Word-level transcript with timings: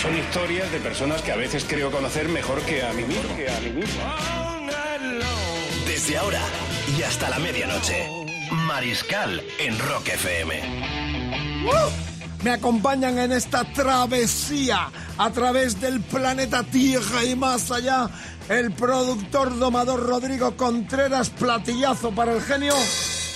Son 0.00 0.16
historias 0.16 0.70
de 0.70 0.78
personas 0.78 1.22
que 1.22 1.32
a 1.32 1.36
veces 1.36 1.64
creo 1.68 1.90
conocer 1.90 2.28
mejor 2.28 2.62
que 2.62 2.84
a 2.84 2.92
mí 2.92 3.02
mismo. 3.02 3.34
Desde 5.86 6.16
ahora 6.16 6.40
y 6.96 7.02
hasta 7.02 7.28
la 7.28 7.40
medianoche. 7.40 8.06
Mariscal 8.66 9.42
en 9.58 9.76
Rock 9.76 10.08
FM. 10.08 10.62
Me 12.44 12.50
acompañan 12.50 13.18
en 13.18 13.32
esta 13.32 13.64
travesía 13.72 14.88
a 15.18 15.30
través 15.30 15.80
del 15.80 16.00
planeta 16.00 16.62
Tierra 16.62 17.24
y 17.24 17.34
más 17.34 17.72
allá. 17.72 18.08
El 18.48 18.70
productor 18.70 19.58
domador 19.58 20.06
Rodrigo 20.06 20.56
Contreras, 20.56 21.30
platillazo 21.30 22.12
para 22.12 22.34
el 22.34 22.40
genio. 22.40 22.74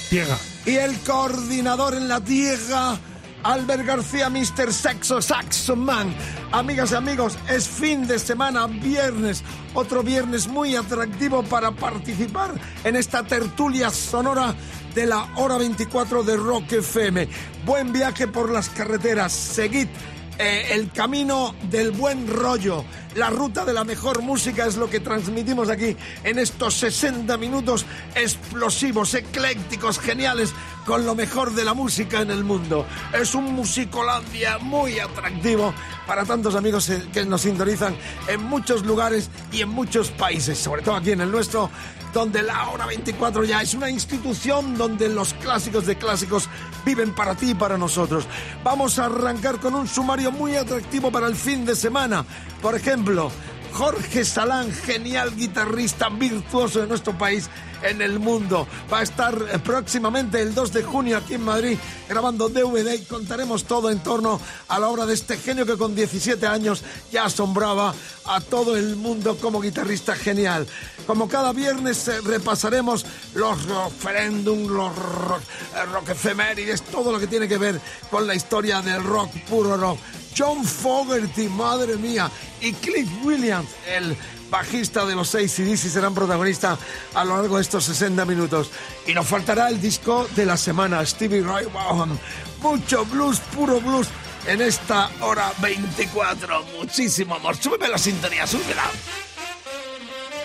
Ciega. 0.09 0.39
Y 0.65 0.77
el 0.77 0.97
coordinador 1.01 1.95
en 1.95 2.07
la 2.07 2.21
tierra, 2.21 2.97
Albert 3.43 3.85
García, 3.85 4.29
Mr. 4.29 4.73
Sexo 4.73 5.21
Saxo 5.21 5.77
Man. 5.77 6.15
Amigas 6.53 6.93
y 6.93 6.95
amigos, 6.95 7.37
es 7.49 7.67
fin 7.69 8.07
de 8.07 8.19
semana, 8.19 8.67
viernes, 8.67 9.43
otro 9.75 10.03
viernes 10.03 10.49
muy 10.49 10.77
atractivo 10.77 11.43
para 11.43 11.71
participar 11.73 12.53
en 12.85 12.97
esta 12.97 13.23
tertulia 13.23 13.91
sonora 13.91 14.55
de 14.95 15.07
la 15.07 15.29
hora 15.37 15.57
24 15.57 16.23
de 16.23 16.37
Rock 16.37 16.73
FM. 16.73 17.29
Buen 17.65 17.93
viaje 17.93 18.29
por 18.29 18.51
las 18.51 18.69
carreteras, 18.69 19.33
seguid 19.33 19.89
eh, 20.39 20.69
el 20.71 20.91
camino 20.91 21.55
del 21.71 21.91
buen 21.91 22.27
rollo, 22.27 22.85
la 23.15 23.31
ruta 23.31 23.65
de 23.65 23.73
la 23.73 23.85
mejor 23.85 24.23
música 24.23 24.67
es 24.67 24.77
lo 24.77 24.89
que 24.89 25.01
transmitimos 25.01 25.69
aquí 25.69 25.97
en 26.25 26.39
estos 26.39 26.75
60 26.75 27.37
minutos 27.37 27.85
explosivos, 28.15 29.15
eclécticos, 29.15 29.99
geniales, 29.99 30.55
con 30.87 31.05
lo 31.05 31.15
mejor 31.15 31.53
de 31.55 31.65
la 31.65 31.75
música 31.75 32.23
en 32.23 32.31
el 32.31 32.45
mundo. 32.45 32.87
Es 33.13 33.35
un 33.35 33.53
musicolandia 33.53 34.59
muy 34.59 34.99
atractivo 34.99 35.75
para 36.07 36.25
tantos 36.25 36.55
amigos 36.55 36.89
eh, 36.89 37.07
que 37.13 37.25
nos 37.25 37.43
sintonizan 37.43 37.95
en 38.29 38.43
muchos 38.43 38.85
lugares 38.85 39.31
y 39.53 39.61
en 39.61 39.69
muchos 39.69 40.11
países, 40.11 40.59
sobre 40.59 40.83
todo 40.83 40.97
aquí 40.97 41.13
en 41.13 41.21
el 41.21 41.31
nuestro, 41.31 41.71
donde 42.13 42.43
la 42.43 42.69
hora 42.69 42.87
24 42.87 43.45
ya 43.45 43.63
es 43.63 43.75
una 43.75 43.91
institución 43.91 44.77
donde 44.77 45.09
los 45.09 45.35
clásicos 45.35 45.87
de 45.87 45.97
clásicos 45.97 46.49
viven 46.85 47.15
para 47.15 47.35
ti 47.35 47.51
y 47.51 47.55
para 47.55 47.79
nosotros. 47.79 48.27
Vamos 48.63 48.99
a 48.99 49.07
arrancar 49.07 49.59
con 49.59 49.75
un 49.75 49.89
sumario 49.89 50.31
muy 50.31 50.57
atractivo 50.57 51.11
para 51.11 51.27
el 51.27 51.37
fin 51.37 51.65
de 51.65 51.75
semana. 51.75 52.25
Por 52.61 52.75
ejemplo, 52.75 53.31
Jorge 53.73 54.25
Salán, 54.25 54.73
genial 54.73 55.35
guitarrista 55.35 56.09
virtuoso 56.09 56.81
de 56.81 56.87
nuestro 56.87 57.17
país 57.17 57.49
en 57.83 58.03
el 58.03 58.19
mundo. 58.19 58.67
Va 58.93 59.01
a 59.01 59.03
estar 59.03 59.35
eh, 59.35 59.59
próximamente 59.59 60.41
el 60.41 60.55
2 60.55 60.73
de 60.73 60.83
junio 60.83 61.17
aquí 61.17 61.35
en 61.35 61.45
Madrid 61.45 61.79
grabando 62.09 62.49
DVD 62.49 62.95
y 62.95 63.05
contaremos 63.05 63.65
todo 63.65 63.91
en 63.91 64.01
torno 64.01 64.41
a 64.69 64.79
la 64.79 64.89
obra 64.89 65.07
de 65.07 65.15
este 65.15 65.37
genio 65.37 65.67
que 65.67 65.77
con 65.77 65.95
17 65.95 66.47
años 66.47 66.83
ya 67.11 67.25
asombraba 67.25 67.95
a 68.27 68.41
todo 68.41 68.77
el 68.77 68.97
mundo 68.97 69.37
como 69.39 69.61
guitarrista 69.61 70.15
genial. 70.15 70.67
Como 71.07 71.29
cada 71.29 71.53
viernes 71.53 72.07
eh, 72.09 72.21
repasaremos 72.21 73.05
los 73.35 73.65
referéndum, 73.65 74.69
los 74.69 74.95
rock, 74.95 75.43
eh, 75.77 75.85
rock 75.93 76.11
efemérides, 76.11 76.83
todo 76.83 77.13
lo 77.13 77.19
que 77.19 77.27
tiene 77.27 77.49
que 77.49 77.59
ver 77.59 77.81
con 78.11 78.27
la 78.27 78.35
historia 78.35 78.81
del 78.81 79.03
rock, 79.03 79.31
puro 79.49 79.77
rock. 79.77 79.99
John 80.37 80.65
Fogerty, 80.65 81.49
madre 81.49 81.97
mía, 81.97 82.31
y 82.61 82.73
Cliff 82.73 83.09
Williams, 83.25 83.69
el 83.87 84.17
bajista 84.51 85.07
de 85.07 85.15
los 85.15 85.35
y 85.35 85.49
serán 85.49 86.15
protagonistas 86.15 86.79
a 87.15 87.25
lo 87.25 87.37
largo 87.37 87.57
de 87.57 87.63
estos 87.63 87.85
60 87.85 88.25
minutos. 88.27 88.71
Y 89.07 89.15
nos 89.15 89.27
faltará 89.27 89.69
el 89.69 89.81
disco 89.81 90.29
de 90.37 90.45
la 90.45 90.57
semana, 90.57 91.05
Stevie 91.07 91.43
Ray 91.43 91.67
Vaughan. 91.73 92.19
Mucho 92.61 93.05
blues, 93.07 93.41
puro 93.55 93.81
blues, 93.81 94.09
en 94.47 94.61
esta 94.61 95.11
hora 95.21 95.53
24. 95.61 96.65
Muchísimo 96.79 97.35
amor. 97.35 97.57
Súbeme 97.57 97.89
la 97.89 97.99
sintonía, 97.99 98.47
súbela. 98.47 98.85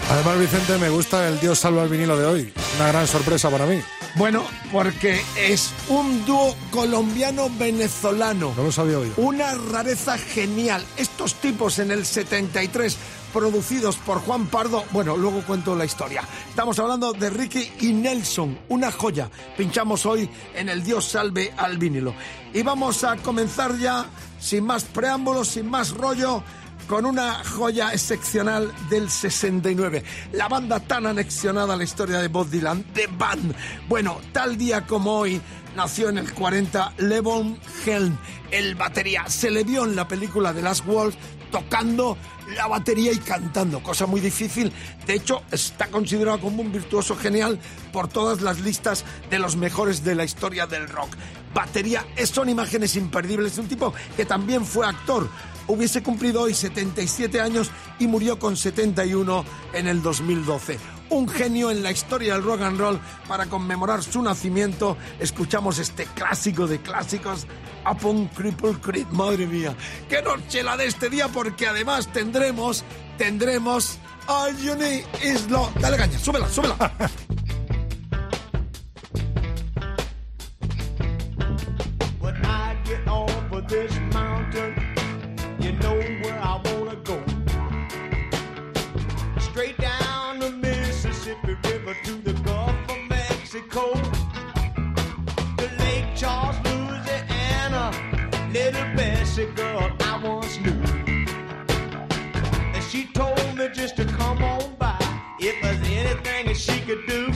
Además, 0.10 0.40
Vicente, 0.40 0.78
me 0.78 0.90
gusta 0.90 1.28
el 1.28 1.40
Dios 1.40 1.60
salva 1.60 1.84
el 1.84 1.90
vinilo 1.90 2.18
de 2.18 2.26
hoy. 2.26 2.54
Una 2.78 2.88
gran 2.88 3.08
sorpresa 3.08 3.50
para 3.50 3.66
mí. 3.66 3.82
Bueno, 4.18 4.44
porque 4.72 5.22
es 5.38 5.72
un 5.90 6.26
dúo 6.26 6.56
colombiano-venezolano. 6.72 8.52
No 8.58 8.64
los 8.64 8.80
había 8.80 8.98
oído. 8.98 9.14
Una 9.18 9.54
rareza 9.54 10.18
genial. 10.18 10.84
Estos 10.98 11.36
tipos 11.36 11.78
en 11.78 11.92
el 11.92 12.04
73, 12.04 12.98
producidos 13.32 13.98
por 13.98 14.20
Juan 14.22 14.48
Pardo. 14.48 14.84
Bueno, 14.92 15.16
luego 15.18 15.44
cuento 15.44 15.76
la 15.76 15.86
historia. 15.86 16.24
Estamos 16.50 16.80
hablando 16.80 17.14
de 17.14 17.30
Ricky 17.30 17.72
y 17.82 17.94
Nelson, 17.94 18.58
una 18.70 18.92
joya. 18.92 19.30
Pinchamos 19.56 20.08
hoy 20.08 20.28
en 20.56 20.70
el 20.70 20.84
Dios 20.84 21.06
salve 21.06 21.54
al 21.56 21.78
vinilo. 21.78 22.16
Y 22.56 22.64
vamos 22.64 23.04
a 23.04 23.18
comenzar 23.18 23.78
ya, 23.78 24.08
sin 24.40 24.66
más 24.66 24.84
preámbulos, 24.86 25.50
sin 25.50 25.70
más 25.70 25.92
rollo 25.92 26.42
con 26.88 27.06
una 27.06 27.44
joya 27.44 27.92
excepcional 27.92 28.72
del 28.90 29.10
69. 29.10 30.04
La 30.34 30.48
banda 30.48 30.80
tan 30.80 31.06
anexionada 31.06 31.74
a 31.74 31.78
la 31.78 31.84
historia 31.84 32.20
de 32.20 32.28
Bob 32.30 32.50
Dylan, 32.50 32.84
The 32.94 33.08
Band. 33.18 33.54
Bueno, 33.90 34.20
tal 34.32 34.58
día 34.58 34.86
como 34.86 35.20
hoy 35.20 35.42
nació 35.76 36.10
en 36.10 36.18
el 36.18 36.34
40 36.34 36.94
Levon 37.00 37.60
Helm, 37.86 38.18
el 38.52 38.76
batería. 38.76 39.28
Se 39.28 39.52
le 39.52 39.64
vio 39.64 39.84
en 39.84 39.96
la 39.96 40.08
película 40.08 40.54
The 40.54 40.62
Last 40.62 40.86
Waltz 40.88 41.18
tocando 41.52 42.18
la 42.56 42.68
batería 42.68 43.12
y 43.12 43.18
cantando, 43.18 43.82
cosa 43.84 44.06
muy 44.06 44.22
difícil. 44.22 44.72
De 45.06 45.14
hecho, 45.14 45.44
está 45.52 45.88
considerado 45.88 46.40
como 46.40 46.62
un 46.62 46.72
virtuoso 46.72 47.16
genial 47.18 47.60
por 47.92 48.08
todas 48.08 48.42
las 48.42 48.60
listas 48.62 49.04
de 49.30 49.40
los 49.40 49.56
mejores 49.58 50.04
de 50.04 50.16
la 50.16 50.24
historia 50.24 50.68
del 50.68 50.88
rock. 50.88 51.10
Batería, 51.54 52.06
es- 52.16 52.30
son 52.30 52.48
imágenes 52.50 52.96
imperdibles 52.96 53.56
de 53.56 53.62
un 53.62 53.68
tipo 53.68 53.94
que 54.16 54.26
también 54.26 54.66
fue 54.66 54.86
actor. 54.88 55.30
Hubiese 55.68 56.02
cumplido 56.02 56.42
hoy 56.42 56.54
77 56.54 57.42
años 57.42 57.72
y 58.00 58.08
murió 58.08 58.40
con 58.40 58.56
71 58.56 59.44
en 59.74 59.88
el 59.88 60.02
2012. 60.02 60.80
Un 61.10 61.28
genio 61.28 61.72
en 61.72 61.84
la 61.84 61.92
historia 61.92 62.34
del 62.34 62.44
rock 62.44 62.62
and 62.62 62.80
roll. 62.80 63.00
Para 63.28 63.48
conmemorar 63.48 64.02
su 64.04 64.22
nacimiento, 64.22 64.98
escuchamos 65.20 65.80
este 65.80 66.06
clásico 66.06 66.68
de 66.68 66.82
clásicos, 66.82 67.48
Upon 67.90 68.28
Cripple 68.28 68.76
Creek. 68.82 69.10
Madre 69.12 69.46
mía, 69.46 69.76
qué 70.10 70.22
noche 70.22 70.64
la 70.64 70.78
de 70.78 70.86
este 70.86 71.10
día, 71.10 71.28
porque 71.28 71.68
además 71.68 72.12
tendremos, 72.12 72.84
tendremos 73.18 73.98
All 74.28 74.58
You 74.58 74.76
Need. 74.76 75.04
Dale 75.80 75.98
caña, 75.98 76.18
súbela, 76.18 76.50
súbela. 76.50 76.78
This 83.68 83.92
To 92.04 92.14
the 92.24 92.34
Gulf 92.44 92.76
of 92.90 92.98
Mexico. 93.10 93.94
To 95.58 95.66
Lake 95.80 96.16
Charles, 96.16 96.56
Louisiana, 96.66 97.92
little 98.52 98.96
Bessie 98.96 99.46
girl 99.56 99.92
I 100.00 100.22
once 100.24 100.60
knew. 100.60 100.82
And 102.74 102.84
she 102.86 103.06
told 103.14 103.58
me 103.58 103.70
just 103.74 103.96
to 103.98 104.06
come 104.06 104.44
on 104.44 104.76
by 104.76 104.98
if 105.40 105.62
there's 105.62 105.88
anything 105.90 106.48
that 106.48 106.58
she 106.58 106.80
could 106.82 107.06
do. 107.08 107.27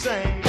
Same. 0.00 0.39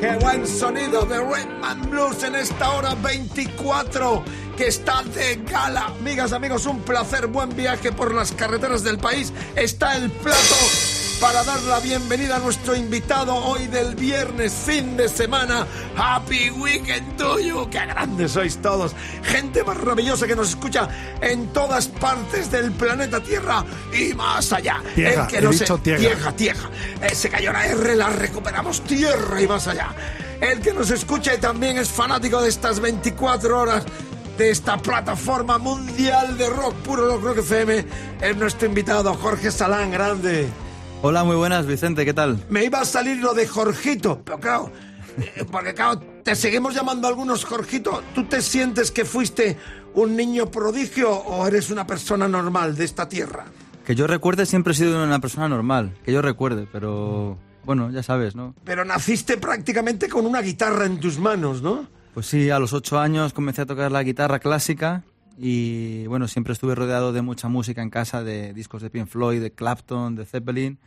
¡Qué 0.00 0.14
buen 0.20 0.46
sonido 0.46 1.06
de 1.06 1.18
Redman 1.18 1.90
Blues 1.90 2.22
en 2.22 2.34
esta 2.34 2.70
hora 2.72 2.94
24 2.96 4.22
que 4.54 4.66
está 4.66 5.02
de 5.02 5.36
gala! 5.36 5.86
Amigas, 5.86 6.32
amigos, 6.32 6.66
un 6.66 6.80
placer, 6.80 7.26
buen 7.28 7.56
viaje 7.56 7.92
por 7.92 8.14
las 8.14 8.30
carreteras 8.32 8.84
del 8.84 8.98
país. 8.98 9.32
Está 9.54 9.96
el 9.96 10.10
plato 10.10 10.56
para 11.20 11.42
dar 11.44 11.62
la 11.62 11.80
bienvenida 11.80 12.36
a 12.36 12.38
nuestro 12.38 12.76
invitado 12.76 13.34
hoy 13.34 13.66
del 13.68 13.94
viernes, 13.94 14.52
fin 14.52 14.96
de 14.98 15.08
semana. 15.08 15.66
¡Happy 15.96 16.50
Weekend 16.50 17.16
to 17.16 17.38
you! 17.40 17.68
¡Qué 17.70 17.78
grandes 17.86 18.32
sois 18.32 18.60
todos! 18.60 18.94
Gente 19.22 19.64
maravillosa 19.64 20.26
que 20.26 20.36
nos 20.36 20.50
escucha 20.50 20.88
en 21.22 21.48
todas 21.54 21.88
partes 21.88 22.50
del 22.50 22.70
planeta 22.72 23.20
Tierra 23.22 23.64
y 23.98 24.12
más 24.14 24.52
allá. 24.52 24.82
Tierra, 24.94 25.22
El 25.22 25.28
que 25.28 25.40
no 25.40 25.52
se- 25.54 25.64
tierra. 25.78 25.98
tierra, 26.00 26.32
tierra. 26.32 26.70
Eh, 27.02 27.14
se 27.14 27.30
cayó 27.30 27.50
la 27.52 27.66
R, 27.66 27.96
la 27.96 28.10
recuperamos 28.10 28.82
tierra 28.82 29.40
y 29.40 29.48
más 29.48 29.66
allá. 29.68 29.88
El 30.40 30.60
que 30.60 30.74
nos 30.74 30.90
escucha 30.90 31.34
y 31.34 31.38
también 31.38 31.78
es 31.78 31.88
fanático 31.88 32.42
de 32.42 32.50
estas 32.50 32.78
24 32.78 33.58
horas 33.58 33.84
de 34.36 34.50
esta 34.50 34.76
plataforma 34.76 35.56
mundial 35.56 36.36
de 36.36 36.46
rock, 36.50 36.74
puro 36.84 37.06
rock, 37.08 37.22
rock 37.24 37.38
FM, 37.38 37.86
es 38.20 38.36
nuestro 38.36 38.68
invitado 38.68 39.14
Jorge 39.14 39.50
Salán, 39.50 39.90
grande. 39.90 40.46
Hola, 41.02 41.24
muy 41.24 41.36
buenas, 41.36 41.66
Vicente, 41.66 42.04
¿qué 42.04 42.14
tal? 42.14 42.38
Me 42.48 42.64
iba 42.64 42.80
a 42.80 42.84
salir 42.84 43.18
lo 43.18 43.34
de 43.34 43.46
Jorgito, 43.46 44.22
pero 44.24 44.40
claro, 44.40 44.72
eh, 45.18 45.44
porque 45.50 45.74
claro, 45.74 46.00
te 46.24 46.34
seguimos 46.34 46.74
llamando 46.74 47.06
algunos 47.06 47.44
Jorgito. 47.44 48.02
¿Tú 48.14 48.24
te 48.24 48.40
sientes 48.42 48.90
que 48.90 49.04
fuiste 49.04 49.56
un 49.94 50.16
niño 50.16 50.50
prodigio 50.50 51.10
o 51.12 51.46
eres 51.46 51.70
una 51.70 51.86
persona 51.86 52.26
normal 52.26 52.76
de 52.76 52.84
esta 52.84 53.08
tierra? 53.08 53.44
Que 53.84 53.94
yo 53.94 54.06
recuerde 54.06 54.46
siempre 54.46 54.72
he 54.72 54.76
sido 54.76 55.02
una 55.02 55.20
persona 55.20 55.48
normal, 55.48 55.92
que 56.04 56.12
yo 56.12 56.22
recuerde, 56.22 56.66
pero 56.72 57.38
bueno, 57.64 57.90
ya 57.90 58.02
sabes, 58.02 58.34
¿no? 58.34 58.54
Pero 58.64 58.84
naciste 58.84 59.36
prácticamente 59.36 60.08
con 60.08 60.26
una 60.26 60.40
guitarra 60.40 60.86
en 60.86 60.98
tus 60.98 61.18
manos, 61.18 61.62
¿no? 61.62 61.86
Pues 62.14 62.26
sí, 62.26 62.50
a 62.50 62.58
los 62.58 62.72
ocho 62.72 62.98
años 62.98 63.32
comencé 63.32 63.62
a 63.62 63.66
tocar 63.66 63.92
la 63.92 64.02
guitarra 64.02 64.38
clásica 64.38 65.04
y 65.38 66.06
bueno, 66.06 66.28
siempre 66.28 66.52
estuve 66.52 66.74
rodeado 66.74 67.12
de 67.12 67.22
mucha 67.22 67.48
música 67.48 67.82
en 67.82 67.90
casa, 67.90 68.22
de 68.22 68.52
discos 68.54 68.82
de 68.82 68.90
Pink 68.90 69.06
Floyd, 69.08 69.40
de 69.40 69.52
Clapton, 69.52 70.16
de 70.16 70.24
Zeppelin 70.24 70.78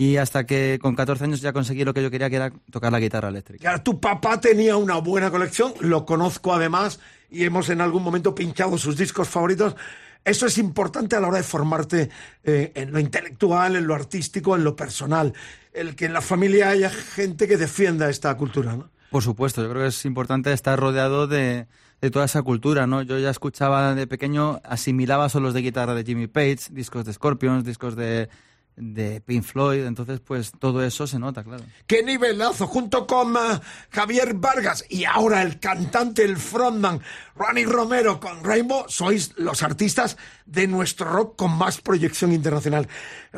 y 0.00 0.16
hasta 0.16 0.46
que 0.46 0.78
con 0.80 0.94
14 0.94 1.24
años 1.24 1.42
ya 1.42 1.52
conseguí 1.52 1.84
lo 1.84 1.92
que 1.92 2.02
yo 2.02 2.10
quería, 2.10 2.30
que 2.30 2.36
era 2.36 2.50
tocar 2.70 2.90
la 2.90 2.98
guitarra 2.98 3.28
eléctrica. 3.28 3.60
Claro, 3.60 3.82
tu 3.82 4.00
papá 4.00 4.40
tenía 4.40 4.78
una 4.78 4.96
buena 4.96 5.30
colección, 5.30 5.74
lo 5.80 6.06
conozco 6.06 6.54
además 6.54 7.00
y 7.28 7.44
hemos 7.44 7.68
en 7.68 7.82
algún 7.82 8.02
momento 8.02 8.34
pinchado 8.34 8.78
sus 8.78 8.96
discos 8.96 9.28
favoritos. 9.28 9.76
Eso 10.24 10.46
es 10.46 10.56
importante 10.56 11.16
a 11.16 11.20
la 11.20 11.28
hora 11.28 11.36
de 11.36 11.42
formarte 11.42 12.08
eh, 12.44 12.72
en 12.74 12.92
lo 12.92 12.98
intelectual, 12.98 13.76
en 13.76 13.86
lo 13.86 13.94
artístico, 13.94 14.56
en 14.56 14.64
lo 14.64 14.74
personal. 14.74 15.34
El 15.74 15.94
que 15.94 16.06
en 16.06 16.14
la 16.14 16.22
familia 16.22 16.70
haya 16.70 16.88
gente 16.88 17.46
que 17.46 17.58
defienda 17.58 18.08
esta 18.08 18.34
cultura, 18.38 18.76
¿no? 18.76 18.88
Por 19.10 19.22
supuesto, 19.22 19.62
yo 19.62 19.68
creo 19.68 19.82
que 19.82 19.88
es 19.88 20.06
importante 20.06 20.50
estar 20.54 20.80
rodeado 20.80 21.26
de, 21.26 21.66
de 22.00 22.10
toda 22.10 22.24
esa 22.24 22.42
cultura, 22.42 22.86
¿no? 22.86 23.02
Yo 23.02 23.18
ya 23.18 23.30
escuchaba 23.30 23.94
de 23.94 24.06
pequeño, 24.06 24.60
asimilaba 24.64 25.28
solos 25.28 25.54
de 25.54 25.62
guitarra 25.62 25.94
de 25.94 26.04
Jimmy 26.04 26.26
Page, 26.26 26.58
discos 26.70 27.04
de 27.04 27.12
Scorpions, 27.12 27.64
discos 27.64 27.94
de, 27.96 28.28
de 28.76 29.20
Pink 29.20 29.42
Floyd, 29.42 29.84
entonces 29.84 30.20
pues 30.20 30.52
todo 30.58 30.82
eso 30.82 31.06
se 31.06 31.18
nota, 31.18 31.44
claro. 31.44 31.62
¡Qué 31.86 32.02
nivelazo! 32.02 32.66
Junto 32.66 33.06
con 33.06 33.36
eh, 33.36 33.60
Javier 33.90 34.34
Vargas 34.34 34.84
y 34.88 35.04
ahora 35.04 35.42
el 35.42 35.60
cantante, 35.60 36.24
el 36.24 36.38
frontman, 36.38 37.00
Ronnie 37.36 37.66
Romero 37.66 38.18
con 38.18 38.42
Rainbow, 38.42 38.86
sois 38.88 39.34
los 39.36 39.62
artistas 39.62 40.16
de 40.46 40.66
nuestro 40.66 41.10
rock 41.10 41.36
con 41.36 41.56
más 41.56 41.80
proyección 41.80 42.32
internacional. 42.32 42.88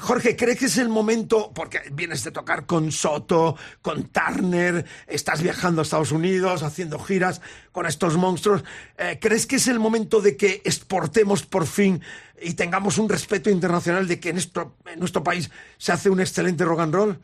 Jorge, 0.00 0.36
¿cree 0.36 0.56
que 0.56 0.66
es 0.66 0.78
el 0.78 0.88
momento, 0.88 1.52
porque 1.54 1.80
vienes 1.92 2.24
de 2.24 2.30
tocar 2.30 2.64
con 2.64 2.90
Soto, 2.90 3.56
con 3.82 4.04
Turner, 4.04 4.86
estás 5.06 5.42
viajando 5.42 5.82
a 5.82 5.84
Estados 5.84 6.12
Unidos, 6.12 6.62
haciendo 6.62 6.98
giras 6.98 7.42
con 7.72 7.84
estos 7.84 8.16
monstruos, 8.16 8.64
eh, 8.96 9.18
¿crees 9.20 9.46
que 9.46 9.56
es 9.56 9.68
el 9.68 9.78
momento 9.78 10.22
de 10.22 10.36
que 10.36 10.62
exportemos 10.64 11.44
por 11.44 11.66
fin 11.66 12.00
y 12.40 12.54
tengamos 12.54 12.96
un 12.96 13.08
respeto 13.08 13.50
internacional 13.50 14.08
de 14.08 14.18
que 14.18 14.30
en 14.30 14.36
nuestro, 14.36 15.22
país 15.22 15.50
se 15.76 15.92
hace 15.92 16.08
un 16.08 16.20
excelente 16.20 16.64
rock 16.64 16.80
and 16.80 16.94
roll? 16.94 17.18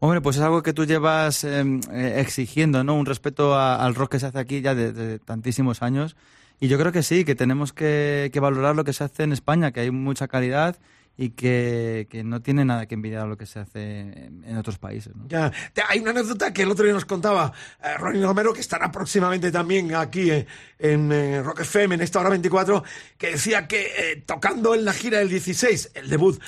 Hombre, 0.00 0.20
pues 0.20 0.36
es 0.36 0.42
algo 0.42 0.64
que 0.64 0.72
tú 0.72 0.86
llevas 0.86 1.44
eh, 1.44 1.62
eh, 1.92 2.14
exigiendo, 2.16 2.82
¿no? 2.82 2.94
Un 2.94 3.06
respeto 3.06 3.56
al 3.56 3.94
rock 3.94 4.12
que 4.12 4.20
se 4.20 4.26
hace 4.26 4.38
aquí 4.38 4.62
ya 4.62 4.74
de, 4.74 4.92
de 4.92 5.18
tantísimos 5.20 5.82
años. 5.82 6.16
Y 6.58 6.68
yo 6.68 6.78
creo 6.78 6.90
que 6.90 7.02
sí, 7.02 7.24
que 7.24 7.34
tenemos 7.34 7.72
que 7.72 8.32
valorar 8.40 8.74
lo 8.74 8.84
que 8.84 8.92
se 8.92 9.04
hace 9.04 9.22
en 9.22 9.32
España, 9.32 9.70
que 9.70 9.80
hay 9.80 9.90
mucha 9.90 10.26
calidad 10.26 10.76
y 11.20 11.32
que, 11.32 12.06
que 12.08 12.24
no 12.24 12.40
tiene 12.40 12.64
nada 12.64 12.86
que 12.86 12.94
envidiar 12.94 13.24
a 13.24 13.26
lo 13.26 13.36
que 13.36 13.44
se 13.44 13.58
hace 13.58 14.00
en, 14.00 14.56
otros 14.56 14.78
países, 14.78 15.14
¿no? 15.14 15.28
Ya, 15.28 15.52
hay 15.86 16.00
una 16.00 16.12
anécdota 16.12 16.50
que 16.50 16.62
el 16.62 16.70
otro 16.70 16.86
día 16.86 16.94
nos 16.94 17.04
contaba 17.04 17.52
eh, 17.84 17.94
Ronnie 17.98 18.22
Romero, 18.22 18.54
que 18.54 18.60
estará 18.60 18.90
próximamente 18.90 19.52
también 19.52 19.94
aquí 19.94 20.30
eh, 20.30 20.46
en 20.78 21.12
eh, 21.12 21.42
Rock 21.42 21.60
FM, 21.60 21.96
en 21.96 22.00
esta 22.00 22.20
hora 22.20 22.30
24, 22.30 22.82
que 23.18 23.32
decía 23.32 23.68
que 23.68 23.92
eh, 23.98 24.22
tocando 24.24 24.74
en 24.74 24.82
la 24.86 24.94
gira 24.94 25.18
del 25.18 25.28
16, 25.28 25.90
el 25.92 26.08
debut 26.08 26.40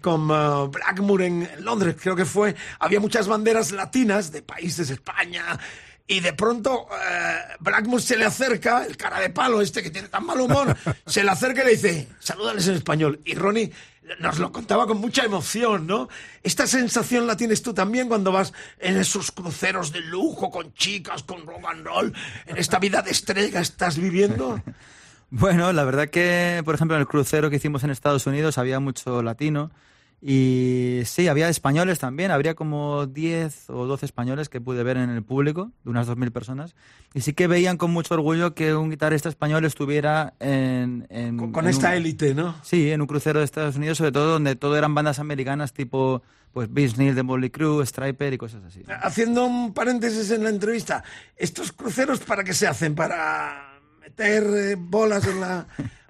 con 0.00 0.30
eh, 0.30 0.68
Blackmoor 0.72 1.20
en 1.20 1.50
Londres, 1.60 1.96
creo 2.00 2.16
que 2.16 2.24
fue, 2.24 2.56
había 2.78 3.00
muchas 3.00 3.28
banderas 3.28 3.70
latinas 3.72 4.32
de 4.32 4.40
países, 4.40 4.88
España, 4.88 5.58
y 6.08 6.20
de 6.20 6.32
pronto 6.34 6.86
eh, 6.92 7.56
Blackmoor 7.60 8.00
se 8.00 8.16
le 8.16 8.24
acerca, 8.24 8.84
el 8.84 8.96
cara 8.96 9.18
de 9.18 9.30
palo 9.30 9.60
este 9.60 9.82
que 9.82 9.90
tiene 9.90 10.08
tan 10.08 10.24
mal 10.24 10.40
humor, 10.40 10.76
se 11.06 11.24
le 11.24 11.30
acerca 11.30 11.62
y 11.62 11.64
le 11.64 11.70
dice, 11.72 12.08
salúdales 12.20 12.68
en 12.68 12.74
español. 12.74 13.20
Y 13.24 13.34
Ronnie 13.34 13.72
nos 14.20 14.38
lo 14.38 14.52
contaba 14.52 14.86
con 14.86 14.98
mucha 14.98 15.24
emoción, 15.24 15.86
¿no? 15.86 16.08
Esta 16.42 16.66
sensación 16.66 17.26
la 17.26 17.36
tienes 17.36 17.62
tú 17.62 17.74
también 17.74 18.08
cuando 18.08 18.32
vas 18.32 18.52
en 18.78 18.96
esos 18.96 19.32
cruceros 19.32 19.92
de 19.92 20.00
lujo, 20.00 20.50
con 20.50 20.72
chicas, 20.74 21.22
con 21.22 21.46
rock 21.46 21.64
and 21.68 21.86
roll, 21.86 22.12
en 22.46 22.56
esta 22.56 22.78
vida 22.78 23.02
de 23.02 23.10
estrella 23.10 23.60
estás 23.60 23.98
viviendo. 23.98 24.60
Bueno, 25.28 25.72
la 25.72 25.82
verdad 25.82 26.08
que, 26.08 26.62
por 26.64 26.76
ejemplo, 26.76 26.96
en 26.96 27.00
el 27.00 27.08
crucero 27.08 27.50
que 27.50 27.56
hicimos 27.56 27.82
en 27.82 27.90
Estados 27.90 28.28
Unidos 28.28 28.58
había 28.58 28.78
mucho 28.78 29.24
latino 29.24 29.72
Y 30.22 31.02
sí, 31.04 31.28
había 31.28 31.48
españoles 31.48 31.98
también, 31.98 32.30
habría 32.30 32.54
como 32.54 33.06
10 33.06 33.70
o 33.70 33.86
12 33.86 34.06
españoles 34.06 34.48
que 34.48 34.60
pude 34.60 34.82
ver 34.82 34.96
en 34.96 35.10
el 35.10 35.22
público, 35.22 35.70
de 35.84 35.90
unas 35.90 36.08
2.000 36.08 36.30
personas. 36.32 36.74
Y 37.14 37.20
sí 37.20 37.32
que 37.34 37.46
veían 37.46 37.76
con 37.76 37.90
mucho 37.92 38.14
orgullo 38.14 38.54
que 38.54 38.74
un 38.74 38.90
guitarrista 38.90 39.28
español 39.28 39.64
estuviera 39.64 40.34
en... 40.40 41.06
en- 41.10 41.36
Con, 41.36 41.52
con 41.52 41.64
en 41.66 41.70
esta 41.70 41.94
élite, 41.94 42.34
¿no? 42.34 42.54
Sí, 42.62 42.90
en 42.90 43.00
un 43.02 43.06
crucero 43.06 43.38
de 43.40 43.44
Estados 43.44 43.76
Unidos, 43.76 43.98
sobre 43.98 44.12
todo 44.12 44.32
donde 44.32 44.56
todo 44.56 44.76
eran 44.76 44.94
bandas 44.94 45.18
americanas 45.18 45.72
tipo 45.72 46.22
pues 46.52 46.96
Neil 46.96 47.14
de 47.14 47.22
Motley 47.22 47.50
Crue, 47.50 47.84
Striper 47.84 48.32
y 48.32 48.38
cosas 48.38 48.64
así. 48.64 48.82
Haciendo 49.02 49.44
un 49.44 49.74
paréntesis 49.74 50.30
en 50.30 50.42
la 50.42 50.48
entrevista, 50.48 51.04
¿estos 51.36 51.70
cruceros 51.72 52.20
para 52.20 52.42
qué 52.44 52.54
se 52.54 52.66
hacen? 52.66 52.94
¿Para 52.94 53.78
meter 54.00 54.42
eh, 54.54 54.74
bolas 54.78 55.26
en 55.26 55.40
la...? 55.40 55.66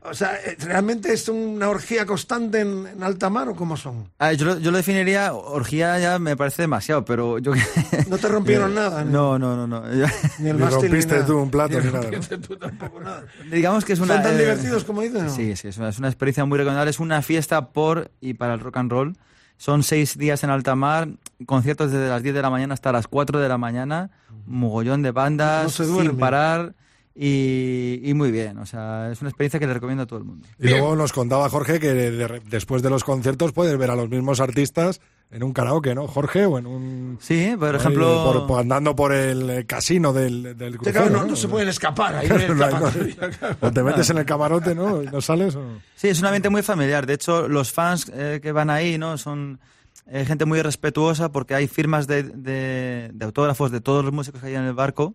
O 0.08 0.14
sea, 0.14 0.36
eh, 0.36 0.56
¿realmente 0.60 1.12
es 1.12 1.28
una 1.28 1.68
orgía 1.68 2.06
constante 2.06 2.60
en, 2.60 2.86
en 2.86 3.02
alta 3.02 3.28
mar 3.30 3.48
o 3.48 3.54
cómo 3.56 3.76
son? 3.76 4.08
Ah, 4.18 4.32
yo, 4.32 4.46
lo, 4.46 4.58
yo 4.58 4.70
lo 4.70 4.76
definiría, 4.76 5.32
orgía 5.34 5.98
ya 5.98 6.18
me 6.18 6.36
parece 6.36 6.62
demasiado, 6.62 7.04
pero 7.04 7.38
yo... 7.38 7.52
No 8.08 8.18
te 8.18 8.28
rompieron 8.28 8.74
nada, 8.76 9.04
¿no? 9.04 9.38
No, 9.38 9.56
no, 9.56 9.66
no. 9.66 9.80
no. 9.82 9.94
Yo- 9.94 10.06
Ni 10.38 10.50
el 10.50 10.56
Ni 10.58 10.62
mástil 10.62 10.82
rompiste 10.90 11.14
nada. 11.14 11.26
tú 11.26 11.38
un 11.38 11.50
plato, 11.50 11.78
Ni 11.80 11.86
ni 11.86 11.92
nada, 11.92 12.10
tú 12.46 12.56
tampoco 12.56 13.00
nada. 13.00 13.24
Digamos 13.50 13.84
que 13.84 13.92
es 13.94 14.00
una... 14.00 14.14
¿Son 14.14 14.22
tan 14.22 14.34
eh, 14.34 14.38
divertidos 14.38 14.84
como 14.84 15.02
dicen? 15.02 15.24
no? 15.26 15.30
Sí, 15.34 15.56
sí, 15.56 15.68
es 15.68 15.78
una, 15.78 15.88
es 15.88 15.98
una 15.98 16.08
experiencia 16.08 16.44
muy 16.44 16.58
recomendable. 16.58 16.90
Es 16.90 17.00
una 17.00 17.22
fiesta 17.22 17.68
por 17.70 18.10
y 18.20 18.34
para 18.34 18.54
el 18.54 18.60
rock 18.60 18.76
and 18.78 18.90
roll. 18.90 19.16
Son 19.58 19.82
seis 19.82 20.18
días 20.18 20.44
en 20.44 20.50
alta 20.50 20.74
mar, 20.74 21.08
conciertos 21.46 21.90
desde 21.90 22.08
las 22.08 22.22
10 22.22 22.34
de 22.34 22.42
la 22.42 22.50
mañana 22.50 22.74
hasta 22.74 22.92
las 22.92 23.08
4 23.08 23.40
de 23.40 23.48
la 23.48 23.56
mañana, 23.56 24.10
mogollón 24.46 25.02
de 25.02 25.12
bandas, 25.12 25.62
No 25.64 25.70
se 25.70 25.84
sin 25.86 26.18
parar 26.18 26.74
y, 27.18 28.00
y 28.04 28.14
muy 28.14 28.30
bien. 28.30 28.58
O 28.58 28.66
sea, 28.66 29.10
es 29.10 29.20
una 29.22 29.30
experiencia 29.30 29.58
que 29.58 29.66
le 29.66 29.74
recomiendo 29.74 30.02
a 30.02 30.06
todo 30.06 30.18
el 30.18 30.24
mundo. 30.26 30.46
Y 30.58 30.68
luego 30.68 30.94
nos 30.96 31.12
contaba 31.12 31.48
Jorge 31.48 31.80
que 31.80 31.92
de- 31.94 32.40
después 32.48 32.82
de 32.82 32.90
los 32.90 33.04
conciertos 33.04 33.52
puedes 33.52 33.76
ver 33.78 33.90
a 33.90 33.96
los 33.96 34.08
mismos 34.10 34.40
artistas 34.40 35.00
en 35.30 35.42
un 35.42 35.52
karaoke, 35.52 35.94
¿no, 35.94 36.06
Jorge? 36.06 36.44
O 36.46 36.58
en 36.58 36.66
un... 36.66 37.18
Sí, 37.20 37.54
por 37.58 37.70
ahí, 37.70 37.76
ejemplo... 37.80 38.24
por- 38.24 38.46
por 38.46 38.60
andando 38.60 38.94
por 38.94 39.12
el 39.12 39.66
casino 39.66 40.12
del, 40.12 40.56
del 40.56 40.72
Sí, 40.74 40.78
crucero, 40.78 41.00
claro, 41.06 41.10
no, 41.16 41.22
¿no? 41.22 41.30
no 41.30 41.36
se 41.36 41.48
pueden 41.48 41.68
escapar. 41.68 42.16
Ahí 42.16 42.28
No. 43.60 43.66
O 43.68 43.72
te 43.72 43.82
metes 43.82 44.10
en 44.10 44.18
el 44.18 44.24
camarote, 44.26 44.74
¿no? 44.74 45.02
Y 45.02 45.06
no 45.06 45.20
sales. 45.20 45.56
o- 45.56 45.78
Sí, 45.96 46.08
es 46.08 46.20
un 46.20 46.26
ambiente 46.26 46.50
muy 46.50 46.62
familiar. 46.62 47.06
De 47.06 47.14
hecho, 47.14 47.48
los 47.48 47.72
fans 47.72 48.10
eh, 48.14 48.40
que 48.42 48.52
van 48.52 48.70
ahí, 48.70 48.98
¿no? 48.98 49.16
Son 49.18 49.58
eh, 50.06 50.24
gente 50.26 50.44
muy 50.44 50.60
respetuosa 50.62 51.32
porque 51.32 51.54
hay 51.54 51.66
firmas 51.66 52.06
de, 52.06 52.22
de- 52.22 53.10
de 53.12 53.24
autógrafos 53.24 53.70
de 53.72 53.80
todos 53.80 54.04
los 54.04 54.12
músicos 54.12 54.40
que 54.42 54.48
hay 54.48 54.54
en 54.54 54.64
el 54.64 54.74
barco. 54.74 55.14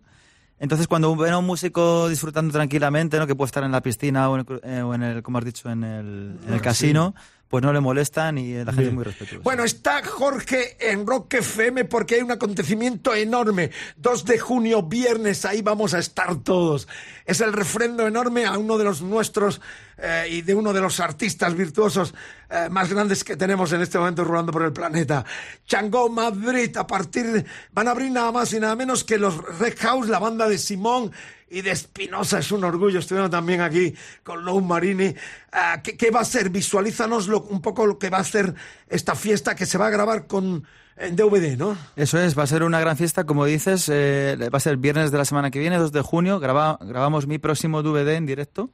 Entonces, 0.62 0.86
cuando 0.86 1.16
ven 1.16 1.32
a 1.32 1.38
un 1.38 1.44
músico 1.44 2.08
disfrutando 2.08 2.52
tranquilamente, 2.52 3.18
¿no? 3.18 3.26
Que 3.26 3.34
puede 3.34 3.46
estar 3.46 3.64
en 3.64 3.72
la 3.72 3.82
piscina 3.82 4.30
o 4.30 4.38
en 4.38 4.46
el, 4.48 4.60
eh, 4.62 4.82
o 4.82 4.94
en 4.94 5.02
el 5.02 5.20
como 5.20 5.38
has 5.38 5.44
dicho, 5.44 5.68
en 5.68 5.82
el, 5.82 6.38
en 6.46 6.54
el 6.54 6.60
casino, 6.60 7.16
pues 7.52 7.62
no 7.62 7.70
le 7.70 7.80
molestan 7.80 8.38
y 8.38 8.54
la 8.64 8.72
gente 8.72 8.88
es 8.88 8.94
muy 8.94 9.04
respetuosa. 9.04 9.42
Bueno, 9.44 9.62
está 9.62 10.02
Jorge 10.02 10.74
en 10.80 11.06
Rock 11.06 11.34
FM 11.34 11.84
porque 11.84 12.14
hay 12.14 12.22
un 12.22 12.30
acontecimiento 12.30 13.12
enorme. 13.14 13.70
2 13.98 14.24
de 14.24 14.38
junio, 14.38 14.82
viernes, 14.84 15.44
ahí 15.44 15.60
vamos 15.60 15.92
a 15.92 15.98
estar 15.98 16.34
todos. 16.36 16.88
Es 17.26 17.42
el 17.42 17.52
refrendo 17.52 18.06
enorme 18.06 18.46
a 18.46 18.56
uno 18.56 18.78
de 18.78 18.84
los 18.84 19.02
nuestros 19.02 19.60
eh, 19.98 20.28
y 20.30 20.40
de 20.40 20.54
uno 20.54 20.72
de 20.72 20.80
los 20.80 20.98
artistas 20.98 21.54
virtuosos 21.54 22.14
eh, 22.48 22.68
más 22.70 22.88
grandes 22.88 23.22
que 23.22 23.36
tenemos 23.36 23.70
en 23.74 23.82
este 23.82 23.98
momento 23.98 24.24
rulando 24.24 24.50
por 24.50 24.62
el 24.62 24.72
planeta. 24.72 25.22
Chango 25.66 26.08
Madrid, 26.08 26.74
a 26.78 26.86
partir 26.86 27.26
de- 27.32 27.44
van 27.70 27.86
a 27.86 27.90
abrir 27.90 28.10
nada 28.12 28.32
más 28.32 28.50
y 28.54 28.60
nada 28.60 28.74
menos 28.76 29.04
que 29.04 29.18
los 29.18 29.36
Red 29.58 29.74
House, 29.80 30.08
la 30.08 30.18
banda 30.18 30.48
de 30.48 30.56
Simón 30.56 31.12
y 31.52 31.60
de 31.60 31.70
Espinosa. 31.70 32.38
Es 32.38 32.50
un 32.50 32.64
orgullo. 32.64 32.98
Estuvieron 32.98 33.30
también 33.30 33.60
aquí 33.60 33.94
con 34.24 34.44
Lou 34.44 34.60
Marini. 34.60 35.14
Ah, 35.52 35.82
¿qué, 35.82 36.10
va 36.10 36.20
a 36.20 36.24
ser? 36.24 36.48
Visualízanos 36.50 37.28
un 37.28 37.60
poco 37.60 37.86
lo 37.86 37.98
que 37.98 38.08
va 38.10 38.18
a 38.18 38.24
ser 38.24 38.54
esta 38.88 39.14
fiesta 39.14 39.54
que 39.54 39.66
se 39.66 39.76
va 39.78 39.86
a 39.88 39.90
grabar 39.90 40.26
con 40.26 40.64
en 40.96 41.16
DVD, 41.16 41.56
¿no? 41.56 41.76
Eso 41.96 42.18
es, 42.18 42.38
va 42.38 42.42
a 42.42 42.46
ser 42.46 42.62
una 42.62 42.78
gran 42.80 42.96
fiesta, 42.96 43.24
como 43.24 43.44
dices, 43.46 43.88
eh, 43.90 44.36
va 44.52 44.58
a 44.58 44.60
ser 44.60 44.76
viernes 44.76 45.10
de 45.10 45.18
la 45.18 45.24
semana 45.24 45.50
que 45.50 45.58
viene, 45.58 45.78
2 45.78 45.90
de 45.90 46.02
junio, 46.02 46.38
graba- 46.38 46.78
grabamos 46.82 47.26
mi 47.26 47.38
próximo 47.38 47.82
DVD 47.82 48.16
en 48.16 48.26
directo. 48.26 48.70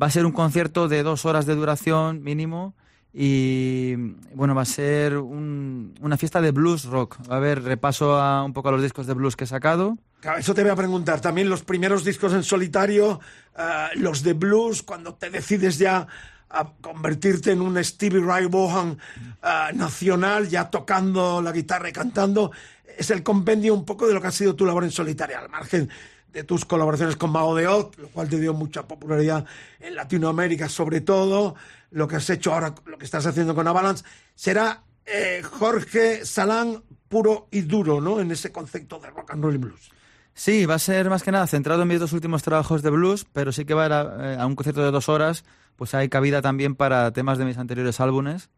Va 0.00 0.06
a 0.06 0.10
ser 0.10 0.26
un 0.26 0.32
concierto 0.32 0.88
de 0.88 1.02
dos 1.02 1.24
horas 1.24 1.46
de 1.46 1.54
duración 1.54 2.22
mínimo 2.22 2.74
y 3.12 3.94
bueno, 4.34 4.54
va 4.54 4.62
a 4.62 4.66
ser 4.66 5.16
un- 5.16 5.94
una 6.02 6.16
fiesta 6.18 6.40
de 6.42 6.50
blues 6.50 6.84
rock. 6.84 7.16
Va 7.28 7.34
a 7.34 7.38
haber 7.38 7.62
repaso 7.62 8.14
un 8.44 8.52
poco 8.52 8.68
a 8.68 8.72
los 8.72 8.82
discos 8.82 9.06
de 9.06 9.14
blues 9.14 9.36
que 9.36 9.44
he 9.44 9.46
sacado. 9.46 9.96
Eso 10.38 10.54
te 10.54 10.62
voy 10.62 10.70
a 10.70 10.76
preguntar. 10.76 11.20
También 11.20 11.48
los 11.48 11.62
primeros 11.62 12.04
discos 12.04 12.32
en 12.32 12.42
solitario, 12.42 13.20
ah, 13.54 13.90
los 13.94 14.22
de 14.22 14.32
blues, 14.32 14.82
cuando 14.82 15.14
te 15.14 15.30
decides 15.30 15.78
ya 15.78 16.06
a 16.48 16.72
convertirte 16.80 17.52
en 17.52 17.60
un 17.60 17.82
Stevie 17.82 18.20
Ray 18.20 18.46
Vaughan 18.46 18.98
ah, 19.42 19.70
nacional, 19.74 20.48
ya 20.48 20.70
tocando 20.70 21.42
la 21.42 21.52
guitarra 21.52 21.88
y 21.88 21.92
cantando, 21.92 22.50
es 22.96 23.10
el 23.10 23.22
compendio 23.22 23.74
un 23.74 23.84
poco 23.84 24.06
de 24.06 24.14
lo 24.14 24.20
que 24.20 24.28
ha 24.28 24.32
sido 24.32 24.56
tu 24.56 24.64
labor 24.64 24.84
en 24.84 24.90
solitaria, 24.90 25.38
al 25.38 25.48
margen 25.48 25.88
de 26.32 26.44
tus 26.44 26.64
colaboraciones 26.64 27.16
con 27.16 27.30
Mago 27.30 27.54
de 27.54 27.66
Oz, 27.66 27.96
lo 27.98 28.08
cual 28.08 28.28
te 28.28 28.38
dio 28.38 28.52
mucha 28.52 28.86
popularidad 28.86 29.44
en 29.80 29.94
Latinoamérica, 29.94 30.68
sobre 30.68 31.00
todo 31.00 31.54
lo 31.90 32.08
que 32.08 32.16
has 32.16 32.28
hecho 32.30 32.52
ahora, 32.52 32.74
lo 32.84 32.98
que 32.98 33.04
estás 33.04 33.26
haciendo 33.26 33.54
con 33.54 33.66
Avalanche, 33.66 34.04
será 34.34 34.82
eh, 35.04 35.42
Jorge 35.42 36.24
Salán 36.24 36.82
puro 37.08 37.48
y 37.50 37.62
duro, 37.62 38.00
¿no? 38.00 38.20
En 38.20 38.30
ese 38.30 38.52
concepto 38.52 38.98
de 38.98 39.10
rock 39.10 39.30
and 39.30 39.42
roll 39.42 39.54
y 39.54 39.58
blues. 39.58 39.90
Sí, 40.38 40.66
va 40.66 40.74
a 40.74 40.78
ser 40.78 41.08
más 41.08 41.22
que 41.22 41.32
nada 41.32 41.46
centrado 41.46 41.80
en 41.80 41.88
mis 41.88 41.98
dos 41.98 42.12
últimos 42.12 42.42
trabajos 42.42 42.82
de 42.82 42.90
blues, 42.90 43.26
pero 43.32 43.52
sí 43.52 43.64
que 43.64 43.72
va 43.72 43.84
a, 43.84 43.86
ir 43.86 43.92
a, 43.94 44.34
eh, 44.34 44.36
a 44.38 44.46
un 44.46 44.54
concierto 44.54 44.82
de 44.82 44.90
dos 44.90 45.08
horas, 45.08 45.44
pues 45.76 45.94
hay 45.94 46.10
cabida 46.10 46.42
también 46.42 46.74
para 46.74 47.10
temas 47.12 47.38
de 47.38 47.46
mis 47.46 47.56
anteriores 47.56 48.00
álbumes. 48.00 48.50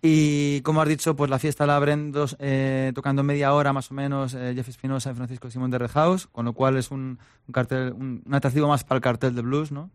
Y 0.00 0.62
como 0.62 0.80
has 0.80 0.88
dicho, 0.88 1.16
pues 1.16 1.28
la 1.28 1.38
fiesta 1.38 1.66
la 1.66 1.76
abren 1.76 2.10
dos, 2.10 2.36
eh, 2.38 2.92
tocando 2.94 3.22
media 3.22 3.52
hora 3.52 3.74
más 3.74 3.90
o 3.90 3.94
menos 3.94 4.32
eh, 4.32 4.54
Jeff 4.54 4.70
Espinosa 4.70 5.10
y 5.10 5.14
Francisco 5.14 5.50
Simón 5.50 5.70
de 5.70 5.76
Red 5.76 5.90
House, 5.90 6.26
con 6.26 6.46
lo 6.46 6.54
cual 6.54 6.78
es 6.78 6.90
un, 6.90 7.18
un 7.46 7.52
cartel, 7.52 7.92
un, 7.92 8.22
un 8.24 8.34
atractivo 8.34 8.66
más 8.66 8.82
para 8.84 8.96
el 8.96 9.02
cartel 9.02 9.34
de 9.34 9.42
blues, 9.42 9.72
¿no? 9.72 9.90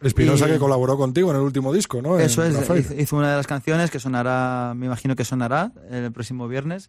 Espinosa 0.00 0.46
que 0.46 0.58
colaboró 0.58 0.96
contigo 0.96 1.28
en 1.28 1.36
el 1.36 1.42
último 1.42 1.74
disco, 1.74 2.00
¿no? 2.00 2.18
En 2.18 2.24
Eso 2.24 2.42
es, 2.42 2.58
hizo, 2.58 2.74
hizo 2.74 3.16
una 3.16 3.32
de 3.32 3.36
las 3.36 3.46
canciones 3.46 3.90
que 3.90 4.00
sonará, 4.00 4.72
me 4.74 4.86
imagino 4.86 5.14
que 5.14 5.26
sonará 5.26 5.72
el 5.90 6.10
próximo 6.10 6.48
viernes. 6.48 6.88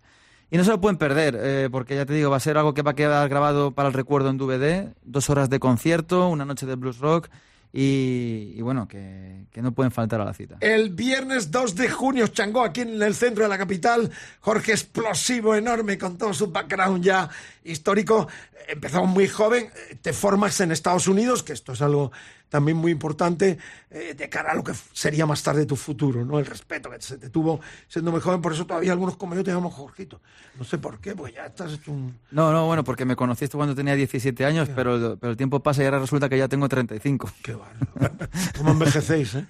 Y 0.51 0.57
no 0.57 0.65
se 0.65 0.69
lo 0.71 0.81
pueden 0.81 0.97
perder, 0.97 1.39
eh, 1.39 1.69
porque 1.71 1.95
ya 1.95 2.05
te 2.05 2.13
digo, 2.13 2.29
va 2.29 2.37
a 2.37 2.41
ser 2.41 2.57
algo 2.57 2.73
que 2.73 2.81
va 2.81 2.91
a 2.91 2.95
quedar 2.95 3.29
grabado 3.29 3.71
para 3.71 3.87
el 3.87 3.93
recuerdo 3.93 4.29
en 4.29 4.37
DVD, 4.37 4.93
dos 5.01 5.29
horas 5.29 5.49
de 5.49 5.59
concierto, 5.59 6.27
una 6.27 6.43
noche 6.43 6.65
de 6.65 6.75
blues 6.75 6.99
rock 6.99 7.29
y, 7.73 8.61
bueno, 8.61 8.85
que, 8.85 9.45
que 9.49 9.61
no 9.61 9.71
pueden 9.71 9.91
faltar 9.91 10.19
a 10.19 10.25
la 10.25 10.33
cita. 10.33 10.57
El 10.59 10.89
viernes 10.89 11.51
2 11.51 11.75
de 11.75 11.89
junio, 11.89 12.27
Changó, 12.27 12.63
aquí 12.63 12.81
en 12.81 13.01
el 13.01 13.15
centro 13.15 13.43
de 13.43 13.49
la 13.49 13.57
capital. 13.57 14.11
Jorge 14.41 14.73
explosivo, 14.73 15.55
enorme, 15.55 15.97
con 15.97 16.17
todo 16.17 16.33
su 16.33 16.51
background 16.51 17.01
ya 17.01 17.29
histórico. 17.63 18.27
Empezó 18.67 19.05
muy 19.05 19.29
joven, 19.29 19.69
te 20.01 20.11
formas 20.11 20.59
en 20.59 20.73
Estados 20.73 21.07
Unidos, 21.07 21.43
que 21.43 21.53
esto 21.53 21.71
es 21.71 21.81
algo 21.81 22.11
también 22.51 22.75
muy 22.77 22.91
importante 22.91 23.57
eh, 23.89 24.13
de 24.13 24.29
cara 24.29 24.51
a 24.51 24.55
lo 24.55 24.63
que 24.63 24.73
sería 24.91 25.25
más 25.25 25.41
tarde 25.41 25.65
tu 25.65 25.77
futuro, 25.77 26.25
¿no? 26.25 26.37
El 26.37 26.45
respeto 26.45 26.89
que 26.91 27.01
se 27.01 27.17
te 27.17 27.29
tuvo 27.29 27.61
siendo 27.87 28.11
muy 28.11 28.19
joven, 28.19 28.41
por 28.41 28.51
eso 28.51 28.65
todavía 28.67 28.91
algunos 28.91 29.15
como 29.15 29.35
yo 29.35 29.43
te 29.43 29.51
llamamos 29.51 29.73
Jorgito. 29.73 30.19
No 30.59 30.65
sé 30.65 30.77
por 30.77 30.99
qué, 30.99 31.15
pues 31.15 31.33
ya 31.33 31.45
estás 31.45 31.71
hecho 31.71 31.93
un... 31.93 32.19
No, 32.29 32.51
no, 32.51 32.65
bueno, 32.65 32.83
porque 32.83 33.05
me 33.05 33.15
conociste 33.15 33.55
cuando 33.55 33.73
tenía 33.73 33.95
17 33.95 34.45
años, 34.45 34.69
pero, 34.75 35.17
pero 35.17 35.31
el 35.31 35.37
tiempo 35.37 35.61
pasa 35.61 35.81
y 35.81 35.85
ahora 35.85 35.99
resulta 35.99 36.27
que 36.27 36.37
ya 36.37 36.49
tengo 36.49 36.67
35. 36.67 37.31
Qué 37.41 37.55
bárbaro. 37.55 38.27
¿Cómo 38.57 38.71
envejecéis, 38.71 39.35
eh? 39.35 39.45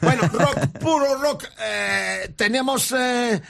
Bueno, 0.00 0.22
rock, 0.32 0.78
puro 0.80 1.20
rock. 1.20 1.44
Eh, 1.60 2.32
tenemos, 2.36 2.94
eh, 2.96 3.42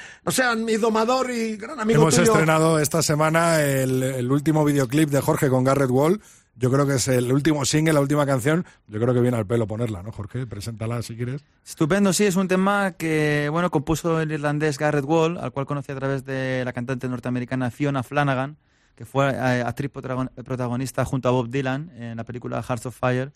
mi 0.56 0.76
domador 0.78 1.30
y 1.30 1.56
gran 1.58 1.78
amigo 1.78 2.00
Hemos 2.00 2.16
tuyo. 2.16 2.32
estrenado 2.32 2.78
esta 2.78 3.02
semana 3.02 3.60
el, 3.60 4.02
el 4.02 4.32
último 4.32 4.64
videoclip 4.64 5.10
de 5.10 5.20
Jorge 5.20 5.50
con 5.50 5.62
Garrett 5.62 5.90
Wall. 5.90 6.22
Yo 6.56 6.70
creo 6.70 6.86
que 6.86 6.94
es 6.94 7.08
el 7.08 7.32
último 7.32 7.64
single, 7.64 7.94
la 7.94 8.00
última 8.00 8.24
canción. 8.26 8.64
Yo 8.86 9.00
creo 9.00 9.12
que 9.12 9.20
viene 9.20 9.36
al 9.36 9.46
pelo 9.46 9.66
ponerla, 9.66 10.02
¿no, 10.02 10.12
Jorge? 10.12 10.46
Preséntala 10.46 11.02
si 11.02 11.16
quieres. 11.16 11.44
Estupendo, 11.66 12.12
sí, 12.12 12.24
es 12.24 12.36
un 12.36 12.46
tema 12.46 12.92
que, 12.92 13.48
bueno, 13.50 13.70
compuso 13.70 14.20
el 14.20 14.30
irlandés 14.30 14.78
Garrett 14.78 15.04
Wall, 15.04 15.38
al 15.38 15.50
cual 15.50 15.66
conocí 15.66 15.90
a 15.90 15.96
través 15.96 16.24
de 16.24 16.62
la 16.64 16.72
cantante 16.72 17.08
norteamericana 17.08 17.70
Fiona 17.72 18.02
Flanagan, 18.04 18.56
que 18.94 19.04
fue 19.04 19.30
eh, 19.30 19.62
actriz 19.66 19.90
protagon- 19.92 20.30
protagonista 20.44 21.04
junto 21.04 21.28
a 21.28 21.32
Bob 21.32 21.48
Dylan 21.48 21.90
en 21.96 22.16
la 22.16 22.24
película 22.24 22.62
Hearts 22.62 22.86
of 22.86 22.96
Fire. 22.96 23.32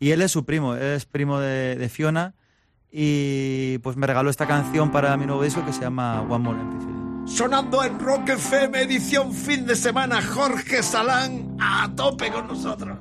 Y 0.00 0.12
él 0.12 0.22
es 0.22 0.30
su 0.32 0.44
primo, 0.46 0.74
es 0.74 1.04
primo 1.04 1.38
de, 1.38 1.76
de 1.76 1.88
Fiona 1.90 2.34
y 2.90 3.78
pues 3.78 3.96
me 3.96 4.06
regaló 4.06 4.30
esta 4.30 4.46
canción 4.46 4.90
para 4.90 5.16
mi 5.16 5.26
nuevo 5.26 5.42
disco 5.42 5.64
que 5.64 5.72
se 5.72 5.80
llama 5.82 6.22
One 6.22 6.38
More 6.44 6.58
Empty. 6.60 7.01
Sonando 7.24 7.82
en 7.84 7.98
Rock 7.98 8.30
FM, 8.30 8.82
edición 8.82 9.32
fin 9.32 9.64
de 9.64 9.76
semana, 9.76 10.20
Jorge 10.20 10.82
Salán 10.82 11.56
a 11.60 11.90
tope 11.94 12.30
con 12.30 12.48
nosotros. 12.48 12.98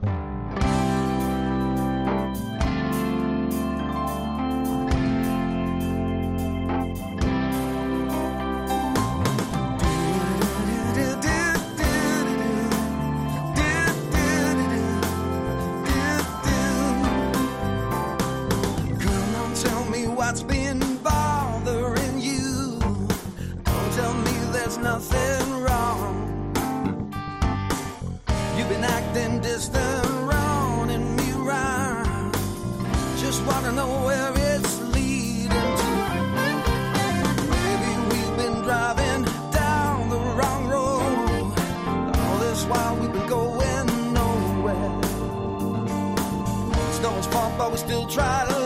Wanna 33.48 33.72
know 33.72 34.06
where 34.06 34.32
it's 34.36 34.80
leading 34.96 35.50
to. 35.50 35.92
Maybe 37.56 37.92
we've 38.12 38.38
been 38.38 38.62
driving 38.64 39.24
down 39.52 40.10
the 40.10 40.20
wrong 40.38 40.68
road. 40.68 41.54
All 42.18 42.38
this 42.40 42.64
while 42.66 42.96
we've 42.98 43.12
been 43.12 43.28
going 43.28 44.14
nowhere. 44.14 45.02
It's 46.90 47.02
no 47.02 47.12
one's 47.12 47.28
fault, 47.28 47.54
but 47.58 47.72
we 47.72 47.78
still 47.78 48.06
try 48.08 48.46
to 48.48 48.61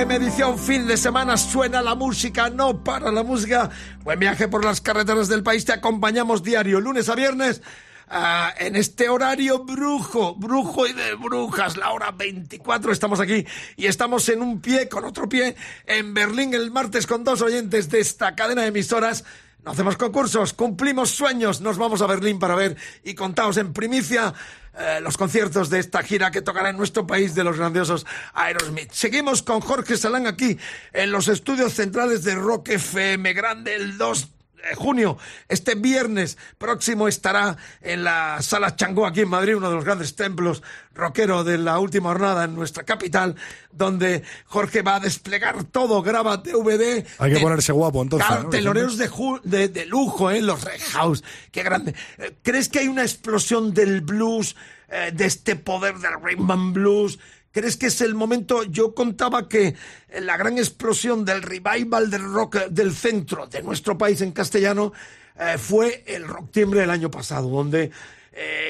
FM, 0.00 0.14
edición 0.14 0.58
fin 0.58 0.86
de 0.86 0.96
semana, 0.96 1.36
suena 1.36 1.82
la 1.82 1.94
música, 1.94 2.48
no 2.48 2.82
para 2.82 3.12
la 3.12 3.22
música. 3.22 3.68
Buen 4.02 4.18
viaje 4.18 4.48
por 4.48 4.64
las 4.64 4.80
carreteras 4.80 5.28
del 5.28 5.42
país, 5.42 5.66
te 5.66 5.74
acompañamos 5.74 6.42
diario, 6.42 6.80
lunes 6.80 7.10
a 7.10 7.14
viernes. 7.14 7.60
ah, 8.08 8.50
en 8.58 8.76
este 8.76 9.10
horario 9.10 9.62
brujo, 9.64 10.34
brujo 10.36 10.86
y 10.86 10.94
de 10.94 11.16
brujas, 11.16 11.76
la 11.76 11.90
hora 11.90 12.12
24, 12.12 12.92
estamos 12.92 13.20
aquí 13.20 13.44
y 13.76 13.88
estamos 13.88 14.26
en 14.30 14.40
un 14.40 14.62
pie 14.62 14.88
con 14.88 15.04
otro 15.04 15.28
pie 15.28 15.54
en 15.84 16.14
Berlín 16.14 16.54
el 16.54 16.70
martes 16.70 17.06
con 17.06 17.22
dos 17.22 17.42
oyentes 17.42 17.90
de 17.90 18.00
esta 18.00 18.34
cadena 18.34 18.62
de 18.62 18.68
emisoras. 18.68 19.26
No 19.64 19.72
hacemos 19.72 19.98
concursos, 19.98 20.54
cumplimos 20.54 21.10
sueños, 21.10 21.60
nos 21.60 21.76
vamos 21.76 22.00
a 22.00 22.06
Berlín 22.06 22.38
para 22.38 22.54
ver 22.54 22.76
y 23.04 23.14
contaos 23.14 23.58
en 23.58 23.74
primicia 23.74 24.32
eh, 24.78 25.00
los 25.02 25.18
conciertos 25.18 25.68
de 25.68 25.80
esta 25.80 26.02
gira 26.02 26.30
que 26.30 26.40
tocará 26.40 26.70
en 26.70 26.78
nuestro 26.78 27.06
país 27.06 27.34
de 27.34 27.44
los 27.44 27.58
grandiosos 27.58 28.06
Aerosmith. 28.32 28.90
Seguimos 28.92 29.42
con 29.42 29.60
Jorge 29.60 29.98
Salán 29.98 30.26
aquí 30.26 30.56
en 30.94 31.12
los 31.12 31.28
estudios 31.28 31.74
centrales 31.74 32.24
de 32.24 32.36
Rock 32.36 32.70
FM 32.70 33.34
Grande 33.34 33.74
el 33.74 33.98
2 33.98 34.28
de 34.28 34.39
junio. 34.76 35.18
Este 35.48 35.74
viernes 35.74 36.38
próximo 36.58 37.08
estará 37.08 37.56
en 37.80 38.04
la 38.04 38.40
Sala 38.42 38.76
Changó 38.76 39.06
aquí 39.06 39.20
en 39.20 39.28
Madrid, 39.28 39.56
uno 39.56 39.68
de 39.70 39.76
los 39.76 39.84
grandes 39.84 40.14
templos 40.16 40.62
rockero 40.94 41.44
de 41.44 41.56
la 41.58 41.78
última 41.78 42.10
jornada 42.10 42.44
en 42.44 42.54
nuestra 42.54 42.82
capital, 42.84 43.36
donde 43.72 44.22
Jorge 44.46 44.82
va 44.82 44.96
a 44.96 45.00
desplegar 45.00 45.64
todo, 45.64 46.02
graba 46.02 46.36
DVD. 46.38 47.06
Hay 47.18 47.30
que 47.30 47.36
te- 47.36 47.42
ponerse 47.42 47.72
guapo 47.72 48.02
entonces. 48.02 48.28
¿no? 48.42 48.50
teloneros 48.50 48.98
de, 48.98 49.08
de, 49.44 49.68
de 49.68 49.86
lujo, 49.86 50.30
¿eh? 50.30 50.42
Los 50.42 50.62
Red 50.64 50.80
House. 50.92 51.22
Qué 51.52 51.62
grande. 51.62 51.94
Eh, 52.18 52.34
¿Crees 52.42 52.68
que 52.68 52.80
hay 52.80 52.88
una 52.88 53.02
explosión 53.02 53.72
del 53.72 54.00
blues, 54.02 54.56
eh, 54.88 55.10
de 55.14 55.24
este 55.26 55.56
poder 55.56 55.96
del 55.98 56.12
rhythm 56.22 56.50
and 56.50 56.74
blues? 56.74 57.18
¿Crees 57.52 57.76
que 57.76 57.86
es 57.86 58.00
el 58.00 58.14
momento? 58.14 58.62
Yo 58.62 58.94
contaba 58.94 59.48
que 59.48 59.74
eh, 60.08 60.20
la 60.20 60.36
gran 60.36 60.56
explosión 60.56 61.24
del 61.24 61.42
revival 61.42 62.08
del 62.08 62.22
rock 62.22 62.56
eh, 62.56 62.66
del 62.70 62.94
centro 62.94 63.48
de 63.48 63.60
nuestro 63.62 63.98
país 63.98 64.20
en 64.20 64.30
castellano 64.30 64.92
eh, 65.36 65.58
fue 65.58 66.04
el 66.06 66.28
Rock 66.28 66.52
Timbre 66.52 66.80
del 66.80 66.90
año 66.90 67.10
pasado, 67.10 67.48
donde 67.48 67.90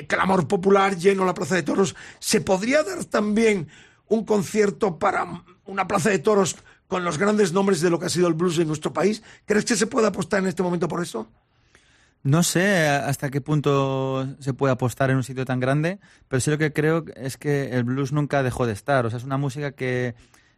clamor 0.08 0.48
popular, 0.48 0.96
lleno 0.96 1.24
la 1.24 1.34
Plaza 1.34 1.54
de 1.54 1.62
Toros. 1.62 1.94
¿Se 2.18 2.40
podría 2.40 2.82
dar 2.82 3.04
también 3.04 3.68
un 4.08 4.24
concierto 4.24 4.98
para 4.98 5.44
una 5.66 5.86
Plaza 5.86 6.10
de 6.10 6.18
Toros 6.18 6.56
con 6.88 7.04
los 7.04 7.18
grandes 7.18 7.52
nombres 7.52 7.80
de 7.80 7.90
lo 7.90 8.00
que 8.00 8.06
ha 8.06 8.08
sido 8.08 8.26
el 8.26 8.34
blues 8.34 8.58
en 8.58 8.66
nuestro 8.66 8.92
país? 8.92 9.22
¿Crees 9.44 9.64
que 9.66 9.76
se 9.76 9.86
puede 9.86 10.08
apostar 10.08 10.40
en 10.40 10.48
este 10.48 10.62
momento 10.62 10.88
por 10.88 11.02
eso? 11.02 11.28
No 12.22 12.42
sé 12.42 12.86
hasta 12.86 13.30
qué 13.30 13.40
punto 13.40 14.26
se 14.40 14.52
puede 14.52 14.72
apostar 14.72 15.10
en 15.10 15.16
un 15.16 15.24
sitio 15.24 15.46
tan 15.46 15.58
grande, 15.58 16.00
pero 16.28 16.40
sí 16.40 16.50
lo 16.50 16.58
que 16.58 16.72
creo 16.72 17.04
es 17.16 17.38
que 17.38 17.70
el 17.70 17.84
blues 17.84 18.12
nunca 18.12 18.42
dejó 18.42 18.66
de 18.66 18.74
estar. 18.74 19.06
O 19.06 19.10
sea, 19.10 19.18
es 19.18 19.24
una 19.24 19.38
música 19.38 19.72
que 19.72 20.14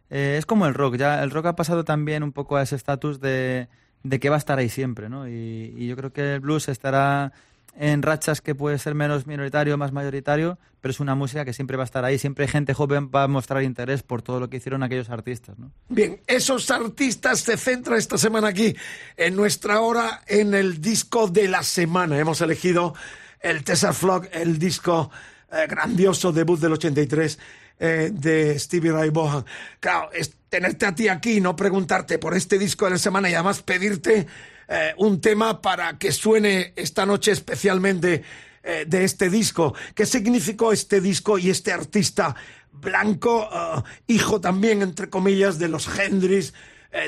eh, 0.09 0.35
es 0.37 0.45
como 0.45 0.65
el 0.65 0.73
rock. 0.73 0.97
Ya 0.97 1.23
el 1.23 1.31
rock 1.31 1.47
ha 1.47 1.55
pasado 1.55 1.85
también 1.85 2.23
un 2.23 2.33
poco 2.33 2.57
a 2.57 2.63
ese 2.63 2.75
estatus 2.75 3.21
de, 3.21 3.69
de 4.03 4.19
que 4.19 4.29
va 4.29 4.35
a 4.35 4.39
estar 4.39 4.59
ahí 4.59 4.67
siempre, 4.67 5.07
¿no? 5.07 5.27
Y, 5.29 5.73
y 5.77 5.87
yo 5.87 5.95
creo 5.95 6.11
que 6.11 6.35
el 6.35 6.39
blues 6.41 6.67
estará 6.67 7.31
en 7.75 8.01
rachas 8.01 8.41
que 8.41 8.55
puede 8.55 8.77
ser 8.77 8.95
menos 8.95 9.25
minoritario, 9.25 9.77
más 9.77 9.91
mayoritario, 9.91 10.59
pero 10.81 10.91
es 10.91 10.99
una 10.99 11.15
música 11.15 11.45
que 11.45 11.53
siempre 11.53 11.77
va 11.77 11.83
a 11.83 11.85
estar 11.85 12.05
ahí. 12.05 12.19
Siempre 12.19 12.47
gente 12.47 12.73
joven 12.73 13.09
va 13.13 13.23
a 13.23 13.27
mostrar 13.27 13.63
interés 13.63 14.03
por 14.03 14.21
todo 14.21 14.39
lo 14.39 14.49
que 14.49 14.57
hicieron 14.57 14.83
aquellos 14.83 15.09
artistas. 15.09 15.57
¿no? 15.57 15.71
Bien, 15.89 16.21
esos 16.27 16.69
artistas 16.71 17.39
se 17.39 17.57
centran 17.57 17.97
esta 17.97 18.17
semana 18.17 18.49
aquí 18.49 18.75
en 19.17 19.35
nuestra 19.35 19.79
hora 19.81 20.21
en 20.27 20.53
el 20.53 20.81
disco 20.81 21.27
de 21.27 21.47
la 21.47 21.63
semana. 21.63 22.19
Hemos 22.19 22.41
elegido 22.41 22.93
el 23.39 23.63
Flock, 23.63 24.27
el 24.31 24.59
disco 24.59 25.09
eh, 25.51 25.67
grandioso 25.67 26.31
debut 26.31 26.59
del 26.59 26.73
83 26.73 27.39
eh, 27.79 28.11
de 28.13 28.57
Stevie 28.59 28.91
Ray 28.91 29.09
Vaughan. 29.09 29.45
Claro, 29.79 30.11
es 30.13 30.33
tenerte 30.49 30.85
a 30.85 30.95
ti 30.95 31.07
aquí, 31.07 31.41
no 31.41 31.55
preguntarte 31.55 32.19
por 32.19 32.35
este 32.35 32.57
disco 32.57 32.85
de 32.85 32.91
la 32.91 32.97
semana 32.97 33.29
y 33.29 33.33
además 33.33 33.61
pedirte 33.61 34.27
eh, 34.73 34.93
un 34.97 35.21
tema 35.21 35.61
para 35.61 35.97
que 35.99 36.11
suene 36.11 36.73
esta 36.75 37.05
noche 37.05 37.31
especialmente 37.31 38.23
eh, 38.63 38.85
de 38.87 39.03
este 39.03 39.29
disco. 39.29 39.73
¿Qué 39.93 40.05
significó 40.05 40.71
este 40.73 40.99
disco 41.01 41.37
y 41.37 41.49
este 41.51 41.71
artista 41.71 42.35
blanco, 42.71 43.47
eh, 43.53 43.81
hijo 44.07 44.41
también, 44.41 44.81
entre 44.81 45.09
comillas, 45.09 45.59
de 45.59 45.67
los 45.69 45.87
Hendrix? 45.99 46.53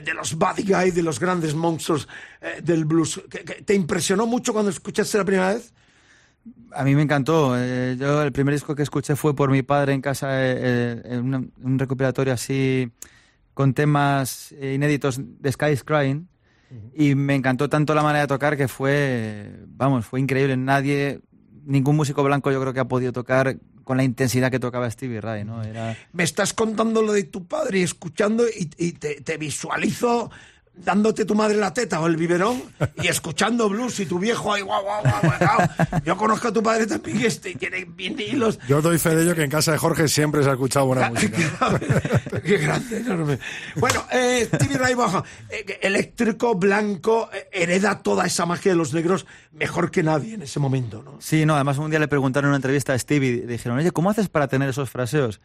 de 0.04 0.16
los 0.16 0.34
Buddy 0.34 0.64
Guy, 0.64 0.90
de 0.90 1.04
los 1.04 1.20
grandes 1.20 1.54
monstruos 1.54 2.08
del 2.64 2.86
blues. 2.86 3.22
¿Qué- 3.30 3.44
qué- 3.44 3.62
¿Te 3.62 3.76
impresionó 3.76 4.26
mucho 4.26 4.52
cuando 4.52 4.72
escuchaste 4.72 5.16
la 5.20 5.26
primera 5.26 5.54
vez? 5.54 5.74
A 6.72 6.84
mí 6.84 6.96
me 6.96 7.04
encantó. 7.04 7.52
Yo 7.96 8.24
el 8.24 8.32
primer 8.32 8.56
disco 8.56 8.74
que 8.74 8.82
escuché 8.82 9.16
fue 9.16 9.36
por 9.36 9.52
mi 9.52 9.62
padre 9.62 9.94
en 9.94 10.02
casa, 10.02 10.44
en 10.44 11.52
un 11.64 11.78
recopilatorio 11.78 12.34
así 12.34 12.90
con 13.54 13.76
temas 13.76 14.52
inéditos 14.60 15.20
de 15.22 15.52
Sky 15.52 15.78
Crying. 15.86 16.28
Y 16.94 17.16
me 17.16 17.36
encantó 17.36 17.70
tanto 17.70 17.94
la 17.94 18.04
manera 18.04 18.22
de 18.22 18.28
tocar 18.28 18.58
que 18.58 18.68
fue, 18.68 19.52
vamos, 19.68 20.06
fue 20.06 20.20
increíble. 20.20 20.58
Nadie, 20.58 21.22
ningún 21.66 21.96
músico 21.96 22.24
blanco 22.24 22.52
yo 22.52 22.60
creo 22.62 22.74
que 22.74 22.80
ha 22.80 22.88
podido 22.88 23.12
tocar 23.12 23.58
con 23.84 23.98
la 23.98 24.04
intensidad 24.04 24.50
que 24.50 24.60
tocaba 24.60 24.90
Stevie 24.90 25.22
Ray, 25.22 25.46
¿no? 25.46 25.64
Era... 25.64 25.96
Me 26.12 26.24
estás 26.24 26.54
contando 26.54 27.02
lo 27.02 27.14
de 27.14 27.24
tu 27.24 27.46
padre 27.46 27.80
y 27.80 27.84
escuchando 27.84 28.46
y, 28.48 28.70
y 28.78 28.94
te, 28.94 29.22
te 29.22 29.38
visualizo 29.38 30.32
dándote 30.78 31.26
tu 31.26 31.36
madre 31.36 31.58
la 31.58 31.74
teta 31.74 32.00
o 32.00 32.08
el 32.08 32.18
biberón 32.18 32.62
y 33.02 33.08
escuchando 33.08 33.70
blues 33.70 34.00
y 34.00 34.06
tu 34.06 34.20
viejo 34.20 34.54
ahí 34.54 34.62
guau, 34.62 34.84
guau, 34.84 35.02
guau. 35.02 36.02
Yo 36.04 36.18
conozco 36.18 36.50
a 36.50 36.54
tu 36.54 36.62
padre 36.62 36.86
también 36.86 37.22
y 37.22 37.26
este, 37.26 37.56
tiene 37.56 37.86
vinilos. 37.86 38.60
Yo 38.68 38.82
doy 38.82 39.00
fe 39.00 39.16
de 39.16 39.24
ello 39.24 39.36
que 39.36 39.44
en 39.44 39.50
casa 39.50 39.72
de 39.72 39.78
Jorge 39.78 40.08
siempre 40.08 40.44
se 40.44 40.50
ha 40.50 40.54
escuchado 40.54 40.88
buena 40.88 41.10
música. 41.12 41.80
Qué 42.44 42.58
grande, 42.58 42.98
enorme. 42.98 43.40
Bueno, 43.76 44.06
eh, 44.12 44.48
Stevie 44.54 44.78
Ray 44.78 44.94
Vaughan, 44.94 45.24
eh, 45.50 45.80
eléctrico, 45.82 46.56
blanco, 46.56 47.30
eh, 47.34 47.48
hereda 47.52 48.00
toda 48.00 48.26
esa 48.26 48.46
magia 48.46 48.72
de 48.72 48.78
los 48.78 48.94
negros 48.94 49.26
mejor 49.54 49.92
que 49.92 50.04
nadie 50.04 50.36
en 50.36 50.42
ese 50.42 50.60
momento, 50.60 51.02
¿no? 51.04 51.18
Sí, 51.20 51.46
no, 51.46 51.56
además 51.56 51.78
un 51.78 51.90
día 51.90 52.00
le 52.00 52.08
preguntaron 52.08 52.48
en 52.48 52.50
una 52.50 52.58
entrevista 52.58 52.94
a 52.94 53.00
Stevie, 53.00 53.30
y 53.30 53.40
dijeron, 53.42 53.78
oye, 53.78 53.92
¿cómo 53.92 54.10
haces 54.10 54.30
para 54.30 54.48
tener 54.48 54.70
esos 54.70 54.90
fraseos 54.90 55.40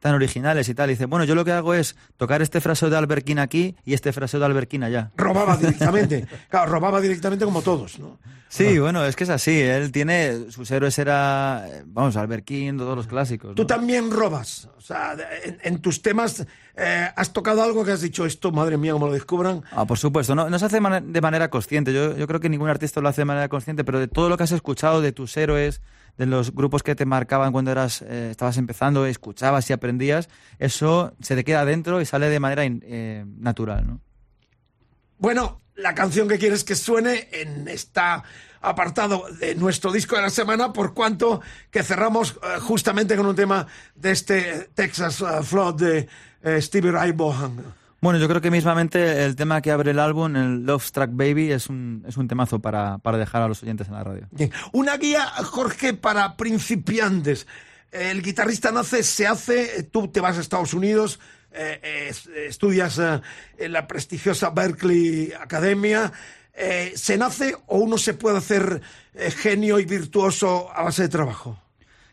tan 0.00 0.14
originales 0.14 0.68
y 0.68 0.74
tal? 0.74 0.90
Y 0.90 0.94
dice, 0.94 1.06
bueno, 1.06 1.24
yo 1.24 1.34
lo 1.34 1.44
que 1.44 1.52
hago 1.52 1.74
es 1.74 1.96
tocar 2.16 2.42
este 2.42 2.60
fraseo 2.60 2.90
de 2.90 2.96
Alberquín 2.96 3.38
aquí 3.38 3.76
y 3.84 3.94
este 3.94 4.12
fraseo 4.12 4.40
de 4.40 4.46
Alberquín 4.46 4.82
allá. 4.84 5.10
Robaba 5.16 5.56
directamente. 5.58 6.26
Claro, 6.48 6.70
robaba 6.72 7.00
directamente 7.00 7.44
como 7.44 7.62
todos, 7.62 7.98
¿no? 7.98 8.18
Sí, 8.48 8.78
bueno, 8.78 9.04
es 9.04 9.16
que 9.16 9.24
es 9.24 9.30
así, 9.30 9.60
él 9.60 9.90
tiene, 9.90 10.50
sus 10.52 10.70
héroes 10.70 10.96
era, 11.00 11.66
eh, 11.68 11.82
vamos, 11.84 12.16
Alberquín, 12.16 12.78
todos 12.78 12.96
los 12.96 13.08
clásicos. 13.08 13.56
Tú 13.56 13.62
¿no? 13.62 13.66
también 13.66 14.08
robas. 14.10 14.68
O 14.78 14.80
sea, 14.80 15.16
en, 15.44 15.58
en 15.62 15.78
tus 15.82 16.00
temas 16.00 16.46
eh, 16.76 17.08
has 17.16 17.32
tocado 17.32 17.62
algo 17.64 17.84
que 17.84 17.90
has 17.90 18.00
dicho 18.00 18.24
esto, 18.24 18.52
madre 18.52 18.76
mía, 18.78 18.92
como 18.92 19.08
lo 19.08 19.12
descubran. 19.12 19.62
Ah, 19.72 19.84
por 19.84 19.98
supuesto, 19.98 20.36
no, 20.36 20.48
no 20.48 20.58
se 20.60 20.64
hace 20.64 20.80
mane- 20.80 21.02
de 21.04 21.20
manera 21.20 21.50
consciente. 21.50 21.92
Yo, 21.92 22.16
yo 22.16 22.26
creo 22.28 22.38
que 22.38 22.48
ningún 22.48 22.68
artista 22.68 23.00
lo 23.00 23.08
hace 23.08 23.22
de 23.22 23.26
manera 23.26 23.48
consciente, 23.48 23.82
pero 23.82 23.98
de 23.98 24.06
todo 24.06 24.28
lo 24.28 24.36
que 24.36 24.44
has 24.44 24.52
escuchado, 24.52 25.00
de 25.00 25.10
tus 25.10 25.36
héroes, 25.36 25.82
de 26.16 26.26
los 26.26 26.54
grupos 26.54 26.82
que 26.82 26.94
te 26.94 27.04
marcaban 27.04 27.52
cuando 27.52 27.70
eras, 27.70 28.02
eh, 28.02 28.28
estabas 28.30 28.56
empezando, 28.56 29.06
escuchabas 29.06 29.68
y 29.70 29.72
aprendías, 29.72 30.28
eso 30.58 31.14
se 31.20 31.34
te 31.36 31.44
queda 31.44 31.64
dentro 31.64 32.00
y 32.00 32.06
sale 32.06 32.28
de 32.28 32.40
manera 32.40 32.64
eh, 32.64 33.24
natural, 33.38 33.86
¿no? 33.86 34.00
Bueno, 35.18 35.62
la 35.74 35.94
canción 35.94 36.28
que 36.28 36.38
quieres 36.38 36.64
que 36.64 36.74
suene 36.74 37.28
en 37.32 37.68
esta 37.68 38.22
apartado 38.60 39.26
de 39.38 39.54
nuestro 39.54 39.92
disco 39.92 40.16
de 40.16 40.22
la 40.22 40.30
semana, 40.30 40.72
por 40.72 40.92
cuanto 40.92 41.40
que 41.70 41.82
cerramos 41.82 42.32
eh, 42.42 42.58
justamente 42.60 43.16
con 43.16 43.26
un 43.26 43.36
tema 43.36 43.66
de 43.94 44.10
este 44.10 44.70
Texas 44.74 45.22
Flood 45.42 45.74
de 45.74 46.08
Stevie 46.60 46.92
Ray 46.92 47.12
Vaughan. 47.12 47.85
Bueno, 48.00 48.18
yo 48.18 48.28
creo 48.28 48.40
que 48.40 48.50
mismamente 48.50 49.24
el 49.24 49.36
tema 49.36 49.60
que 49.62 49.70
abre 49.70 49.90
el 49.92 49.98
álbum, 49.98 50.36
el 50.36 50.66
Love 50.66 50.84
Struck 50.84 51.10
Baby, 51.12 51.50
es 51.50 51.68
un, 51.68 52.04
es 52.06 52.16
un 52.16 52.28
temazo 52.28 52.58
para, 52.60 52.98
para 52.98 53.16
dejar 53.18 53.42
a 53.42 53.48
los 53.48 53.62
oyentes 53.62 53.88
en 53.88 53.94
la 53.94 54.04
radio. 54.04 54.28
Bien. 54.30 54.52
Una 54.72 54.96
guía, 54.96 55.24
Jorge, 55.44 55.94
para 55.94 56.36
principiantes. 56.36 57.46
El 57.90 58.22
guitarrista 58.22 58.70
nace, 58.70 59.02
se 59.02 59.26
hace, 59.26 59.82
tú 59.84 60.08
te 60.08 60.20
vas 60.20 60.36
a 60.36 60.40
Estados 60.42 60.74
Unidos, 60.74 61.18
eh, 61.52 61.80
eh, 61.82 62.06
es- 62.10 62.26
estudias 62.26 62.98
eh, 62.98 63.20
en 63.58 63.72
la 63.72 63.86
prestigiosa 63.86 64.50
Berkeley 64.50 65.32
Academia. 65.32 66.12
Eh, 66.52 66.92
¿Se 66.96 67.16
nace 67.16 67.56
o 67.66 67.78
uno 67.78 67.96
se 67.98 68.14
puede 68.14 68.38
hacer 68.38 68.82
genio 69.36 69.78
y 69.78 69.84
virtuoso 69.86 70.70
a 70.74 70.82
base 70.84 71.02
de 71.02 71.08
trabajo? 71.08 71.58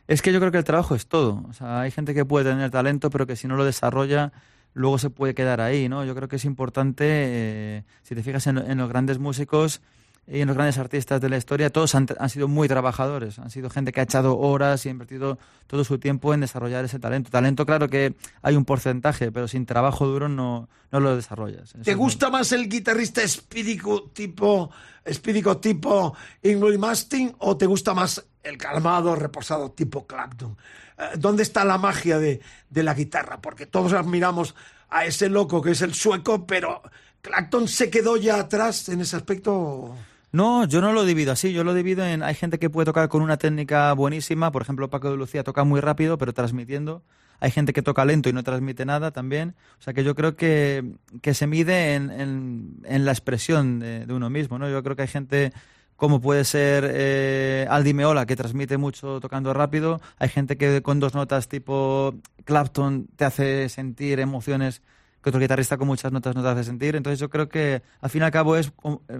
Es 0.07 0.21
que 0.21 0.31
yo 0.33 0.39
creo 0.39 0.51
que 0.51 0.57
el 0.57 0.63
trabajo 0.63 0.95
es 0.95 1.07
todo. 1.07 1.43
O 1.49 1.53
sea, 1.53 1.81
hay 1.81 1.91
gente 1.91 2.13
que 2.13 2.23
puede 2.25 2.49
tener 2.49 2.69
talento, 2.71 3.09
pero 3.09 3.25
que 3.27 3.35
si 3.35 3.47
no 3.47 3.55
lo 3.55 3.63
desarrolla, 3.65 4.31
luego 4.73 4.97
se 4.97 5.09
puede 5.09 5.33
quedar 5.33 5.61
ahí, 5.61 5.89
¿no? 5.89 6.03
Yo 6.05 6.15
creo 6.15 6.27
que 6.27 6.37
es 6.37 6.45
importante, 6.45 7.05
eh, 7.07 7.83
si 8.01 8.15
te 8.15 8.23
fijas 8.23 8.47
en, 8.47 8.57
en 8.57 8.77
los 8.77 8.89
grandes 8.89 9.19
músicos 9.19 9.81
y 10.25 10.39
en 10.39 10.47
los 10.47 10.55
grandes 10.55 10.77
artistas 10.77 11.19
de 11.19 11.27
la 11.27 11.37
historia, 11.37 11.69
todos 11.69 11.95
han, 11.95 12.07
han 12.17 12.29
sido 12.29 12.47
muy 12.47 12.69
trabajadores. 12.69 13.39
Han 13.39 13.49
sido 13.49 13.69
gente 13.69 13.91
que 13.91 13.99
ha 13.99 14.03
echado 14.03 14.37
horas 14.37 14.85
y 14.85 14.89
ha 14.89 14.91
invertido 14.91 15.37
todo 15.67 15.83
su 15.83 15.99
tiempo 15.99 16.33
en 16.33 16.39
desarrollar 16.39 16.85
ese 16.85 16.97
talento. 16.97 17.29
Talento, 17.29 17.65
claro 17.65 17.89
que 17.89 18.15
hay 18.41 18.55
un 18.55 18.63
porcentaje, 18.63 19.31
pero 19.33 19.49
sin 19.49 19.65
trabajo 19.65 20.07
duro 20.07 20.29
no, 20.29 20.69
no 20.91 20.99
lo 21.01 21.15
desarrollas. 21.15 21.75
Eso 21.75 21.83
¿Te 21.83 21.95
gusta 21.95 22.29
más 22.29 22.53
el 22.53 22.69
guitarrista 22.69 23.21
espídico 23.21 24.11
tipo, 24.13 24.71
espídico 25.03 25.57
tipo 25.57 26.15
Ingrid 26.41 26.79
Mastin 26.79 27.35
o 27.39 27.57
te 27.57 27.65
gusta 27.65 27.93
más 27.93 28.23
el 28.43 28.57
calmado, 28.57 29.15
reposado 29.15 29.71
tipo 29.71 30.07
Clapton? 30.07 30.55
Eh, 30.97 31.03
¿Dónde 31.17 31.43
está 31.43 31.65
la 31.65 31.77
magia 31.77 32.17
de, 32.17 32.39
de 32.69 32.83
la 32.83 32.93
guitarra? 32.93 33.41
Porque 33.41 33.65
todos 33.65 33.91
admiramos 33.91 34.55
a 34.89 35.05
ese 35.05 35.27
loco 35.27 35.61
que 35.61 35.71
es 35.71 35.81
el 35.81 35.93
sueco, 35.93 36.47
pero 36.47 36.81
Clapton 37.21 37.67
se 37.67 37.89
quedó 37.89 38.15
ya 38.15 38.39
atrás 38.39 38.87
en 38.87 39.01
ese 39.01 39.17
aspecto. 39.17 39.93
No, 40.33 40.65
yo 40.65 40.81
no 40.81 40.93
lo 40.93 41.05
divido 41.05 41.31
así. 41.31 41.53
Yo 41.53 41.63
lo 41.63 41.73
divido 41.75 42.03
en. 42.05 42.23
Hay 42.23 42.33
gente 42.35 42.57
que 42.59 42.69
puede 42.69 42.85
tocar 42.85 43.07
con 43.07 43.21
una 43.21 43.37
técnica 43.37 43.93
buenísima. 43.93 44.51
Por 44.51 44.63
ejemplo, 44.63 44.89
Paco 44.89 45.11
de 45.11 45.17
Lucía 45.17 45.43
toca 45.43 45.63
muy 45.63 45.79
rápido, 45.79 46.17
pero 46.17 46.33
transmitiendo. 46.33 47.03
Hay 47.39 47.51
gente 47.51 47.71
que 47.73 47.81
toca 47.83 48.03
lento 48.05 48.29
y 48.29 48.33
no 48.33 48.41
transmite 48.43 48.83
nada 48.85 49.11
también. 49.11 49.55
O 49.79 49.81
sea 49.83 49.93
que 49.93 50.03
yo 50.03 50.15
creo 50.15 50.35
que, 50.35 50.93
que 51.21 51.33
se 51.35 51.45
mide 51.45 51.93
en, 51.95 52.09
en- 52.11 52.77
en 52.85 53.05
la 53.05 53.11
expresión 53.11 53.79
de, 53.79 54.05
de 54.07 54.13
uno 54.13 54.29
mismo. 54.31 54.57
¿no? 54.57 54.69
Yo 54.69 54.81
creo 54.81 54.95
que 54.95 55.03
hay 55.03 55.07
gente 55.07 55.53
como 55.97 56.19
puede 56.19 56.43
ser 56.45 56.85
eh, 56.89 57.67
Aldi 57.69 57.93
Meola, 57.93 58.25
que 58.25 58.35
transmite 58.35 58.77
mucho 58.77 59.19
tocando 59.19 59.53
rápido. 59.53 60.01
Hay 60.17 60.29
gente 60.29 60.57
que 60.57 60.81
con 60.81 60.99
dos 60.99 61.13
notas 61.13 61.47
tipo 61.47 62.15
Clapton 62.45 63.07
te 63.15 63.25
hace 63.25 63.69
sentir 63.69 64.19
emociones 64.19 64.81
que 65.23 65.29
otro 65.29 65.39
guitarrista 65.39 65.77
con 65.77 65.87
muchas 65.87 66.11
notas 66.11 66.35
no 66.35 66.43
te 66.43 66.49
hace 66.49 66.65
sentir. 66.65 66.95
Entonces 66.95 67.19
yo 67.19 67.29
creo 67.29 67.47
que 67.47 67.81
al 68.01 68.09
fin 68.09 68.21
y 68.21 68.25
al 68.25 68.31
cabo 68.31 68.57
es, 68.57 68.71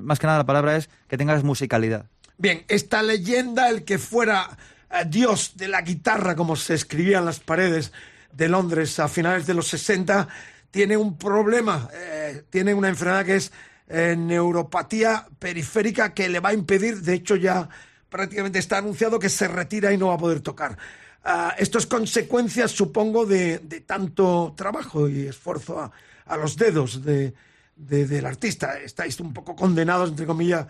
más 0.01 0.19
que 0.19 0.27
nada 0.27 0.39
la 0.39 0.45
palabra 0.45 0.75
es 0.75 0.89
que 1.07 1.17
tengas 1.17 1.43
musicalidad. 1.43 2.05
Bien, 2.37 2.65
esta 2.67 3.01
leyenda, 3.01 3.69
el 3.69 3.83
que 3.83 3.97
fuera 3.97 4.57
eh, 4.91 5.05
dios 5.07 5.53
de 5.55 5.69
la 5.69 5.81
guitarra, 5.81 6.35
como 6.35 6.55
se 6.55 6.73
escribía 6.73 7.19
en 7.19 7.25
las 7.25 7.39
paredes 7.39 7.93
de 8.31 8.49
Londres 8.49 8.99
a 8.99 9.07
finales 9.07 9.45
de 9.45 9.53
los 9.53 9.67
60, 9.67 10.27
tiene 10.71 10.97
un 10.97 11.17
problema, 11.17 11.87
eh, 11.93 12.43
tiene 12.49 12.73
una 12.73 12.89
enfermedad 12.89 13.25
que 13.25 13.35
es 13.35 13.51
eh, 13.87 14.15
neuropatía 14.17 15.27
periférica 15.39 16.13
que 16.13 16.27
le 16.27 16.39
va 16.39 16.49
a 16.49 16.53
impedir, 16.53 17.01
de 17.01 17.13
hecho 17.13 17.35
ya 17.35 17.69
prácticamente 18.09 18.59
está 18.59 18.79
anunciado 18.79 19.19
que 19.19 19.29
se 19.29 19.47
retira 19.47 19.93
y 19.93 19.97
no 19.97 20.07
va 20.07 20.15
a 20.15 20.17
poder 20.17 20.41
tocar. 20.41 20.77
Ah, 21.23 21.55
esto 21.57 21.77
es 21.77 21.87
consecuencia, 21.87 22.67
supongo, 22.67 23.25
de, 23.25 23.59
tanto 23.85 24.53
trabajo 24.57 25.07
y 25.07 25.27
esfuerzo 25.27 25.79
a, 26.25 26.37
los 26.37 26.57
dedos 26.57 27.03
de- 27.03 27.33
de- 27.77 28.07
del 28.07 28.25
artista. 28.25 28.77
Estáis 28.79 29.19
un 29.21 29.33
poco 29.33 29.55
condenados, 29.55 30.09
entre 30.09 30.25
comillas, 30.25 30.67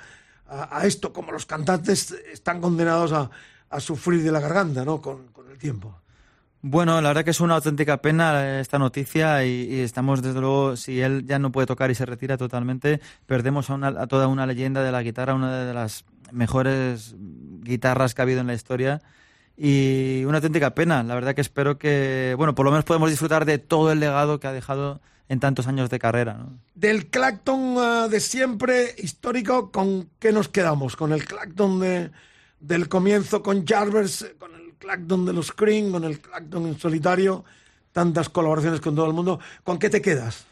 a, 0.48 0.86
esto, 0.86 1.12
como 1.12 1.32
los 1.32 1.48
cantantes 1.48 2.12
están 2.32 2.62
condenados 2.62 3.12
a, 3.12 3.30
sufrir 3.80 4.22
de 4.22 4.32
la 4.32 4.40
garganta, 4.40 4.86
¿no? 4.86 5.02
Con, 5.02 5.32
el 5.52 5.58
tiempo. 5.58 6.00
Bueno, 6.62 7.02
la 7.02 7.10
verdad 7.10 7.24
que 7.24 7.32
es 7.32 7.40
una 7.40 7.56
auténtica 7.56 8.02
pena 8.02 8.60
esta 8.60 8.78
noticia 8.78 9.44
y, 9.46 9.80
estamos, 9.80 10.22
desde 10.22 10.40
luego, 10.40 10.76
si 10.76 11.02
él 11.02 11.26
ya 11.26 11.40
no 11.40 11.52
puede 11.52 11.66
tocar 11.66 11.90
y 11.90 11.96
se 11.96 12.06
retira 12.06 12.38
totalmente, 12.38 13.02
perdemos 13.26 13.72
a 13.72 14.08
toda 14.08 14.28
una 14.28 14.46
leyenda 14.46 14.84
de 14.84 14.92
la 14.92 15.02
guitarra, 15.02 15.34
una 15.34 15.66
de 15.66 15.74
las 15.74 16.06
mejores 16.32 17.16
guitarras 17.18 18.14
que 18.14 18.22
ha 18.22 18.24
habido 18.24 18.42
en 18.42 18.48
la 18.48 18.54
historia 18.54 19.02
y 19.58 20.24
una 20.26 20.38
auténtica 20.38 20.74
pena. 20.74 21.04
La 21.04 21.16
verdad 21.16 21.36
que 21.36 21.42
espero 21.42 21.78
que, 21.78 22.34
bueno, 22.38 22.56
por 22.56 22.66
lo 22.66 22.72
menos 22.72 22.86
podemos 22.86 23.10
disfrutar 23.10 23.46
de 23.46 23.58
todo 23.58 23.92
el 23.92 24.00
legado 24.00 24.40
que 24.40 24.48
ha 24.48 24.52
dejado 24.54 25.02
en 25.30 25.40
tantos 25.40 25.68
años 25.68 25.90
de 25.90 26.00
carrera. 26.00 26.34
¿no? 26.34 26.60
Del 26.76 27.08
Clacton 27.08 27.78
uh, 27.78 28.10
de 28.10 28.20
siempre, 28.20 28.96
histórico, 28.98 29.72
¿con 29.72 30.10
qué 30.20 30.32
nos 30.32 30.50
quedamos? 30.50 30.96
¿Con 30.96 31.14
el 31.14 31.26
Clacton 31.26 31.80
de, 31.80 32.12
del 32.60 32.90
comienzo 32.90 33.42
con 33.42 33.66
Jarvis, 33.66 34.34
con 34.38 34.54
el 34.56 34.74
Clacton 34.78 35.26
de 35.26 35.34
los 35.34 35.52
Cream, 35.52 35.92
con 35.92 36.04
el 36.04 36.20
Clacton 36.20 36.68
en 36.68 36.80
solitario, 36.80 37.46
tantas 37.92 38.30
colaboraciones 38.30 38.82
con 38.82 38.96
todo 38.96 39.08
el 39.08 39.14
mundo? 39.14 39.40
¿Con 39.64 39.80
qué 39.80 39.90
te 39.90 40.02
quedas? 40.02 40.46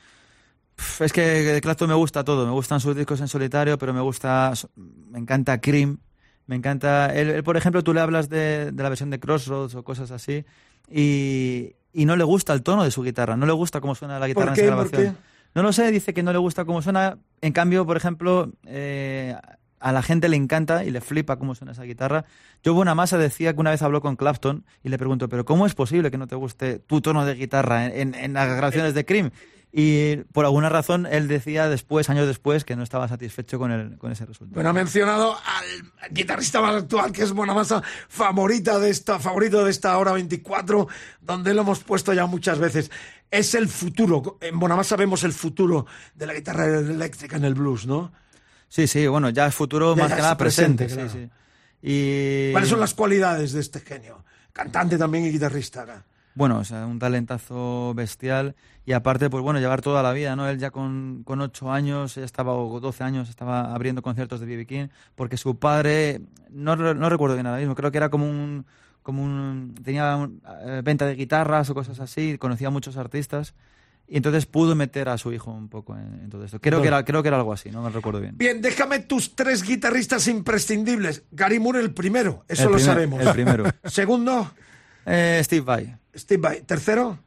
Es 1.00 1.14
que 1.14 1.22
de 1.22 1.62
Clapton 1.62 1.90
me 1.90 1.96
gusta 1.96 2.24
todo. 2.24 2.46
Me 2.46 2.52
gustan 2.52 2.80
sus 2.80 2.96
discos 2.96 3.20
en 3.22 3.28
solitario, 3.28 3.78
pero 3.78 3.94
me 3.94 4.02
gusta, 4.02 4.54
me 4.76 5.20
encanta 5.20 5.60
Cream. 5.62 6.00
Me 6.48 6.56
encanta. 6.56 7.14
Él, 7.16 7.30
él, 7.30 7.44
por 7.44 7.56
ejemplo, 7.58 7.84
tú 7.84 7.94
le 7.94 8.02
hablas 8.02 8.30
de, 8.30 8.72
de 8.72 8.84
la 8.84 8.90
versión 8.90 9.10
de 9.10 9.20
Crossroads 9.20 9.76
o 9.76 9.84
cosas 9.84 10.12
así 10.12 10.44
y, 10.90 11.76
y 11.94 12.06
no 12.06 12.16
le 12.16 12.24
gusta 12.24 12.54
el 12.54 12.64
tono 12.64 12.84
de 12.84 12.92
su 12.92 13.04
guitarra. 13.04 13.38
No 13.38 13.46
le 13.46 13.54
gusta 13.54 13.82
cómo 13.82 13.96
suena 13.96 14.20
la 14.20 14.28
guitarra 14.28 14.48
¿Por 14.48 14.56
qué? 14.56 14.62
en 14.62 14.68
esa 14.68 14.76
¿Por 14.76 14.90
grabación. 14.90 15.16
qué? 15.16 15.32
No 15.56 15.64
lo 15.64 15.74
sé, 15.74 15.92
dice 15.92 16.14
que 16.14 16.24
no 16.24 16.32
le 16.32 16.38
gusta 16.40 16.66
cómo 16.66 16.82
suena. 16.82 17.18
En 17.42 17.54
cambio, 17.54 17.86
por 17.86 17.98
ejemplo, 17.98 18.52
eh, 18.66 19.36
a 19.80 19.92
la 19.92 20.02
gente 20.02 20.30
le 20.30 20.38
encanta 20.38 20.86
y 20.86 20.92
le 20.92 21.02
flipa 21.02 21.38
cómo 21.38 21.56
suena 21.56 21.74
esa 21.74 21.84
guitarra. 21.84 22.24
Joe 22.64 22.74
Bonamassa 22.74 23.18
decía 23.18 23.54
que 23.54 23.60
una 23.60 23.72
vez 23.72 23.82
habló 23.82 24.00
con 24.02 24.16
Clapton 24.16 24.64
y 24.84 24.90
le 24.90 24.98
preguntó, 24.98 25.28
pero 25.28 25.44
¿cómo 25.44 25.66
es 25.66 25.74
posible 25.76 26.10
que 26.12 26.18
no 26.18 26.28
te 26.28 26.36
guste 26.36 26.80
tu 26.80 27.02
tono 27.02 27.26
de 27.26 27.34
guitarra 27.36 27.86
en, 27.88 28.14
en- 28.14 28.16
en 28.16 28.34
las 28.34 28.48
grabaciones 28.48 28.94
de 28.94 29.06
Cream? 29.06 29.32
Y 29.74 30.18
por 30.34 30.44
alguna 30.44 30.68
razón 30.68 31.06
él 31.06 31.30
decía 31.30 31.70
después, 31.70 32.10
años 32.10 32.28
después, 32.28 32.66
que 32.66 32.76
no 32.76 32.84
estaba 32.84 33.08
satisfecho 33.08 33.58
con, 33.58 33.72
el, 33.72 33.98
con 33.98 34.12
ese 34.12 34.26
resultado. 34.26 34.56
Bueno, 34.56 34.70
ha 34.70 34.74
mencionado 34.74 35.34
al 35.36 36.12
guitarrista 36.12 36.60
más 36.62 36.76
actual, 36.76 37.14
que 37.14 37.24
es 37.24 37.32
Bonamassa, 37.32 37.82
favorita 38.10 38.80
de 38.80 38.90
esta, 38.90 39.18
favorito 39.20 39.64
de 39.64 39.72
esta 39.72 39.98
hora 39.98 40.12
24, 40.12 40.88
donde 41.22 41.54
lo 41.54 41.62
hemos 41.62 41.80
puesto 41.84 42.12
ya 42.14 42.26
muchas 42.26 42.60
veces. 42.60 42.92
Es 43.30 43.56
el 43.56 43.70
futuro. 43.70 44.38
En 44.42 44.60
Bonamassa 44.60 44.98
vemos 44.98 45.24
el 45.24 45.32
futuro 45.32 45.86
de 46.16 46.26
la 46.28 46.34
guitarra 46.34 46.66
eléctrica 46.66 47.38
en 47.38 47.46
el 47.46 47.54
blues, 47.54 47.88
¿no? 47.88 48.12
Sí, 48.68 48.88
sí, 48.88 49.08
bueno, 49.08 49.30
ya 49.30 49.48
es 49.48 49.56
futuro 49.56 49.96
Ya, 49.96 50.02
más 50.04 50.10
ya 50.10 50.16
que 50.18 50.22
nada 50.22 50.38
presente. 50.38 50.86
presente, 50.86 51.12
sí, 51.14 51.18
claro. 51.18 51.30
sí. 51.32 51.38
Y, 51.82 52.52
¿Cuáles 52.52 52.70
son 52.70 52.80
las 52.82 52.94
cualidades 52.94 53.54
de 53.54 53.62
este 53.62 53.80
genio? 53.80 54.24
Cantante 54.52 54.98
también 54.98 55.26
y 55.26 55.32
guitarrista. 55.32 55.86
¿no? 55.86 56.11
Bueno, 56.34 56.60
o 56.60 56.64
sea, 56.64 56.86
un 56.86 56.98
talentazo 57.00 57.94
bestial 57.94 58.56
y 58.86 58.94
aparte, 58.94 59.30
pues 59.30 59.44
bueno, 59.44 59.60
llevar 59.60 59.82
toda 59.82 60.02
la 60.02 60.14
vida, 60.14 60.36
¿no? 60.36 60.48
Él 60.48 60.58
ya 60.60 60.72
con, 60.72 61.24
con 61.26 61.42
8 61.42 61.72
años, 61.72 62.16
ya 62.16 62.24
estaba, 62.24 62.54
o 62.54 62.80
12 62.80 63.04
años, 63.04 63.30
estaba 63.30 63.74
abriendo 63.74 64.02
conciertos 64.02 64.40
de 64.40 64.46
B.B. 64.46 64.66
King, 64.66 64.88
porque 65.16 65.38
su 65.38 65.60
padre, 65.60 66.22
no, 66.50 66.76
no 66.76 67.10
recuerdo 67.10 67.36
bien 67.36 67.48
ahora 67.48 67.60
mismo, 67.60 67.76
creo 67.76 67.92
que 67.92 67.98
era 67.98 68.10
como 68.10 68.26
un, 68.30 68.66
como 69.04 69.24
un, 69.24 69.76
tenía 69.84 70.16
un, 70.16 70.42
eh, 70.66 70.82
venta 70.84 71.06
de 71.06 71.16
guitarras 71.16 71.70
o 71.70 71.74
cosas 71.74 72.00
así, 72.00 72.38
conocía 72.38 72.68
a 72.70 72.72
muchos 72.72 72.96
artistas 72.98 73.54
y 74.08 74.18
entonces 74.18 74.46
pudo 74.46 74.74
meter 74.76 75.10
a 75.10 75.18
su 75.18 75.32
hijo 75.34 75.52
un 75.52 75.68
poco 75.70 75.96
en, 75.98 76.22
en 76.24 76.30
todo 76.30 76.44
esto. 76.46 76.60
Creo 76.62 76.82
que, 76.82 76.88
era, 76.88 77.04
creo 77.06 77.22
que 77.22 77.28
era 77.28 77.38
algo 77.38 77.54
así, 77.54 77.72
no 77.72 77.82
me 77.82 77.90
recuerdo 77.90 78.20
bien. 78.22 78.38
Bien, 78.38 78.62
déjame 78.62 79.00
tus 79.00 79.36
tres 79.36 79.64
guitarristas 79.64 80.28
imprescindibles. 80.28 81.24
Gary 81.32 81.60
Moore 81.60 81.80
el 81.82 81.94
primero, 81.94 82.44
eso 82.48 82.64
El 82.64 82.70
lo 82.72 82.76
primer- 82.78 82.94
sabemos. 82.94 83.22
el 83.22 83.32
primero. 83.34 83.64
Segundo, 83.84 84.52
Eh, 85.06 85.42
Steve 85.44 85.62
Vai. 85.66 85.96
Steve 86.16 86.42
Vai. 86.42 86.62
Tercero, 86.62 87.20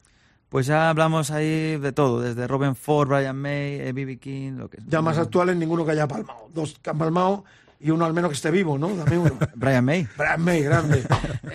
Pues 0.49 0.67
ya 0.67 0.89
hablamos 0.91 1.31
ahí 1.31 1.77
de 1.79 1.93
todo, 1.93 2.21
desde 2.21 2.47
Robin 2.47 2.77
Ford, 2.77 3.09
Brian 3.09 3.37
May, 3.37 3.81
eh, 3.81 3.93
B.B. 3.93 4.19
King, 4.19 4.53
lo 4.53 4.69
que 4.71 4.79
ya 4.87 5.03
más 5.03 5.19
actuales, 5.19 5.57
ninguno 5.57 5.85
que 5.85 5.93
haya 5.93 6.07
palmado. 6.07 6.49
Dos 6.55 6.79
que 6.81 6.91
han 6.91 6.99
palmado 6.99 7.45
y 7.81 7.91
uno 7.91 8.05
al 8.05 8.15
menos 8.15 8.31
que 8.31 8.35
esté 8.37 8.51
vivo, 8.51 8.79
¿no? 8.79 8.95
Dame 8.95 9.19
uno. 9.19 9.37
Brian 9.57 9.85
May. 9.85 10.07
Brian 10.17 10.41
May, 10.43 10.63
grande. 10.63 11.05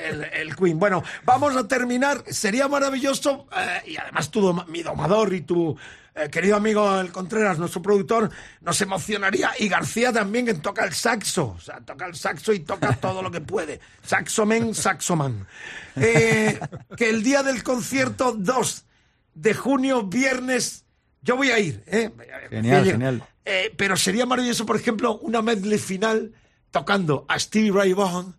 El, 0.09 0.23
el 0.23 0.55
Queen. 0.55 0.77
Bueno, 0.77 1.01
vamos 1.25 1.55
a 1.55 1.67
terminar. 1.67 2.23
Sería 2.27 2.67
maravilloso, 2.67 3.47
eh, 3.57 3.91
y 3.91 3.97
además 3.97 4.29
tu 4.29 4.41
doma- 4.41 4.65
mi 4.67 4.83
domador 4.83 5.33
y 5.33 5.41
tu 5.41 5.75
eh, 6.15 6.30
querido 6.30 6.56
amigo 6.56 7.00
el 7.00 7.12
Contreras, 7.12 7.60
nuestro 7.60 7.82
productor, 7.82 8.30
nos 8.62 8.82
emocionaría. 8.82 9.52
Y 9.60 9.69
García 9.69 10.12
también, 10.12 10.45
que 10.45 10.54
toca 10.56 10.84
el 10.86 10.93
saxo. 10.93 11.56
O 11.58 11.60
sea, 11.60 11.80
toca 11.82 12.06
el 12.06 12.15
saxo 12.15 12.54
y 12.54 12.60
toca 12.60 12.95
todo 12.95 13.22
lo 13.22 13.32
que 13.32 13.41
puede. 13.41 13.80
Saxomen, 14.04 14.74
saxoman. 14.74 15.48
Eh, 15.95 16.60
que 16.98 17.10
el 17.10 17.24
día 17.24 17.43
del 17.43 17.63
concierto 17.63 18.34
2 18.38 18.86
de 19.34 19.54
junio, 19.54 20.04
viernes, 20.04 20.86
yo 21.22 21.36
voy 21.38 21.52
a 21.52 21.60
ir. 21.60 21.84
¿eh? 21.88 22.12
Genial, 22.50 22.86
genial. 22.86 23.24
eh, 23.45 23.74
pero 23.78 23.95
sería 23.95 24.26
maravilloso, 24.26 24.65
por 24.65 24.76
ejemplo, 24.76 25.17
una 25.19 25.41
medley 25.41 25.78
final 25.80 26.34
tocando 26.72 27.26
a 27.28 27.39
Stevie 27.39 27.72
Ray 27.72 27.93
Vaughan, 27.93 28.36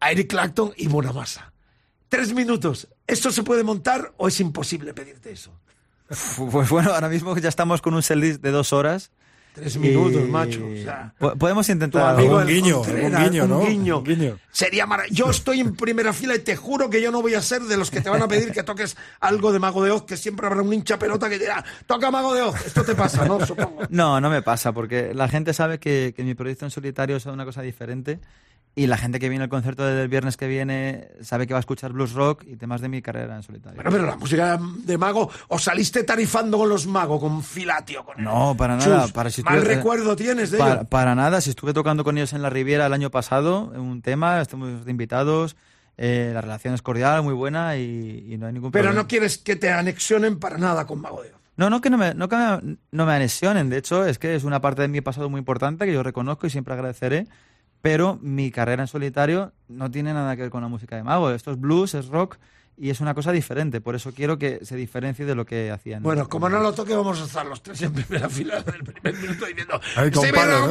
a 0.00 0.12
Eric 0.12 0.30
Clapton 0.30 0.72
y 0.76 0.88
Bonamassa. 0.88 1.52
Tres 2.08 2.32
minutos. 2.32 2.88
¿Esto 3.06 3.30
se 3.30 3.42
puede 3.42 3.62
montar 3.62 4.12
o 4.16 4.28
es 4.28 4.40
imposible 4.40 4.94
pedirte 4.94 5.30
eso? 5.32 5.52
Pues 6.50 6.68
bueno, 6.70 6.92
ahora 6.92 7.08
mismo 7.08 7.36
ya 7.38 7.48
estamos 7.48 7.80
con 7.82 7.94
un 7.94 8.02
setlist 8.02 8.42
de 8.42 8.50
dos 8.50 8.72
horas. 8.72 9.10
Tres 9.54 9.76
minutos, 9.78 10.22
Y- 10.26 10.30
macho. 10.30 10.60
O 10.64 10.76
sea, 10.84 11.12
Po- 11.18 11.34
Podemos 11.36 11.68
intentar. 11.68 12.14
amigo 12.14 12.40
el 12.40 12.46
guiño, 12.48 12.82
algún 12.84 13.16
guiño, 13.24 13.44
un 13.44 13.50
¿no? 13.50 13.60
guiño. 13.66 13.98
Un 13.98 14.04
guiño. 14.04 14.38
Sería 14.52 14.86
maravilloso. 14.86 15.24
Yo 15.24 15.30
estoy 15.30 15.60
en 15.60 15.74
primera 15.74 16.12
fila 16.12 16.36
y 16.36 16.38
te 16.38 16.54
juro 16.56 16.88
que 16.88 17.02
yo 17.02 17.10
no 17.10 17.20
voy 17.20 17.34
a 17.34 17.42
ser 17.42 17.62
de 17.62 17.76
los 17.76 17.90
que 17.90 18.00
te 18.00 18.08
van 18.10 18.22
a 18.22 18.28
pedir 18.28 18.52
que 18.52 18.62
toques 18.62 18.96
algo 19.20 19.52
de 19.52 19.58
Mago 19.58 19.82
de 19.82 19.90
Oz, 19.90 20.04
que 20.04 20.16
siempre 20.16 20.46
habrá 20.46 20.62
un 20.62 20.72
hincha 20.72 20.98
pelota 21.00 21.28
que 21.28 21.38
dirá, 21.38 21.64
toca 21.86 22.10
Mago 22.12 22.32
de 22.32 22.42
Oz. 22.42 22.64
Esto 22.64 22.84
te 22.84 22.94
pasa, 22.94 23.24
¿no? 23.24 23.44
Supongo. 23.46 23.82
No, 23.88 24.20
no 24.20 24.30
me 24.30 24.40
pasa, 24.42 24.72
porque 24.72 25.12
la 25.14 25.28
gente 25.28 25.52
sabe 25.52 25.78
que, 25.80 26.12
que 26.16 26.22
mi 26.22 26.34
proyecto 26.34 26.64
en 26.64 26.70
solitario 26.70 27.16
es 27.16 27.26
una 27.26 27.44
cosa 27.44 27.62
diferente. 27.62 28.20
Y 28.76 28.86
la 28.86 28.96
gente 28.96 29.18
que 29.18 29.28
viene 29.28 29.42
al 29.44 29.50
concierto 29.50 29.84
del 29.84 30.06
viernes 30.08 30.36
que 30.36 30.46
viene 30.46 31.08
sabe 31.22 31.46
que 31.48 31.52
va 31.52 31.58
a 31.58 31.60
escuchar 31.60 31.92
blues 31.92 32.12
rock 32.12 32.44
y 32.46 32.56
temas 32.56 32.80
de 32.80 32.88
mi 32.88 33.02
carrera 33.02 33.34
en 33.34 33.42
solitario. 33.42 33.74
Bueno, 33.76 33.90
pero 33.90 34.06
la 34.06 34.16
música 34.16 34.58
de 34.84 34.96
Mago, 34.96 35.28
¿o 35.48 35.58
saliste 35.58 36.04
tarifando 36.04 36.56
con 36.56 36.68
los 36.68 36.86
Mago, 36.86 37.18
con 37.18 37.42
Filatio? 37.42 38.04
Con 38.04 38.22
No, 38.22 38.54
para 38.56 38.76
nada. 38.76 39.02
Chus? 39.02 39.12
Para 39.12 39.28
si 39.30 39.42
Mal 39.42 39.56
estuve- 39.58 39.74
recuerdo 39.74 40.14
tienes 40.14 40.52
de 40.52 40.58
para, 40.58 40.74
ello. 40.76 40.84
para 40.84 41.14
nada, 41.16 41.40
si 41.40 41.50
estuve 41.50 41.74
tocando 41.74 42.04
con 42.04 42.16
ellos 42.16 42.32
en 42.32 42.42
la 42.42 42.48
Riviera 42.50 42.86
el 42.86 42.92
año 42.92 43.10
pasado, 43.10 43.72
un 43.74 44.02
tema, 44.02 44.40
estuvimos 44.40 44.84
de 44.84 44.90
invitados, 44.90 45.56
eh, 45.98 46.30
la 46.32 46.40
relación 46.40 46.72
es 46.72 46.80
cordial, 46.80 47.22
muy 47.24 47.34
buena 47.34 47.76
y, 47.76 48.24
y 48.32 48.38
no 48.38 48.46
hay 48.46 48.52
ningún 48.52 48.70
Pero 48.70 48.84
problema. 48.84 49.02
no 49.02 49.08
quieres 49.08 49.36
que 49.38 49.56
te 49.56 49.70
anexionen 49.72 50.38
para 50.38 50.58
nada 50.58 50.86
con 50.86 51.00
Mago 51.00 51.22
de 51.22 51.30
Oz. 51.32 51.40
No, 51.56 51.68
no 51.68 51.80
que 51.82 51.90
no 51.90 51.98
me, 51.98 52.14
no 52.14 52.28
que 52.28 52.36
no 52.92 53.04
me 53.06 53.12
anexionen. 53.12 53.68
De 53.68 53.76
hecho, 53.78 54.06
es 54.06 54.18
que 54.18 54.34
es 54.36 54.44
una 54.44 54.60
parte 54.62 54.80
de 54.80 54.88
mi 54.88 55.02
pasado 55.02 55.28
muy 55.28 55.40
importante 55.40 55.84
que 55.84 55.92
yo 55.92 56.02
reconozco 56.04 56.46
y 56.46 56.50
siempre 56.50 56.72
agradeceré. 56.72 57.26
Pero 57.82 58.18
mi 58.20 58.50
carrera 58.50 58.82
en 58.82 58.88
solitario 58.88 59.52
no 59.68 59.90
tiene 59.90 60.12
nada 60.12 60.36
que 60.36 60.42
ver 60.42 60.50
con 60.50 60.62
la 60.62 60.68
música 60.68 60.96
de 60.96 61.02
Mago. 61.02 61.30
Esto 61.30 61.50
es 61.52 61.60
blues, 61.60 61.94
es 61.94 62.06
rock 62.08 62.36
y 62.76 62.88
es 62.90 63.00
una 63.00 63.14
cosa 63.14 63.32
diferente. 63.32 63.80
Por 63.80 63.94
eso 63.94 64.12
quiero 64.12 64.38
que 64.38 64.60
se 64.64 64.74
diferencie 64.76 65.24
de 65.26 65.34
lo 65.34 65.44
que 65.46 65.70
hacían. 65.70 66.02
Bueno, 66.02 66.28
como 66.28 66.48
no 66.48 66.60
lo 66.60 66.72
toque, 66.72 66.94
vamos 66.94 67.20
a 67.20 67.24
estar 67.24 67.44
los 67.46 67.62
tres 67.62 67.80
en 67.82 67.92
primera 67.92 68.28
fila 68.28 68.60
del 68.62 68.84
primer 68.84 69.14
minuto 69.20 69.46
diciendo. 69.46 69.80
Ahí 69.96 70.10
con 70.10 70.24
"Sí, 70.26 70.32
palo, 70.32 70.66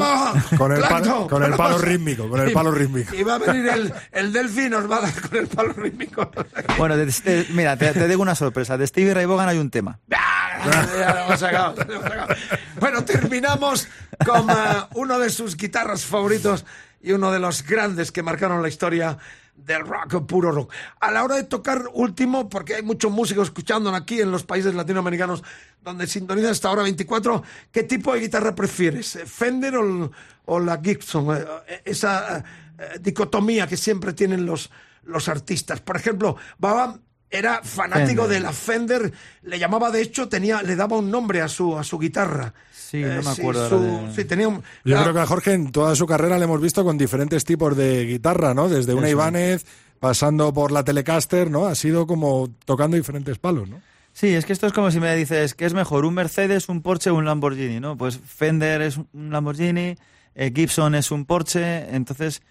Con 0.58 0.72
el 0.72 0.82
palo- 0.82 1.28
con 1.28 1.44
el 1.44 1.52
palo 1.52 1.64
vamos". 1.76 1.82
rítmico, 1.82 2.30
con 2.30 2.42
el 2.42 2.50
Y- 2.52 2.54
palo 2.54 2.72
rítmico. 2.72 3.16
Y 3.16 3.24
va 3.24 3.36
a 3.36 3.38
venir 3.40 3.68
el, 3.70 3.94
el 4.12 4.32
Delphi 4.34 4.70
nos 4.70 4.90
va 4.90 4.98
a 4.98 5.02
dar 5.02 5.22
con 5.22 5.38
el 5.40 5.48
palo 5.48 5.74
rítmico. 5.74 6.30
Bueno, 6.78 6.96
de- 6.98 7.06
de- 7.08 7.46
mira, 7.52 7.76
te, 7.78 7.92
te 7.92 8.08
digo 8.08 8.22
una 8.22 8.36
sorpresa. 8.36 8.78
De 8.78 8.86
Stevie 8.88 9.14
Ray 9.14 9.26
Vaughan 9.26 9.50
hay 9.50 9.58
un 9.58 9.70
tema. 9.72 10.00
Ya 10.08 11.14
lo 11.16 11.22
hemos 11.26 11.40
sacado, 11.40 11.76
ya 11.76 11.86
lo 11.86 11.94
hemos 11.96 12.04
sacado. 12.10 12.36
Bueno, 12.80 13.06
terminamos 13.06 13.88
con 14.26 14.50
eh, 14.50 14.54
uno 14.96 15.18
de 15.20 15.30
sus 15.30 15.56
guitarras 15.56 16.04
favoritos 16.06 16.66
y 17.02 17.12
uno 17.12 17.32
de 17.32 17.40
los 17.40 17.64
grandes 17.66 18.12
que 18.12 18.24
marcaron 18.24 18.62
la 18.62 18.68
historia 18.68 19.18
del 19.56 19.86
rock, 19.86 20.26
puro 20.26 20.52
rock. 20.52 20.72
A 21.00 21.12
la 21.12 21.24
hora 21.24 21.36
de 21.36 21.44
tocar 21.44 21.84
último, 21.94 22.50
porque 22.50 22.76
hay 22.76 22.82
muchos 22.82 23.12
músicos 23.12 23.48
escuchando 23.50 23.94
aquí 23.94 24.22
en 24.22 24.32
los 24.32 24.44
países 24.44 24.74
latinoamericanos 24.74 25.44
donde 25.82 26.08
sintonizan 26.08 26.52
esta 26.52 26.72
hora 26.72 26.84
24, 26.84 27.44
¿qué 27.72 27.84
tipo 27.84 28.14
de 28.14 28.22
guitarra 28.22 28.56
prefieres? 28.56 29.16
¿Eh, 29.16 29.26
¿Fender 29.26 29.76
o, 29.78 30.12
o 30.46 30.60
la 30.60 30.80
Gibson? 30.82 31.36
Eh, 31.36 31.46
eh, 31.68 31.82
Esa 31.86 32.44
eh, 32.78 33.00
dicotomía 33.02 33.68
que 33.68 33.78
siempre 33.78 34.14
tienen 34.14 34.46
los, 34.46 34.70
los 35.04 35.28
artistas. 35.28 35.82
Por 35.82 35.98
ejemplo, 35.98 36.36
Baba 36.58 37.00
era 37.30 37.62
fanático 37.64 38.24
Fender. 38.24 38.38
de 38.38 38.40
la 38.40 38.54
Fender, 38.54 39.14
le 39.44 39.60
llamaba, 39.60 39.92
de 39.92 40.02
hecho, 40.02 40.28
tenía, 40.30 40.62
le 40.64 40.76
daba 40.76 40.98
un 40.98 41.12
nombre 41.12 41.42
a 41.42 41.48
su, 41.48 41.78
a 41.78 41.84
su 41.84 42.00
guitarra. 42.00 42.54
Sí, 42.90 43.02
no 43.02 43.08
me 43.22 43.24
sí, 43.24 43.42
acuerdo 43.42 43.70
su- 43.70 43.80
de- 43.80 44.14
sí, 44.16 44.26
tenía 44.26 44.48
un- 44.48 44.64
Yo 44.84 44.96
la- 44.96 45.02
creo 45.04 45.14
que 45.14 45.20
a 45.20 45.26
Jorge 45.28 45.54
en 45.54 45.72
toda 45.72 45.96
su 45.96 46.06
carrera 46.08 46.38
le 46.38 46.46
hemos 46.46 46.62
visto 46.62 46.84
con 46.84 46.98
diferentes 46.98 47.44
tipos 47.46 47.76
de 47.78 48.06
guitarra, 48.06 48.54
¿no? 48.54 48.68
Desde 48.70 48.94
una 48.94 49.08
Eso. 49.08 49.12
Ibáñez, 49.18 49.66
pasando 50.00 50.54
por 50.54 50.72
la 50.72 50.84
Telecaster, 50.84 51.52
¿no? 51.52 51.66
Ha 51.68 51.76
sido 51.76 52.08
como 52.08 52.50
tocando 52.66 52.98
diferentes 52.98 53.38
palos, 53.38 53.70
¿no? 53.70 53.82
Sí, 54.14 54.28
es 54.30 54.46
que 54.46 54.54
esto 54.54 54.66
es 54.68 54.74
como 54.74 54.90
si 54.92 55.00
me 55.00 55.16
dices, 55.16 55.54
¿qué 55.54 55.66
es 55.66 55.74
mejor, 55.74 56.04
un 56.06 56.14
Mercedes, 56.16 56.68
un 56.68 56.82
Porsche 56.82 57.10
o 57.12 57.16
un 57.16 57.26
Lamborghini? 57.26 57.80
¿no? 57.80 57.96
Pues 57.98 58.18
Fender 58.18 58.82
es 58.82 58.98
un 58.98 59.30
Lamborghini, 59.32 59.96
eh, 60.36 60.52
Gibson 60.56 60.96
es 60.96 61.12
un 61.12 61.26
Porsche, 61.26 61.96
entonces 61.96 62.42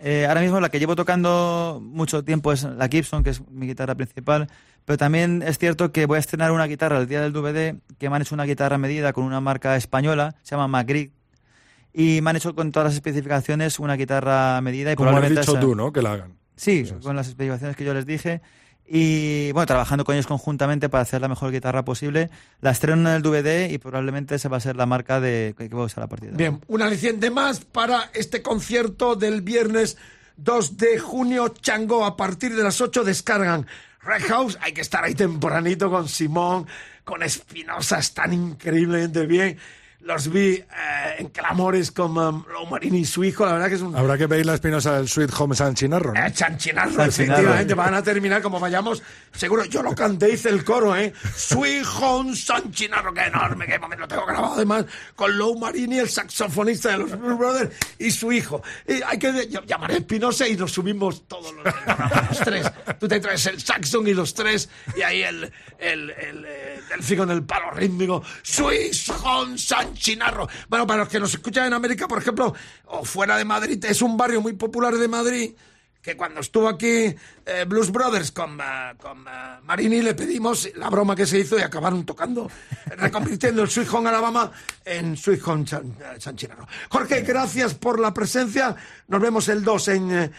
Eh, 0.00 0.26
ahora 0.26 0.40
mismo 0.40 0.60
la 0.60 0.70
que 0.70 0.80
llevo 0.80 0.96
tocando 0.96 1.80
mucho 1.80 2.24
tiempo 2.24 2.52
es 2.52 2.64
la 2.64 2.88
Gibson, 2.88 3.22
que 3.22 3.30
es 3.30 3.40
mi 3.48 3.66
guitarra 3.68 3.94
principal, 3.94 4.48
pero 4.84 4.96
también 4.98 5.42
es 5.46 5.58
cierto 5.58 5.92
que 5.92 6.06
voy 6.06 6.16
a 6.16 6.20
estrenar 6.20 6.52
una 6.52 6.66
guitarra 6.66 6.98
el 6.98 7.06
día 7.08 7.20
del 7.20 7.32
DVD, 7.32 7.76
que 7.98 8.10
me 8.10 8.16
han 8.16 8.22
hecho 8.22 8.34
una 8.34 8.44
guitarra 8.44 8.78
medida 8.78 9.12
con 9.12 9.24
una 9.24 9.40
marca 9.40 9.76
española, 9.76 10.34
se 10.42 10.52
llama 10.54 10.68
Magritte, 10.68 11.12
y 11.92 12.20
me 12.22 12.30
han 12.30 12.36
hecho 12.36 12.54
con 12.54 12.72
todas 12.72 12.86
las 12.88 12.94
especificaciones 12.94 13.78
una 13.78 13.94
guitarra 13.96 14.60
medida 14.60 14.92
y 14.92 14.94
Como 14.96 15.08
has 15.10 15.12
probablemente 15.14 15.40
dicho 15.42 15.52
esa- 15.52 15.60
tú, 15.60 15.74
¿no? 15.74 15.92
Que 15.92 16.02
la 16.02 16.12
hagan. 16.12 16.34
Sí, 16.56 16.84
con 17.02 17.16
las 17.16 17.28
especificaciones 17.28 17.76
que 17.76 17.84
yo 17.84 17.94
les 17.94 18.06
dije. 18.06 18.40
Y 18.86 19.50
bueno, 19.52 19.66
trabajando 19.66 20.04
con 20.04 20.14
ellos 20.14 20.26
conjuntamente 20.26 20.88
para 20.90 21.02
hacer 21.02 21.20
la 21.20 21.28
mejor 21.28 21.50
guitarra 21.50 21.84
posible. 21.86 22.28
La 22.60 22.70
estreno 22.70 23.08
en 23.08 23.16
el 23.16 23.22
DVD 23.22 23.70
y 23.72 23.78
probablemente 23.78 24.34
esa 24.34 24.48
va 24.50 24.58
a 24.58 24.60
ser 24.60 24.76
la 24.76 24.84
marca 24.86 25.20
de 25.20 25.54
que 25.56 25.68
voy 25.68 25.82
a 25.82 25.86
usar 25.86 26.04
a 26.04 26.06
partir 26.06 26.30
de. 26.32 26.36
Bien, 26.36 26.60
un 26.68 26.82
aliciente 26.82 27.30
más 27.30 27.60
para 27.64 28.10
este 28.12 28.42
concierto 28.42 29.16
del 29.16 29.40
viernes 29.40 29.96
2 30.36 30.76
de 30.76 30.98
junio. 30.98 31.48
Chango, 31.48 32.04
a 32.04 32.16
partir 32.16 32.54
de 32.54 32.62
las 32.62 32.80
8 32.80 33.04
descargan 33.04 33.66
Red 34.04 34.22
House. 34.28 34.58
Hay 34.60 34.72
que 34.72 34.82
estar 34.82 35.04
ahí 35.04 35.14
tempranito 35.14 35.90
con 35.90 36.08
Simón, 36.08 36.66
con 37.04 37.22
Espinosa, 37.22 37.98
están 37.98 38.32
increíblemente 38.32 39.26
bien. 39.26 39.58
Los 40.04 40.30
vi 40.30 40.56
eh, 40.56 40.64
en 41.18 41.28
clamores 41.28 41.90
con 41.90 42.16
um, 42.18 42.44
Lo 42.52 42.66
Marini 42.66 42.98
y 42.98 43.04
su 43.06 43.24
hijo. 43.24 43.46
La 43.46 43.54
verdad 43.54 43.68
que 43.68 43.76
es 43.76 43.80
un. 43.80 43.96
Habrá 43.96 44.18
que 44.18 44.28
pedir 44.28 44.44
la 44.44 44.54
espinosa 44.54 44.96
del 44.96 45.08
Sweet 45.08 45.30
Home 45.38 45.56
San 45.56 45.74
Chinarro, 45.74 46.12
¿no? 46.12 46.26
Eh, 46.26 46.30
Chanchinarro, 46.30 46.90
Chanchinarro. 46.90 47.06
efectivamente, 47.08 47.74
van 47.74 47.94
a 47.94 48.02
terminar 48.02 48.42
como 48.42 48.60
vayamos. 48.60 49.02
Seguro, 49.32 49.64
yo 49.64 49.82
lo 49.82 49.94
canté, 49.94 50.30
hice 50.30 50.50
el 50.50 50.62
coro, 50.62 50.94
¿eh? 50.94 51.14
Sweet 51.34 51.86
Home 52.00 52.36
Sanchinarro, 52.36 53.14
que 53.14 53.22
enorme, 53.22 53.66
que 53.66 53.78
momento 53.78 54.02
lo 54.02 54.08
tengo 54.08 54.26
grabado 54.26 54.54
además, 54.54 54.84
con 55.16 55.36
Lou 55.38 55.58
Marini, 55.58 55.98
el 55.98 56.08
saxofonista 56.10 56.90
de 56.90 56.98
los 56.98 57.18
Blues 57.18 57.38
Brothers, 57.38 57.70
y 57.98 58.10
su 58.10 58.30
hijo. 58.30 58.62
Y 58.86 59.00
hay 59.02 59.18
que 59.18 59.48
yo 59.48 59.62
llamaré 59.64 59.94
a 59.94 59.98
Espinosa 59.98 60.46
y 60.46 60.54
nos 60.54 60.72
subimos 60.72 61.26
todos 61.26 61.54
los, 61.54 61.64
los 61.64 62.38
tres. 62.40 62.70
Tú 63.00 63.08
te 63.08 63.20
traes 63.20 63.46
el 63.46 63.58
saxon 63.58 64.06
y 64.06 64.12
los 64.12 64.34
tres, 64.34 64.68
y 64.96 65.00
ahí 65.00 65.22
el, 65.22 65.50
el, 65.78 66.10
el, 66.10 66.44
eh, 66.46 66.80
delfín 66.90 67.18
con 67.18 67.30
el 67.30 67.42
palo 67.42 67.70
rítmico. 67.70 68.22
Sweet 68.42 68.94
Home 69.22 69.56
Bueno, 70.68 70.86
para 70.86 71.00
los 71.00 71.08
que 71.08 71.20
nos 71.20 71.32
escuchan 71.32 71.66
en 71.66 71.74
América, 71.74 72.08
por 72.08 72.18
ejemplo, 72.18 72.54
o 72.86 73.04
fuera 73.04 73.36
de 73.36 73.44
Madrid, 73.44 73.84
es 73.84 74.02
un 74.02 74.16
barrio 74.16 74.40
muy 74.40 74.54
popular 74.54 74.94
de 74.94 75.08
Madrid 75.08 75.54
que 76.04 76.18
cuando 76.18 76.40
estuvo 76.40 76.68
aquí 76.68 77.14
eh, 77.46 77.64
Blues 77.66 77.90
Brothers 77.90 78.30
con, 78.30 78.60
eh, 78.60 78.92
con 79.00 79.20
eh, 79.26 79.60
Marini 79.62 80.02
le 80.02 80.14
pedimos 80.14 80.68
la 80.76 80.90
broma 80.90 81.16
que 81.16 81.24
se 81.24 81.38
hizo 81.38 81.58
y 81.58 81.62
acabaron 81.62 82.04
tocando, 82.04 82.50
reconvirtiendo 82.98 83.62
el 83.62 83.70
Sweet 83.70 83.88
Home 83.90 84.10
Alabama 84.10 84.52
en 84.84 85.16
Sweet 85.16 85.40
Home 85.46 85.66
San. 85.66 85.96
Jorge, 86.90 87.22
gracias 87.22 87.72
por 87.74 87.98
la 87.98 88.12
presencia. 88.12 88.76
Nos 89.08 89.20
vemos 89.20 89.48
el 89.48 89.64
2 89.64 89.88
en 89.88 90.32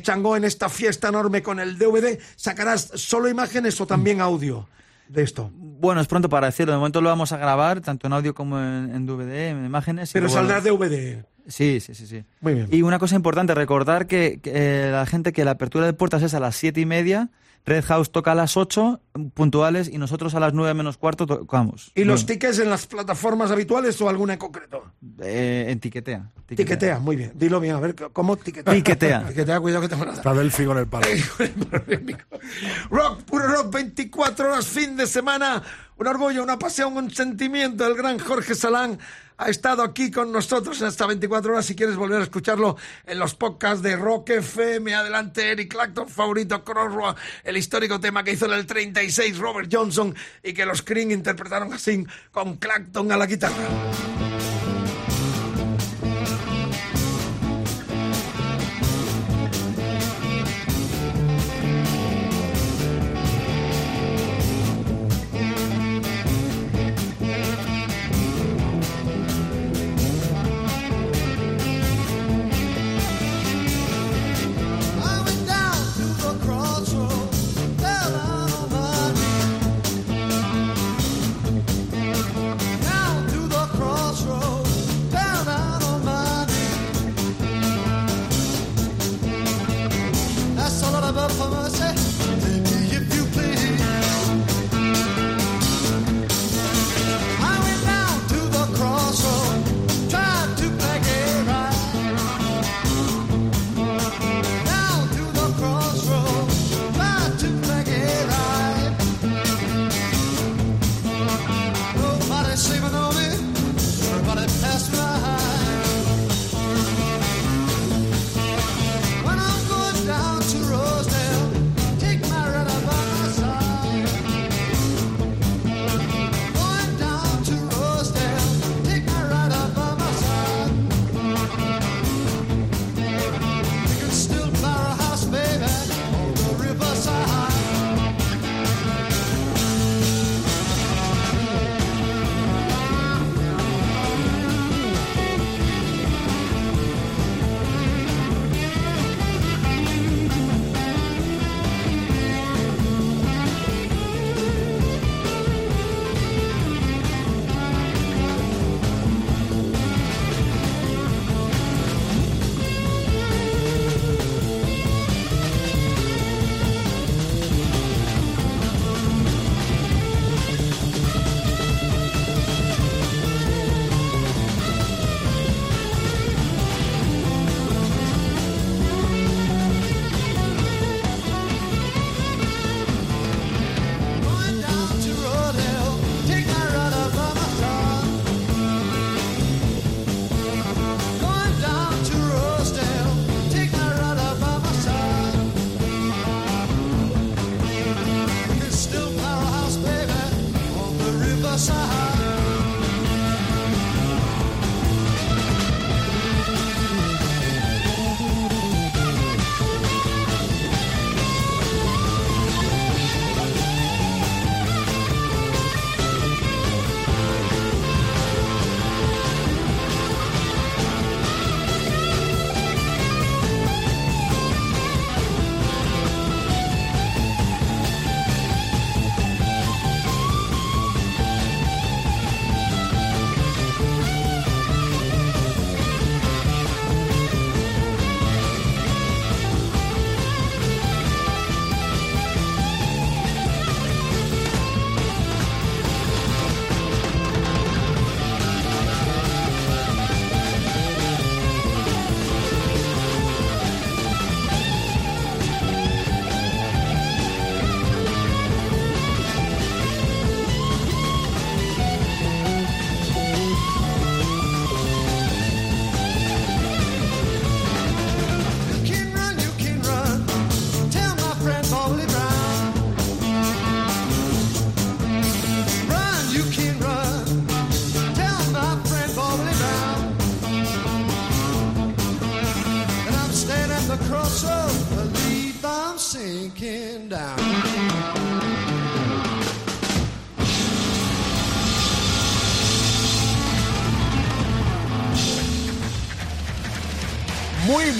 Changó 0.00 0.36
en 0.36 0.44
esta 0.44 0.70
fiesta 0.70 1.08
enorme 1.08 1.42
con 1.42 1.60
el 1.60 1.76
DVD. 1.76 2.18
¿Sacarás 2.36 2.90
solo 2.94 3.28
imágenes 3.28 3.78
o 3.80 3.86
también 3.86 4.22
audio 4.22 4.68
de 5.10 5.22
esto? 5.22 5.50
Bueno, 5.54 6.00
es 6.00 6.06
pronto 6.06 6.28
para 6.28 6.46
decirlo. 6.46 6.72
De 6.72 6.78
momento 6.78 7.00
lo 7.00 7.08
vamos 7.08 7.32
a 7.32 7.36
grabar, 7.36 7.80
tanto 7.80 8.06
en 8.06 8.12
audio 8.12 8.34
como 8.34 8.58
en, 8.58 8.94
en 8.94 9.06
DVD, 9.06 9.48
en 9.48 9.64
imágenes. 9.64 10.12
Pero 10.12 10.28
saldrá 10.28 10.60
DVD. 10.60 11.24
Sí, 11.46 11.80
sí, 11.80 11.94
sí, 11.94 12.06
sí. 12.06 12.24
Muy 12.40 12.54
bien. 12.54 12.68
Y 12.70 12.82
una 12.82 12.98
cosa 12.98 13.16
importante, 13.16 13.54
recordar 13.54 14.06
que, 14.06 14.40
que, 14.42 14.52
eh, 14.54 14.90
la 14.90 15.06
gente 15.06 15.32
que 15.32 15.44
la 15.44 15.52
apertura 15.52 15.86
de 15.86 15.92
puertas 15.92 16.22
es 16.22 16.34
a 16.34 16.40
las 16.40 16.54
siete 16.54 16.80
y 16.80 16.86
media, 16.86 17.30
Red 17.66 17.84
House 17.84 18.10
toca 18.10 18.32
a 18.32 18.34
las 18.34 18.56
8 18.56 19.00
puntuales 19.34 19.88
y 19.92 19.98
nosotros 19.98 20.34
a 20.34 20.40
las 20.40 20.54
9 20.54 20.74
menos 20.74 20.96
cuarto 20.96 21.26
tocamos. 21.26 21.92
¿Y 21.94 22.04
los 22.04 22.22
Bueno, 22.22 22.26
tickets 22.26 22.58
en 22.58 22.70
las 22.70 22.86
plataformas 22.86 23.50
habituales 23.50 24.00
o 24.00 24.08
alguna 24.08 24.32
en 24.32 24.38
concreto? 24.38 24.82
eh, 25.20 25.66
en 25.68 25.78
tiquetea. 25.78 26.30
Tiquetea, 26.46 26.98
muy 26.98 27.16
bien. 27.16 27.32
Dilo 27.34 27.60
bien, 27.60 27.76
a 27.76 27.80
ver, 27.80 27.94
¿cómo 28.12 28.36
tiquetea? 28.36 28.74
Tiquetea. 28.74 29.24
Tiquetea, 29.28 29.60
cuidado 29.60 29.82
que 29.82 29.88
te 29.88 29.94
van 29.94 30.04
a 30.04 30.06
dar. 30.12 30.14
Está 30.16 30.34
Delphi 30.34 30.64
con 30.64 30.78
el 30.78 30.86
palo. 30.88 31.06
Rock, 32.90 33.22
puro 33.22 33.46
rock, 33.46 33.72
24 33.72 34.48
horas, 34.48 34.66
fin 34.66 34.96
de 34.96 35.06
semana. 35.06 35.62
Un 36.00 36.06
orgullo, 36.06 36.42
una 36.42 36.58
pasión, 36.58 36.96
un 36.96 37.10
sentimiento. 37.10 37.86
El 37.86 37.94
gran 37.94 38.18
Jorge 38.18 38.54
Salán 38.54 38.98
ha 39.36 39.50
estado 39.50 39.82
aquí 39.82 40.10
con 40.10 40.32
nosotros 40.32 40.80
en 40.80 40.88
estas 40.88 41.06
24 41.06 41.52
horas. 41.52 41.66
Si 41.66 41.76
quieres 41.76 41.94
volver 41.94 42.20
a 42.20 42.22
escucharlo 42.22 42.78
en 43.04 43.18
los 43.18 43.34
podcasts 43.34 43.82
de 43.82 43.96
Rock 43.96 44.30
FM, 44.30 44.94
adelante 44.94 45.50
Eric 45.50 45.70
Clapton, 45.70 46.08
favorito 46.08 46.64
Crossroad, 46.64 47.16
el 47.44 47.58
histórico 47.58 48.00
tema 48.00 48.24
que 48.24 48.32
hizo 48.32 48.46
en 48.46 48.52
el 48.52 48.64
36 48.64 49.36
Robert 49.36 49.68
Johnson 49.70 50.14
y 50.42 50.54
que 50.54 50.64
los 50.64 50.80
Cream 50.80 51.10
interpretaron 51.10 51.70
así 51.74 52.06
con 52.30 52.56
Clapton 52.56 53.12
a 53.12 53.18
la 53.18 53.26
guitarra. 53.26 53.68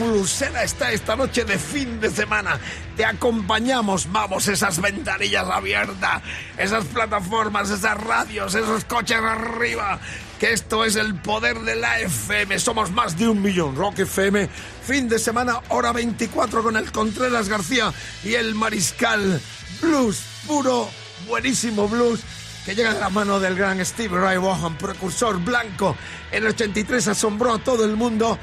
Blusera 0.01 0.65
está 0.65 0.93
esta 0.93 1.15
noche 1.15 1.45
de 1.45 1.59
fin 1.59 2.01
de 2.01 2.11
semana. 2.11 2.59
Te 2.97 3.05
acompañamos, 3.05 4.11
vamos, 4.11 4.49
esas 4.49 4.81
ventanillas 4.81 5.49
abiertas, 5.49 6.23
esas 6.57 6.85
plataformas, 6.87 7.71
esas 7.71 8.03
radios, 8.03 8.55
esos 8.55 8.85
coches 8.85 9.19
arriba. 9.19 10.01
Que 10.39 10.53
esto 10.53 10.87
es 10.87 10.97
el 10.97 11.17
poder 11.17 11.61
de 11.61 11.77
la 11.77 12.01
FM. 12.01 12.59
Somos 12.59 12.91
más 12.91 13.19
de 13.19 13.29
un 13.29 13.43
millón. 13.43 13.77
Rock 13.77 14.01
FM, 14.01 14.49
fin 14.87 15.09
de 15.09 15.19
semana, 15.19 15.61
hora 15.69 15.93
24 15.93 16.63
con 16.63 16.77
el 16.77 16.91
Contreras 16.91 17.49
García 17.49 17.93
y 18.25 18.35
el 18.35 18.55
Mariscal. 18.55 19.41
Blues, 19.83 20.23
puro, 20.47 20.89
buenísimo 21.29 21.89
blues 21.89 22.21
que 22.65 22.75
llega 22.75 22.95
de 22.95 23.01
la 23.01 23.09
mano 23.09 23.41
del 23.41 23.55
gran 23.55 23.85
Steve 23.85 24.19
Ray 24.19 24.39
Vaughan, 24.39 24.77
precursor 24.77 25.39
blanco. 25.39 25.97
En 26.31 26.45
el 26.45 26.51
83 26.51 27.09
asombró 27.09 27.55
a 27.55 27.59
todo 27.59 27.85
el 27.85 27.97
mundo 27.97 28.39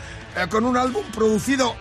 con 0.46 0.66
un 0.66 0.78
álbum 0.78 1.04
producido 1.12 1.76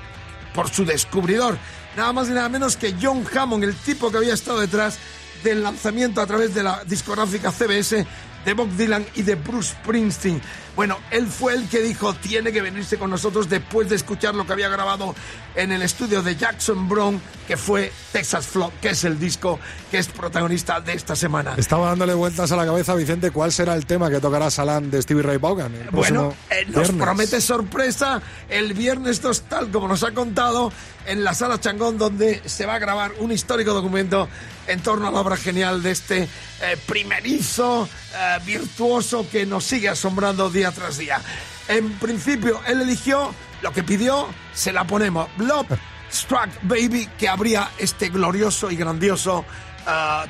por 0.54 0.70
su 0.70 0.86
descubridor, 0.86 1.58
nada 1.96 2.14
más 2.14 2.28
y 2.28 2.32
nada 2.32 2.48
menos 2.48 2.78
que 2.78 2.94
John 3.00 3.26
Hammond, 3.30 3.64
el 3.64 3.74
tipo 3.74 4.10
que 4.10 4.16
había 4.16 4.32
estado 4.32 4.60
detrás 4.60 4.98
del 5.44 5.62
lanzamiento 5.62 6.22
a 6.22 6.26
través 6.26 6.54
de 6.54 6.62
la 6.62 6.82
discográfica 6.84 7.52
CBS 7.52 8.06
de 8.46 8.54
Bob 8.54 8.70
Dylan 8.76 9.04
y 9.16 9.22
de 9.22 9.34
Bruce 9.34 9.74
Springsteen. 9.74 10.40
Bueno, 10.76 10.98
él 11.10 11.26
fue 11.26 11.54
el 11.54 11.68
que 11.68 11.80
dijo 11.80 12.14
tiene 12.14 12.52
que 12.52 12.62
venirse 12.62 12.96
con 12.96 13.10
nosotros 13.10 13.48
después 13.48 13.88
de 13.88 13.96
escuchar 13.96 14.34
lo 14.34 14.46
que 14.46 14.52
había 14.52 14.68
grabado 14.68 15.14
en 15.56 15.72
el 15.72 15.82
estudio 15.82 16.22
de 16.22 16.36
Jackson 16.36 16.88
Brown, 16.88 17.20
que 17.48 17.56
fue 17.56 17.90
Texas 18.12 18.46
Flock, 18.46 18.72
que 18.80 18.90
es 18.90 19.02
el 19.04 19.18
disco 19.18 19.58
que 19.90 19.98
es 19.98 20.06
protagonista 20.08 20.80
de 20.80 20.92
esta 20.92 21.16
semana. 21.16 21.54
Estaba 21.56 21.88
dándole 21.88 22.14
vueltas 22.14 22.52
a 22.52 22.56
la 22.56 22.64
cabeza, 22.66 22.94
Vicente, 22.94 23.32
¿cuál 23.32 23.50
será 23.50 23.74
el 23.74 23.84
tema 23.84 24.10
que 24.10 24.20
tocará 24.20 24.48
Salán 24.50 24.90
de 24.90 25.02
Stevie 25.02 25.22
Ray 25.22 25.38
Vaughan? 25.38 25.72
Bueno, 25.90 26.34
eh, 26.50 26.64
nos 26.66 26.74
viernes? 26.74 27.02
promete 27.02 27.40
sorpresa 27.40 28.22
el 28.48 28.74
viernes 28.74 29.20
2, 29.22 29.40
tal 29.42 29.70
como 29.70 29.88
nos 29.88 30.04
ha 30.04 30.12
contado, 30.12 30.70
en 31.06 31.24
la 31.24 31.34
sala 31.34 31.60
Changón, 31.60 31.98
donde 31.98 32.42
se 32.44 32.66
va 32.66 32.74
a 32.74 32.78
grabar 32.78 33.12
un 33.18 33.32
histórico 33.32 33.72
documento 33.72 34.28
en 34.66 34.80
torno 34.80 35.08
a 35.08 35.10
la 35.10 35.20
obra 35.20 35.36
genial 35.36 35.82
de 35.82 35.90
este 35.92 36.22
eh, 36.22 36.76
primerizo, 36.86 37.88
eh, 38.14 38.38
virtuoso 38.44 39.26
que 39.30 39.46
nos 39.46 39.64
sigue 39.64 39.88
asombrando 39.88 40.50
día 40.50 40.72
tras 40.72 40.98
día. 40.98 41.20
En 41.68 41.92
principio, 41.98 42.60
él 42.66 42.80
eligió 42.82 43.34
lo 43.62 43.72
que 43.72 43.82
pidió, 43.82 44.28
se 44.54 44.72
la 44.72 44.86
ponemos. 44.86 45.28
Blob 45.36 45.66
Struck 46.12 46.50
Baby, 46.62 47.08
que 47.18 47.28
abría 47.28 47.70
este 47.78 48.08
glorioso 48.08 48.70
y 48.70 48.76
grandioso 48.76 49.44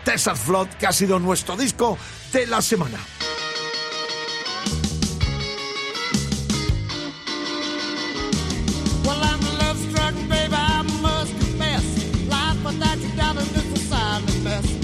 Texas 0.04 0.38
Flood, 0.40 0.68
que 0.78 0.86
ha 0.86 0.92
sido 0.92 1.18
nuestro 1.18 1.56
disco 1.56 1.96
de 2.32 2.46
la 2.46 2.60
semana. 2.60 2.98
best. 14.46 14.75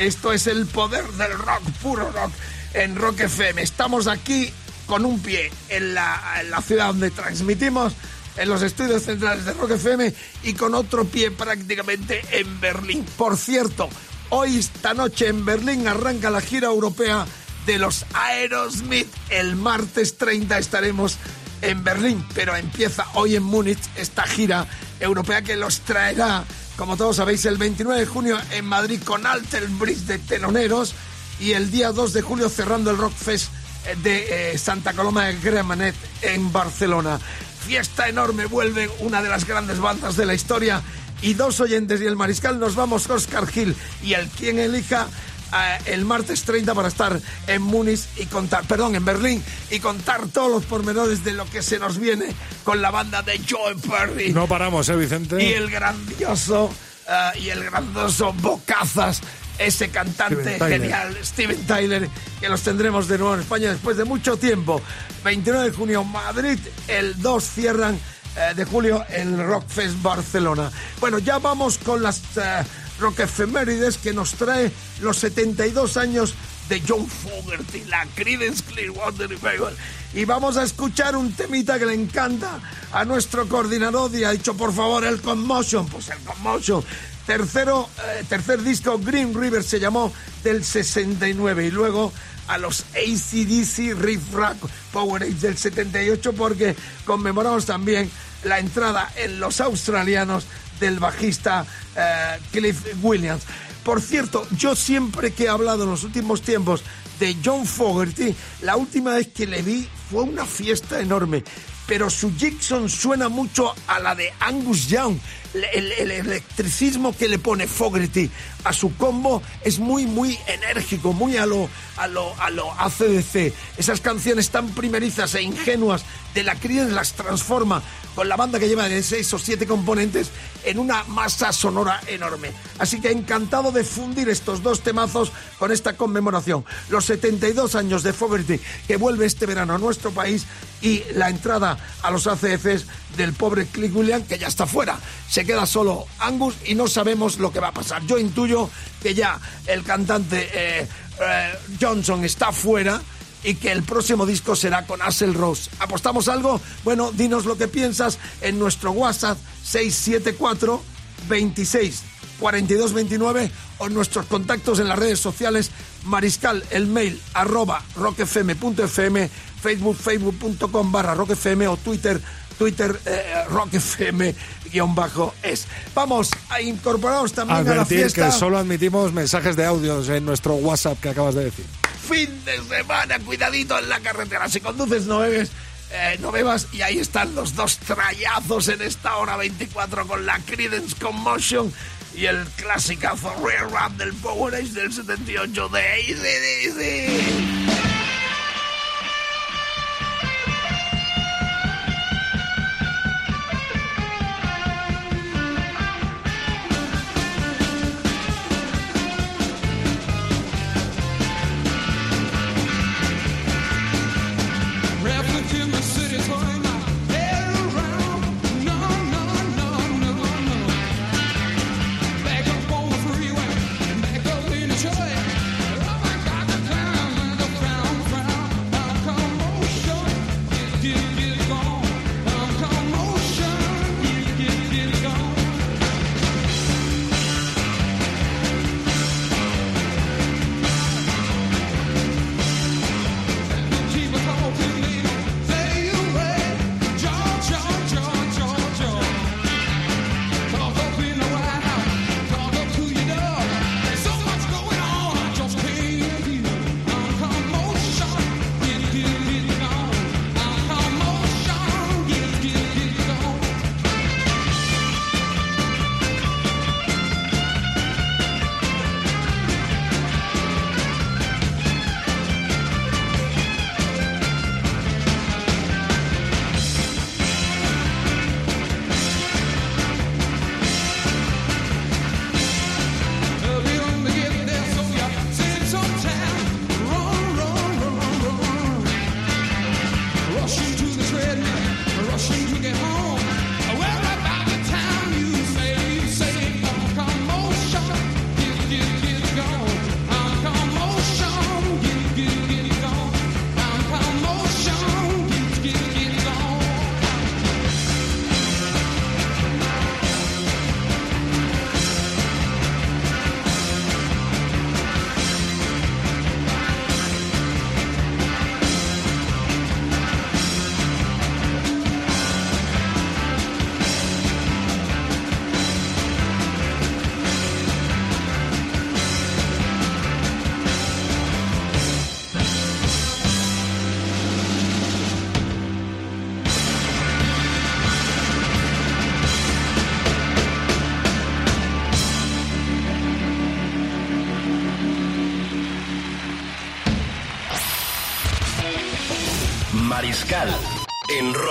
Esto 0.00 0.32
es 0.32 0.46
el 0.46 0.64
poder 0.64 1.06
del 1.12 1.34
rock, 1.34 1.60
puro 1.82 2.10
rock, 2.10 2.32
en 2.72 2.96
Rock 2.96 3.20
FM. 3.20 3.60
Estamos 3.60 4.06
aquí 4.06 4.50
con 4.86 5.04
un 5.04 5.20
pie 5.20 5.52
en 5.68 5.92
la, 5.92 6.40
en 6.40 6.50
la 6.50 6.62
ciudad 6.62 6.86
donde 6.86 7.10
transmitimos, 7.10 7.92
en 8.38 8.48
los 8.48 8.62
estudios 8.62 9.02
centrales 9.02 9.44
de 9.44 9.52
Rock 9.52 9.72
FM, 9.72 10.14
y 10.44 10.54
con 10.54 10.74
otro 10.74 11.04
pie 11.04 11.30
prácticamente 11.30 12.22
en 12.30 12.58
Berlín. 12.62 13.04
Por 13.18 13.36
cierto, 13.36 13.90
hoy, 14.30 14.56
esta 14.56 14.94
noche 14.94 15.28
en 15.28 15.44
Berlín, 15.44 15.86
arranca 15.86 16.30
la 16.30 16.40
gira 16.40 16.68
europea 16.68 17.26
de 17.66 17.78
los 17.78 18.06
Aerosmith. 18.14 19.12
El 19.28 19.54
martes 19.54 20.16
30 20.16 20.56
estaremos 20.56 21.18
en 21.60 21.84
Berlín, 21.84 22.24
pero 22.34 22.56
empieza 22.56 23.06
hoy 23.12 23.36
en 23.36 23.42
Múnich 23.42 23.82
esta 23.96 24.22
gira 24.22 24.66
europea 24.98 25.42
que 25.42 25.56
los 25.56 25.80
traerá, 25.80 26.44
como 26.76 26.96
todos 26.96 27.16
sabéis, 27.16 27.44
el 27.44 27.58
29 27.58 28.00
de 28.00 28.06
junio 28.06 28.38
en 28.52 28.64
Madrid 28.64 29.00
con 29.04 29.26
Alter 29.26 29.66
Bridge 29.68 30.06
de 30.06 30.18
teloneros 30.18 30.94
y 31.38 31.52
el 31.52 31.70
día 31.70 31.92
2 31.92 32.12
de 32.12 32.22
julio 32.22 32.48
cerrando 32.48 32.90
el 32.90 32.98
Rock 32.98 33.14
Fest 33.14 33.50
eh, 33.86 33.96
de 34.02 34.52
eh, 34.52 34.58
Santa 34.58 34.92
Coloma 34.92 35.26
de 35.26 35.38
Gramenet 35.38 35.94
en 36.22 36.52
Barcelona. 36.52 37.18
Fiesta 37.66 38.08
enorme, 38.08 38.46
vuelve 38.46 38.90
una 39.00 39.22
de 39.22 39.28
las 39.28 39.46
grandes 39.46 39.78
bandas 39.78 40.16
de 40.16 40.26
la 40.26 40.34
historia 40.34 40.82
y 41.22 41.34
dos 41.34 41.60
oyentes 41.60 42.00
y 42.00 42.06
el 42.06 42.16
mariscal 42.16 42.58
nos 42.58 42.74
vamos 42.74 43.08
Oscar 43.08 43.46
Gil 43.46 43.76
y 44.02 44.14
el 44.14 44.28
quien 44.28 44.58
elija 44.58 45.06
eh, 45.52 45.78
el 45.86 46.04
martes 46.04 46.42
30 46.44 46.74
para 46.74 46.88
estar 46.88 47.20
en 47.46 47.62
Múnich 47.62 48.00
y 48.16 48.26
contar, 48.26 48.64
perdón, 48.64 48.94
en 48.94 49.04
Berlín 49.04 49.42
y 49.70 49.80
contar 49.80 50.28
todos 50.28 50.50
los 50.50 50.64
pormenores 50.64 51.24
de 51.24 51.32
lo 51.32 51.44
que 51.46 51.62
se 51.62 51.78
nos 51.78 51.98
viene 51.98 52.26
con 52.64 52.80
la 52.82 52.90
banda 52.90 53.22
de 53.22 53.40
Joe 53.48 53.74
Perry 53.76 54.32
No 54.32 54.46
paramos, 54.46 54.88
¿eh, 54.88 54.96
Vicente? 54.96 55.42
y 55.42 55.52
el 55.52 55.70
grandioso 55.70 56.70
eh, 57.08 57.40
y 57.40 57.48
el 57.48 57.64
grandioso 57.64 58.32
Bocazas 58.34 59.20
ese 59.58 59.90
cantante 59.90 60.56
Steven 60.56 60.70
genial, 60.70 61.18
Steven 61.22 61.66
Tyler, 61.66 62.08
que 62.40 62.48
los 62.48 62.62
tendremos 62.62 63.08
de 63.08 63.18
nuevo 63.18 63.34
en 63.34 63.40
España 63.40 63.70
después 63.70 63.96
de 63.98 64.04
mucho 64.04 64.38
tiempo. 64.38 64.80
29 65.22 65.70
de 65.70 65.76
junio, 65.76 66.02
Madrid, 66.02 66.58
el 66.88 67.20
2 67.20 67.44
cierran 67.44 67.98
eh, 68.36 68.54
de 68.54 68.64
julio 68.64 69.04
el 69.10 69.36
Rockfest 69.38 70.00
Barcelona. 70.02 70.70
Bueno, 71.00 71.18
ya 71.18 71.38
vamos 71.38 71.78
con 71.78 72.02
las 72.02 72.22
eh, 72.36 72.62
rock 73.00 73.20
efemérides 73.20 73.98
que 73.98 74.12
nos 74.12 74.34
trae 74.34 74.70
los 75.00 75.16
72 75.18 75.96
años 75.96 76.34
de 76.68 76.80
John 76.86 77.06
Fogerty, 77.06 77.84
la 77.86 78.06
Creedence 78.14 78.62
Clearwater 78.62 79.28
Revival. 79.28 79.76
Y 80.14 80.24
vamos 80.24 80.56
a 80.56 80.62
escuchar 80.62 81.16
un 81.16 81.32
temita 81.32 81.78
que 81.78 81.86
le 81.86 81.94
encanta 81.94 82.60
a 82.92 83.04
nuestro 83.04 83.48
coordinador 83.48 84.14
y 84.14 84.24
ha 84.24 84.30
dicho, 84.30 84.54
por 84.54 84.72
favor, 84.72 85.04
el 85.04 85.20
Commotion. 85.20 85.86
Pues 85.86 86.08
el 86.10 86.18
Commotion. 86.18 86.84
Tercero, 87.26 87.88
eh, 87.98 88.24
tercer 88.28 88.62
disco, 88.62 88.98
Green 88.98 89.34
River, 89.34 89.62
se 89.62 89.80
llamó 89.80 90.12
del 90.44 90.64
69. 90.64 91.66
Y 91.66 91.70
luego 91.70 92.12
a 92.46 92.58
los 92.58 92.84
ACDC 92.94 93.94
Riff 94.00 94.32
Rack 94.32 94.56
Power 94.92 95.22
Age 95.22 95.34
del 95.34 95.56
78 95.56 96.32
porque 96.32 96.74
conmemoramos 97.04 97.66
también 97.66 98.10
la 98.42 98.58
entrada 98.58 99.12
en 99.16 99.38
los 99.38 99.60
australianos 99.60 100.46
del 100.80 100.98
bajista 100.98 101.64
eh, 101.96 102.38
Cliff 102.50 102.82
Williams. 103.02 103.42
Por 103.84 104.00
cierto, 104.00 104.46
yo 104.56 104.74
siempre 104.74 105.32
que 105.32 105.44
he 105.44 105.48
hablado 105.48 105.84
en 105.84 105.90
los 105.90 106.04
últimos 106.04 106.42
tiempos 106.42 106.82
de 107.18 107.36
John 107.44 107.66
Fogerty, 107.66 108.34
la 108.62 108.76
última 108.76 109.14
vez 109.14 109.28
que 109.28 109.46
le 109.46 109.62
vi 109.62 109.88
fue 110.10 110.22
una 110.22 110.46
fiesta 110.46 111.00
enorme. 111.00 111.44
Pero 111.86 112.08
su 112.08 112.34
Jackson 112.36 112.88
suena 112.88 113.28
mucho 113.28 113.74
a 113.86 113.98
la 113.98 114.14
de 114.14 114.32
Angus 114.40 114.86
Young. 114.88 115.16
El, 115.54 115.92
el 115.92 116.10
electricismo 116.10 117.16
que 117.16 117.28
le 117.28 117.38
pone 117.38 117.66
Fogerty 117.66 118.30
a 118.64 118.72
su 118.72 118.94
combo 118.96 119.42
es 119.62 119.78
muy, 119.78 120.06
muy 120.06 120.38
enérgico, 120.46 121.12
muy 121.12 121.36
a 121.36 121.46
lo, 121.46 121.68
a 121.96 122.06
lo, 122.06 122.38
a 122.40 122.50
lo 122.50 122.70
ACDC. 122.72 123.52
Esas 123.76 124.00
canciones 124.00 124.50
tan 124.50 124.68
primerizas 124.70 125.34
e 125.34 125.42
ingenuas 125.42 126.04
de 126.34 126.44
la 126.44 126.54
Creedence 126.54 126.94
las 126.94 127.12
transforma 127.14 127.82
con 128.14 128.28
la 128.28 128.36
banda 128.36 128.58
que 128.58 128.68
lleva 128.68 128.88
de 128.88 129.02
seis 129.02 129.32
o 129.32 129.38
siete 129.38 129.66
componentes 129.66 130.30
en 130.64 130.78
una 130.78 131.04
masa 131.04 131.52
sonora 131.52 132.00
enorme. 132.06 132.52
Así 132.78 133.00
que 133.00 133.10
encantado 133.10 133.72
de 133.72 133.84
fundir 133.84 134.28
estos 134.28 134.62
dos 134.62 134.80
temazos 134.80 135.32
con 135.58 135.72
esta 135.72 135.96
conmemoración. 135.96 136.64
Los 136.88 137.06
72 137.06 137.74
años 137.74 138.02
de 138.02 138.12
Fogerty 138.12 138.60
que 138.86 138.96
vuelve 138.96 139.26
este 139.26 139.46
verano 139.46 139.74
a 139.74 139.78
nuestro 139.78 140.10
país 140.10 140.46
y 140.82 141.02
la 141.14 141.30
entrada 141.30 141.78
a 142.02 142.10
los 142.10 142.26
ACFs 142.26 142.86
del 143.16 143.32
pobre 143.32 143.66
Cliff 143.66 143.94
Williams 143.94 144.26
que 144.26 144.38
ya 144.38 144.48
está 144.48 144.66
fuera. 144.66 144.98
Se 145.28 145.39
queda 145.44 145.66
solo 145.66 146.06
Angus 146.18 146.54
y 146.64 146.74
no 146.74 146.88
sabemos 146.88 147.38
lo 147.38 147.52
que 147.52 147.60
va 147.60 147.68
a 147.68 147.74
pasar. 147.74 148.04
Yo 148.06 148.18
intuyo 148.18 148.70
que 149.02 149.14
ya 149.14 149.38
el 149.66 149.82
cantante 149.82 150.48
eh, 150.52 150.88
eh, 151.20 151.58
Johnson 151.80 152.24
está 152.24 152.52
fuera 152.52 153.00
y 153.42 153.54
que 153.54 153.72
el 153.72 153.82
próximo 153.82 154.26
disco 154.26 154.54
será 154.54 154.86
con 154.86 155.00
Axel 155.02 155.34
Rose. 155.34 155.70
¿Apostamos 155.78 156.28
algo? 156.28 156.60
Bueno, 156.84 157.12
dinos 157.12 157.46
lo 157.46 157.56
que 157.56 157.68
piensas 157.68 158.18
en 158.40 158.58
nuestro 158.58 158.92
WhatsApp 158.92 159.38
674 159.64 160.82
26 161.28 162.02
42 162.38 162.92
29 162.94 163.50
o 163.78 163.88
nuestros 163.88 164.26
contactos 164.26 164.80
en 164.80 164.88
las 164.88 164.98
redes 164.98 165.20
sociales 165.20 165.70
Mariscal, 166.04 166.64
el 166.70 166.86
mail 166.86 167.20
arroba 167.34 167.82
rockfm.fm, 167.96 169.30
Facebook, 169.62 169.96
facebook.com 169.96 170.92
barra 170.92 171.14
rockfm 171.14 171.68
o 171.68 171.76
Twitter, 171.76 172.20
Twitter 172.60 172.94
eh, 173.06 173.44
rockfm 173.48 174.34
guion 174.70 174.94
bajo 174.94 175.34
es. 175.42 175.66
Vamos 175.94 176.28
a 176.50 176.60
incorporarnos 176.60 177.32
también 177.32 177.56
a 177.56 177.62
la 177.62 177.70
Advertir 177.70 178.00
fiesta. 178.00 178.26
que 178.26 178.32
solo 178.32 178.58
admitimos 178.58 179.14
mensajes 179.14 179.56
de 179.56 179.64
audios 179.64 180.10
en 180.10 180.26
nuestro 180.26 180.56
WhatsApp 180.56 181.00
que 181.00 181.08
acabas 181.08 181.34
de 181.34 181.44
decir. 181.44 181.64
fin 182.06 182.28
de 182.44 182.60
semana, 182.68 183.18
cuidadito 183.20 183.78
en 183.78 183.88
la 183.88 183.98
carretera. 184.00 184.46
Si 184.50 184.60
conduces, 184.60 185.06
no 185.06 185.20
bebes, 185.20 185.50
eh, 185.90 186.18
no 186.20 186.30
bebas. 186.32 186.66
Y 186.74 186.82
ahí 186.82 186.98
están 186.98 187.34
los 187.34 187.54
dos 187.54 187.78
trayazos 187.78 188.68
en 188.68 188.82
esta 188.82 189.16
hora 189.16 189.38
24 189.38 190.06
con 190.06 190.26
la 190.26 190.38
Credence 190.40 190.94
Commotion 191.00 191.72
y 192.14 192.26
el 192.26 192.44
clasicazo 192.56 193.34
Rear 193.42 193.70
Rap 193.72 193.92
del 193.92 194.12
Power 194.12 194.54
Age 194.54 194.72
del 194.72 194.92
78 194.92 195.68
de 195.70 195.80
ACDC. 195.80 197.89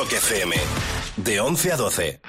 Rock 0.10 0.22
FM. 0.22 0.53
De 1.16 1.36
11 1.36 1.72
a 1.72 1.76
12. 1.76 2.20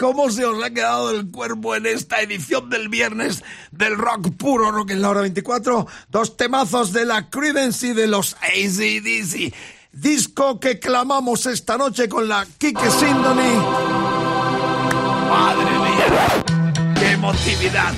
¿Cómo 0.00 0.30
se 0.30 0.46
os 0.46 0.64
ha 0.64 0.70
quedado 0.70 1.10
el 1.10 1.30
cuerpo 1.30 1.76
en 1.76 1.84
esta 1.84 2.22
edición 2.22 2.70
del 2.70 2.88
viernes 2.88 3.44
del 3.70 3.98
rock 3.98 4.34
puro 4.34 4.72
rock 4.72 4.92
en 4.92 5.02
la 5.02 5.10
hora 5.10 5.20
24? 5.20 5.86
Dos 6.08 6.38
temazos 6.38 6.94
de 6.94 7.04
la 7.04 7.28
Creedence 7.28 7.88
y 7.88 7.92
de 7.92 8.06
los 8.06 8.34
ACDC. 8.36 9.52
Disco 9.92 10.58
que 10.58 10.78
clamamos 10.78 11.44
esta 11.44 11.76
noche 11.76 12.08
con 12.08 12.28
la 12.30 12.46
Kike 12.46 12.90
Sindoni. 12.90 13.56
¡Madre 15.28 15.70
mía! 15.70 16.94
¡Qué 16.98 17.10
emotividad! 17.10 17.92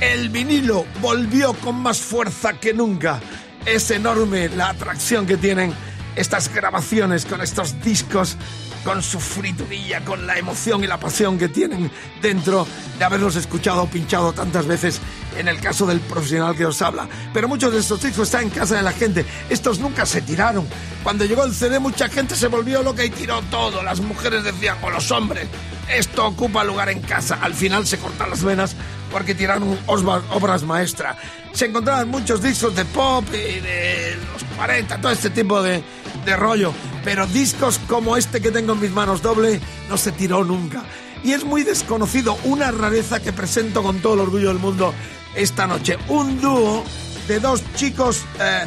El 0.00 0.30
vinilo 0.30 0.84
volvió 1.00 1.52
con 1.52 1.76
más 1.76 1.98
fuerza 1.98 2.58
que 2.58 2.74
nunca. 2.74 3.20
Es 3.64 3.92
enorme 3.92 4.48
la 4.48 4.70
atracción 4.70 5.24
que 5.24 5.36
tienen 5.36 5.72
estas 6.16 6.52
grabaciones 6.52 7.24
con 7.24 7.40
estos 7.40 7.80
discos, 7.80 8.36
con 8.84 9.02
su 9.02 9.18
friturilla, 9.18 10.04
con 10.04 10.26
la 10.26 10.38
emoción 10.38 10.84
y 10.84 10.86
la 10.86 11.00
pasión 11.00 11.38
que 11.38 11.48
tienen 11.48 11.90
dentro 12.20 12.66
de 12.98 13.04
haberlos 13.04 13.36
escuchado 13.36 13.86
pinchado 13.86 14.32
tantas 14.32 14.66
veces 14.66 15.00
en 15.38 15.48
el 15.48 15.58
caso 15.60 15.86
del 15.86 16.00
profesional 16.00 16.54
que 16.54 16.66
os 16.66 16.80
habla. 16.82 17.08
Pero 17.32 17.48
muchos 17.48 17.72
de 17.72 17.80
estos 17.80 18.02
discos 18.02 18.28
están 18.28 18.44
en 18.44 18.50
casa 18.50 18.76
de 18.76 18.82
la 18.82 18.92
gente. 18.92 19.24
Estos 19.48 19.78
nunca 19.78 20.06
se 20.06 20.22
tiraron. 20.22 20.66
Cuando 21.02 21.24
llegó 21.24 21.44
el 21.44 21.54
CD 21.54 21.78
mucha 21.78 22.08
gente 22.08 22.36
se 22.36 22.48
volvió 22.48 22.82
loca 22.82 23.04
y 23.04 23.10
tiró 23.10 23.40
todo. 23.50 23.82
Las 23.82 24.00
mujeres 24.00 24.44
decían, 24.44 24.76
o 24.82 24.90
los 24.90 25.10
hombres, 25.10 25.48
esto 25.88 26.26
ocupa 26.26 26.62
lugar 26.62 26.90
en 26.90 27.00
casa. 27.00 27.38
Al 27.40 27.54
final 27.54 27.86
se 27.86 27.98
cortan 27.98 28.30
las 28.30 28.42
venas 28.42 28.76
porque 29.10 29.34
tiraron 29.34 29.78
obras 29.86 30.62
maestras. 30.62 31.16
Se 31.52 31.66
encontraban 31.66 32.08
muchos 32.08 32.42
discos 32.42 32.74
de 32.74 32.84
pop 32.84 33.24
y 33.30 33.60
de 33.60 34.16
los 34.32 34.44
40, 34.56 35.00
todo 35.00 35.12
este 35.12 35.30
tipo 35.30 35.62
de, 35.62 35.82
de 36.24 36.36
rollo. 36.36 36.72
Pero 37.04 37.26
discos 37.26 37.78
como 37.88 38.16
este 38.16 38.40
que 38.40 38.50
tengo 38.50 38.72
en 38.72 38.80
mis 38.80 38.90
manos 38.90 39.22
doble 39.22 39.60
no 39.88 39.96
se 39.96 40.12
tiró 40.12 40.44
nunca. 40.44 40.82
Y 41.22 41.32
es 41.32 41.44
muy 41.44 41.62
desconocido, 41.62 42.36
una 42.44 42.70
rareza 42.70 43.20
que 43.20 43.32
presento 43.32 43.82
con 43.82 44.00
todo 44.00 44.14
el 44.14 44.20
orgullo 44.20 44.48
del 44.48 44.58
mundo 44.58 44.92
esta 45.34 45.66
noche. 45.66 45.96
Un 46.08 46.40
dúo 46.40 46.84
de 47.26 47.40
dos 47.40 47.62
chicos 47.76 48.22
eh, 48.38 48.64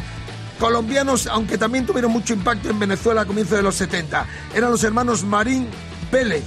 colombianos, 0.59 1.27
aunque 1.27 1.57
también 1.57 1.85
tuvieron 1.85 2.11
mucho 2.11 2.33
impacto 2.33 2.69
en 2.69 2.79
Venezuela 2.79 3.21
a 3.21 3.25
comienzos 3.25 3.57
de 3.57 3.63
los 3.63 3.75
70. 3.75 4.25
Eran 4.55 4.71
los 4.71 4.83
hermanos 4.83 5.23
Marín 5.23 5.67
Vélez, 6.11 6.43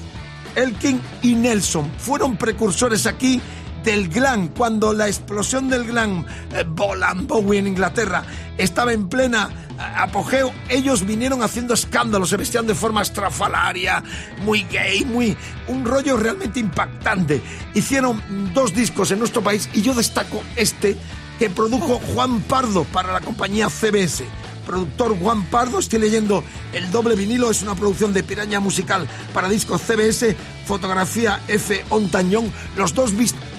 Elkin 0.56 1.00
y 1.22 1.34
Nelson. 1.34 1.90
Fueron 1.98 2.36
precursores 2.36 3.06
aquí 3.06 3.40
del 3.84 4.08
glam, 4.08 4.48
cuando 4.48 4.92
la 4.92 5.06
explosión 5.06 5.68
del 5.68 5.84
glam, 5.84 6.24
eh, 6.52 6.64
Bowie 6.66 7.58
en 7.58 7.66
Inglaterra, 7.66 8.24
estaba 8.58 8.92
en 8.92 9.08
plena 9.08 9.48
apogeo, 9.80 10.52
ellos 10.68 11.06
vinieron 11.06 11.42
haciendo 11.42 11.74
escándalos, 11.74 12.28
se 12.28 12.36
vestían 12.36 12.66
de 12.66 12.74
forma 12.74 13.02
estrafalaria, 13.02 14.02
muy 14.42 14.64
gay, 14.64 15.04
muy 15.04 15.36
un 15.68 15.84
rollo 15.84 16.16
realmente 16.16 16.60
impactante. 16.60 17.42
Hicieron 17.74 18.22
dos 18.52 18.74
discos 18.74 19.10
en 19.10 19.18
nuestro 19.18 19.42
país 19.42 19.68
y 19.72 19.82
yo 19.82 19.94
destaco 19.94 20.42
este 20.56 20.96
que 21.38 21.48
produjo 21.48 22.00
Juan 22.14 22.40
Pardo 22.42 22.84
para 22.84 23.12
la 23.12 23.20
compañía 23.20 23.70
CBS. 23.70 24.24
Productor 24.66 25.18
Juan 25.18 25.44
Pardo, 25.46 25.78
estoy 25.78 25.98
leyendo 25.98 26.44
el 26.72 26.90
doble 26.90 27.16
vinilo, 27.16 27.50
es 27.50 27.62
una 27.62 27.74
producción 27.74 28.12
de 28.12 28.22
Piraña 28.22 28.60
Musical 28.60 29.08
para 29.32 29.48
discos 29.48 29.80
CBS, 29.80 30.36
fotografía 30.66 31.40
F. 31.48 31.82
Ontañón, 31.88 32.52
los 32.76 32.94
dos 32.94 33.14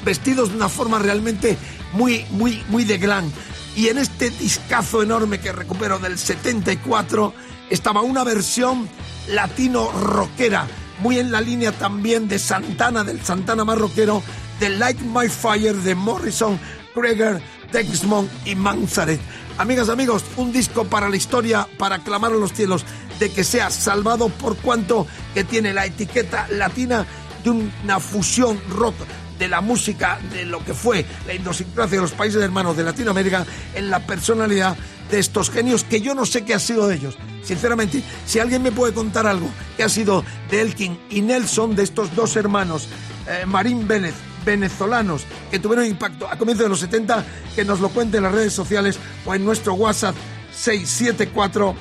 vestidos 0.05 0.49
de 0.49 0.55
una 0.55 0.69
forma 0.69 0.99
realmente 0.99 1.57
muy, 1.93 2.25
muy, 2.29 2.63
muy 2.69 2.85
de 2.85 2.97
glam. 2.97 3.31
Y 3.75 3.87
en 3.87 3.97
este 3.97 4.29
discazo 4.29 5.01
enorme 5.01 5.39
que 5.39 5.51
recupero 5.51 5.97
del 5.97 6.17
74 6.17 7.33
estaba 7.69 8.01
una 8.01 8.23
versión 8.23 8.89
latino 9.29 9.89
rockera, 9.91 10.67
muy 10.99 11.19
en 11.19 11.31
la 11.31 11.39
línea 11.39 11.71
también 11.71 12.27
de 12.27 12.37
Santana, 12.37 13.03
del 13.03 13.23
Santana 13.23 13.63
más 13.63 13.77
rockero, 13.77 14.21
de 14.59 14.69
Like 14.69 15.03
My 15.03 15.29
Fire 15.29 15.75
de 15.75 15.95
Morrison, 15.95 16.59
Greger, 16.93 17.41
Dexmond 17.71 18.29
y 18.45 18.55
Manzaret. 18.55 19.21
Amigas, 19.57 19.89
amigos, 19.89 20.23
un 20.35 20.51
disco 20.51 20.85
para 20.85 21.09
la 21.09 21.15
historia, 21.15 21.67
para 21.77 21.99
clamar 21.99 22.33
a 22.33 22.35
los 22.35 22.51
cielos 22.53 22.85
de 23.19 23.31
que 23.31 23.43
sea 23.43 23.69
salvado 23.69 24.29
por 24.29 24.57
cuanto 24.57 25.07
que 25.33 25.43
tiene 25.43 25.73
la 25.73 25.85
etiqueta 25.85 26.47
latina 26.49 27.05
de 27.43 27.51
una 27.51 27.99
fusión 27.99 28.59
rock 28.69 28.95
de 29.41 29.47
la 29.47 29.59
música, 29.59 30.19
de 30.31 30.45
lo 30.45 30.63
que 30.63 30.75
fue 30.75 31.03
la 31.25 31.33
idiosincrasia 31.33 31.97
de 31.97 32.03
los 32.03 32.11
países 32.11 32.43
hermanos 32.43 32.77
de 32.77 32.83
Latinoamérica 32.83 33.43
en 33.73 33.89
la 33.89 34.05
personalidad 34.05 34.77
de 35.09 35.17
estos 35.17 35.49
genios 35.49 35.83
que 35.83 35.99
yo 35.99 36.13
no 36.13 36.27
sé 36.27 36.45
qué 36.45 36.53
ha 36.53 36.59
sido 36.59 36.87
de 36.87 36.97
ellos. 36.97 37.17
Sinceramente, 37.41 38.03
si 38.27 38.37
alguien 38.37 38.61
me 38.61 38.71
puede 38.71 38.93
contar 38.93 39.25
algo 39.25 39.49
que 39.75 39.83
ha 39.83 39.89
sido 39.89 40.23
de 40.51 40.61
Elkin 40.61 40.95
y 41.09 41.21
Nelson, 41.21 41.75
de 41.75 41.81
estos 41.81 42.15
dos 42.15 42.35
hermanos, 42.35 42.87
eh, 43.27 43.47
Marín 43.47 43.87
Vélez, 43.87 44.13
venezolanos, 44.45 45.23
que 45.49 45.57
tuvieron 45.57 45.87
impacto 45.87 46.27
a 46.27 46.37
comienzos 46.37 46.65
de 46.65 46.69
los 46.69 46.79
70, 46.79 47.25
que 47.55 47.65
nos 47.65 47.79
lo 47.79 47.89
cuente 47.89 48.17
en 48.17 48.23
las 48.23 48.33
redes 48.33 48.53
sociales 48.53 48.99
o 49.25 49.33
en 49.33 49.43
nuestro 49.43 49.73
WhatsApp 49.73 50.15
674 50.53 51.75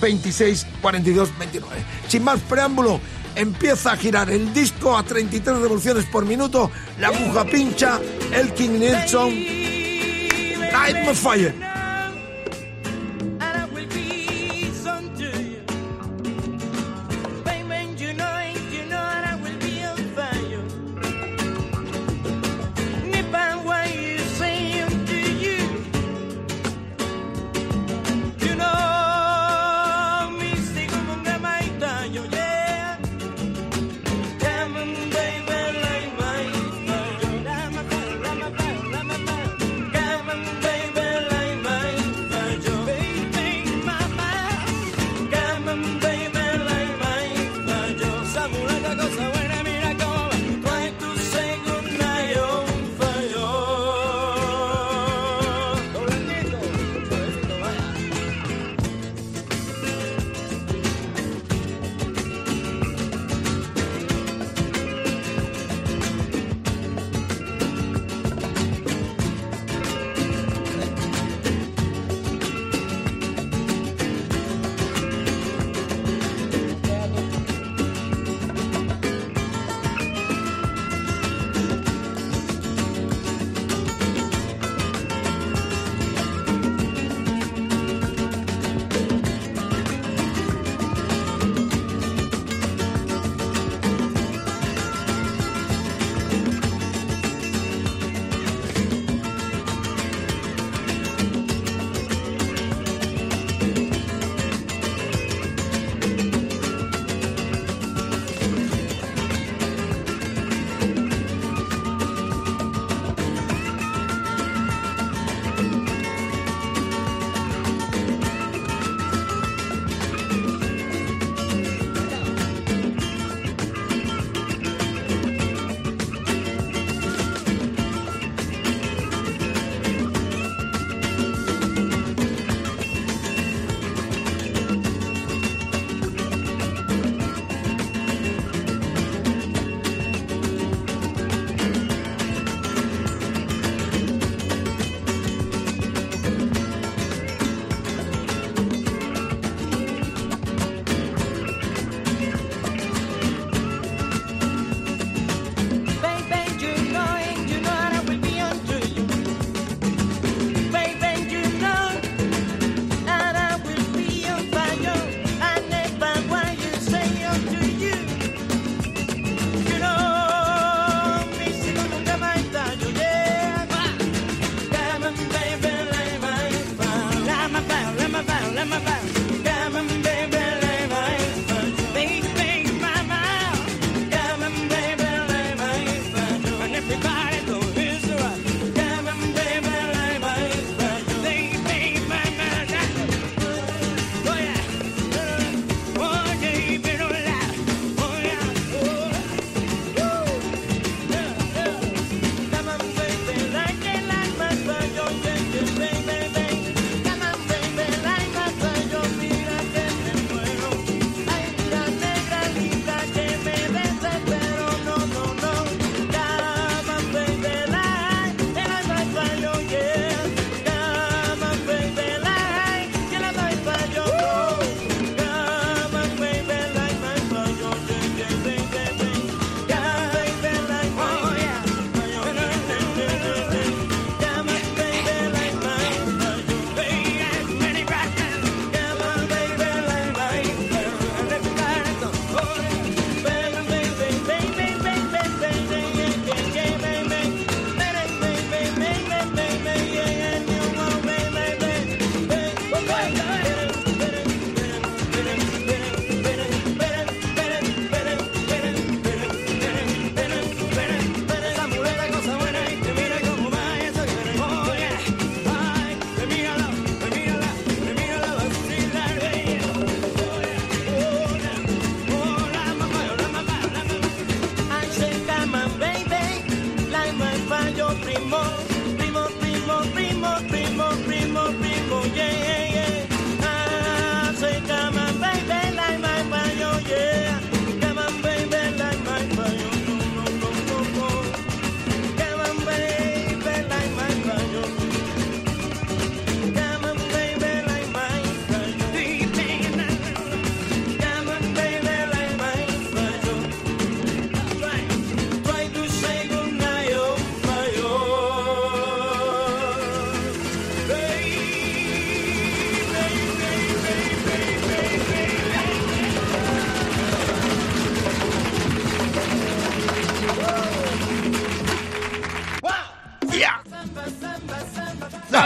26 0.00 0.66
42 0.80 1.38
29. 1.38 1.76
Sin 2.08 2.24
más 2.24 2.40
preámbulo, 2.40 3.00
empieza 3.34 3.92
a 3.92 3.96
girar 3.96 4.30
el 4.30 4.52
disco 4.52 4.96
a 4.96 5.02
33 5.02 5.58
revoluciones 5.58 6.04
por 6.06 6.24
minuto, 6.24 6.70
la 6.98 7.08
aguja 7.08 7.44
pincha, 7.44 8.00
Elkin 8.32 8.78
Nelson, 8.78 9.30
Light 10.72 11.06
My 11.06 11.14
Fire. 11.14 11.71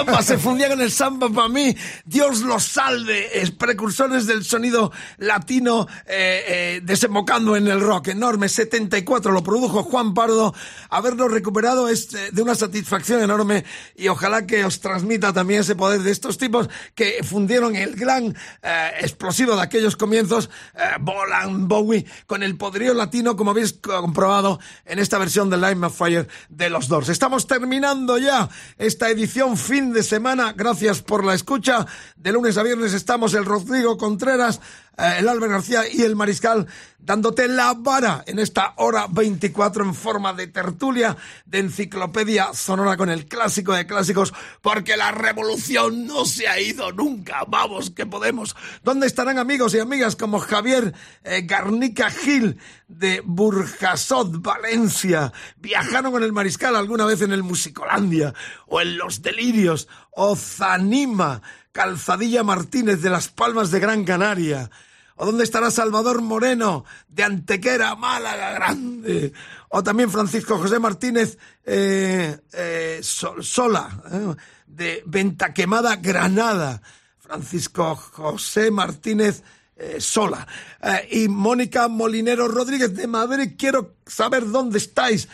Samba, 0.06 0.22
se 0.22 0.38
fundía 0.38 0.68
con 0.68 0.80
el 0.80 0.90
samba 0.90 1.28
para 1.28 1.48
mí. 1.48 1.74
Dios 2.16 2.40
los 2.40 2.64
salve, 2.64 3.42
es 3.42 3.50
precursores 3.50 4.26
del 4.26 4.42
sonido 4.42 4.90
latino 5.18 5.86
eh, 6.06 6.44
eh, 6.48 6.80
desembocando 6.82 7.56
en 7.56 7.68
el 7.68 7.78
rock. 7.78 8.08
Enorme, 8.08 8.48
74 8.48 9.32
lo 9.32 9.42
produjo 9.42 9.82
Juan 9.82 10.14
Pardo. 10.14 10.54
Haberlo 10.88 11.28
recuperado 11.28 11.90
es 11.90 12.14
eh, 12.14 12.30
de 12.32 12.40
una 12.40 12.54
satisfacción 12.54 13.20
enorme 13.20 13.66
y 13.96 14.08
ojalá 14.08 14.46
que 14.46 14.64
os 14.64 14.80
transmita 14.80 15.34
también 15.34 15.60
ese 15.60 15.76
poder 15.76 16.00
de 16.00 16.10
estos 16.10 16.38
tipos 16.38 16.70
que 16.94 17.22
fundieron 17.22 17.76
el 17.76 17.96
gran 17.96 18.34
eh, 18.62 18.90
explosivo 19.00 19.54
de 19.54 19.60
aquellos 19.60 19.94
comienzos, 19.94 20.48
eh, 20.74 20.96
Bolan 20.98 21.68
Bowie, 21.68 22.06
con 22.26 22.42
el 22.42 22.56
poderío 22.56 22.94
latino, 22.94 23.36
como 23.36 23.50
habéis 23.50 23.74
comprobado 23.74 24.58
en 24.86 25.00
esta 25.00 25.18
versión 25.18 25.50
de 25.50 25.58
Live 25.58 25.84
of 25.84 25.98
Fire 25.98 26.26
de 26.48 26.70
los 26.70 26.88
Doors. 26.88 27.10
Estamos 27.10 27.46
terminando 27.46 28.16
ya 28.16 28.48
esta 28.78 29.10
edición 29.10 29.58
fin 29.58 29.92
de 29.92 30.02
semana. 30.02 30.54
Gracias 30.56 31.02
por 31.02 31.22
la 31.22 31.34
escucha. 31.34 31.86
De 32.16 32.32
lunes 32.32 32.56
a 32.58 32.62
viernes 32.62 32.92
estamos 32.92 33.34
el 33.34 33.44
Rodrigo 33.44 33.96
Contreras, 33.98 34.60
eh, 34.96 35.16
el 35.18 35.28
Albert 35.28 35.52
García 35.52 35.82
y 35.90 36.02
el 36.02 36.16
Mariscal 36.16 36.66
dándote 37.06 37.46
la 37.46 37.72
vara 37.74 38.24
en 38.26 38.40
esta 38.40 38.74
hora 38.76 39.06
24 39.08 39.84
en 39.84 39.94
forma 39.94 40.32
de 40.32 40.48
tertulia, 40.48 41.16
de 41.46 41.60
enciclopedia 41.60 42.52
sonora 42.52 42.96
con 42.96 43.10
el 43.10 43.26
clásico 43.26 43.72
de 43.72 43.86
clásicos, 43.86 44.34
porque 44.60 44.96
la 44.96 45.12
revolución 45.12 46.06
no 46.06 46.24
se 46.24 46.48
ha 46.48 46.60
ido 46.60 46.90
nunca. 46.90 47.44
Vamos, 47.46 47.90
que 47.90 48.06
podemos. 48.06 48.56
¿Dónde 48.82 49.06
estarán 49.06 49.38
amigos 49.38 49.72
y 49.74 49.78
amigas 49.78 50.16
como 50.16 50.40
Javier 50.40 50.94
eh, 51.22 51.42
Garnica 51.42 52.10
Gil 52.10 52.58
de 52.88 53.22
Burjasot, 53.24 54.42
Valencia? 54.42 55.32
¿Viajaron 55.58 56.10
con 56.10 56.24
el 56.24 56.32
Mariscal 56.32 56.74
alguna 56.74 57.04
vez 57.04 57.22
en 57.22 57.32
el 57.32 57.44
Musicolandia 57.44 58.34
o 58.66 58.80
en 58.80 58.98
Los 58.98 59.22
Delirios 59.22 59.86
o 60.10 60.34
Zanima? 60.34 61.40
Calzadilla 61.76 62.42
Martínez 62.42 63.02
de 63.02 63.10
Las 63.10 63.28
Palmas 63.28 63.70
de 63.70 63.80
Gran 63.80 64.02
Canaria. 64.04 64.70
¿O 65.16 65.26
dónde 65.26 65.44
estará 65.44 65.70
Salvador 65.70 66.22
Moreno 66.22 66.86
de 67.06 67.22
Antequera, 67.22 67.94
Málaga 67.96 68.52
Grande? 68.52 69.34
O 69.68 69.82
también 69.82 70.10
Francisco 70.10 70.56
José 70.56 70.78
Martínez 70.78 71.36
eh, 71.66 72.38
eh, 72.54 73.00
Sol- 73.02 73.44
Sola, 73.44 73.90
eh, 74.10 74.34
de 74.66 75.02
Ventaquemada, 75.04 75.96
Granada. 75.96 76.80
Francisco 77.18 77.94
José 77.94 78.70
Martínez 78.70 79.42
eh, 79.76 79.96
Sola. 80.00 80.46
Eh, 80.82 81.24
y 81.24 81.28
Mónica 81.28 81.88
Molinero 81.88 82.48
Rodríguez 82.48 82.96
de 82.96 83.06
Madrid. 83.06 83.52
Quiero 83.58 83.96
saber 84.06 84.48
dónde 84.48 84.78
estáis. 84.78 85.28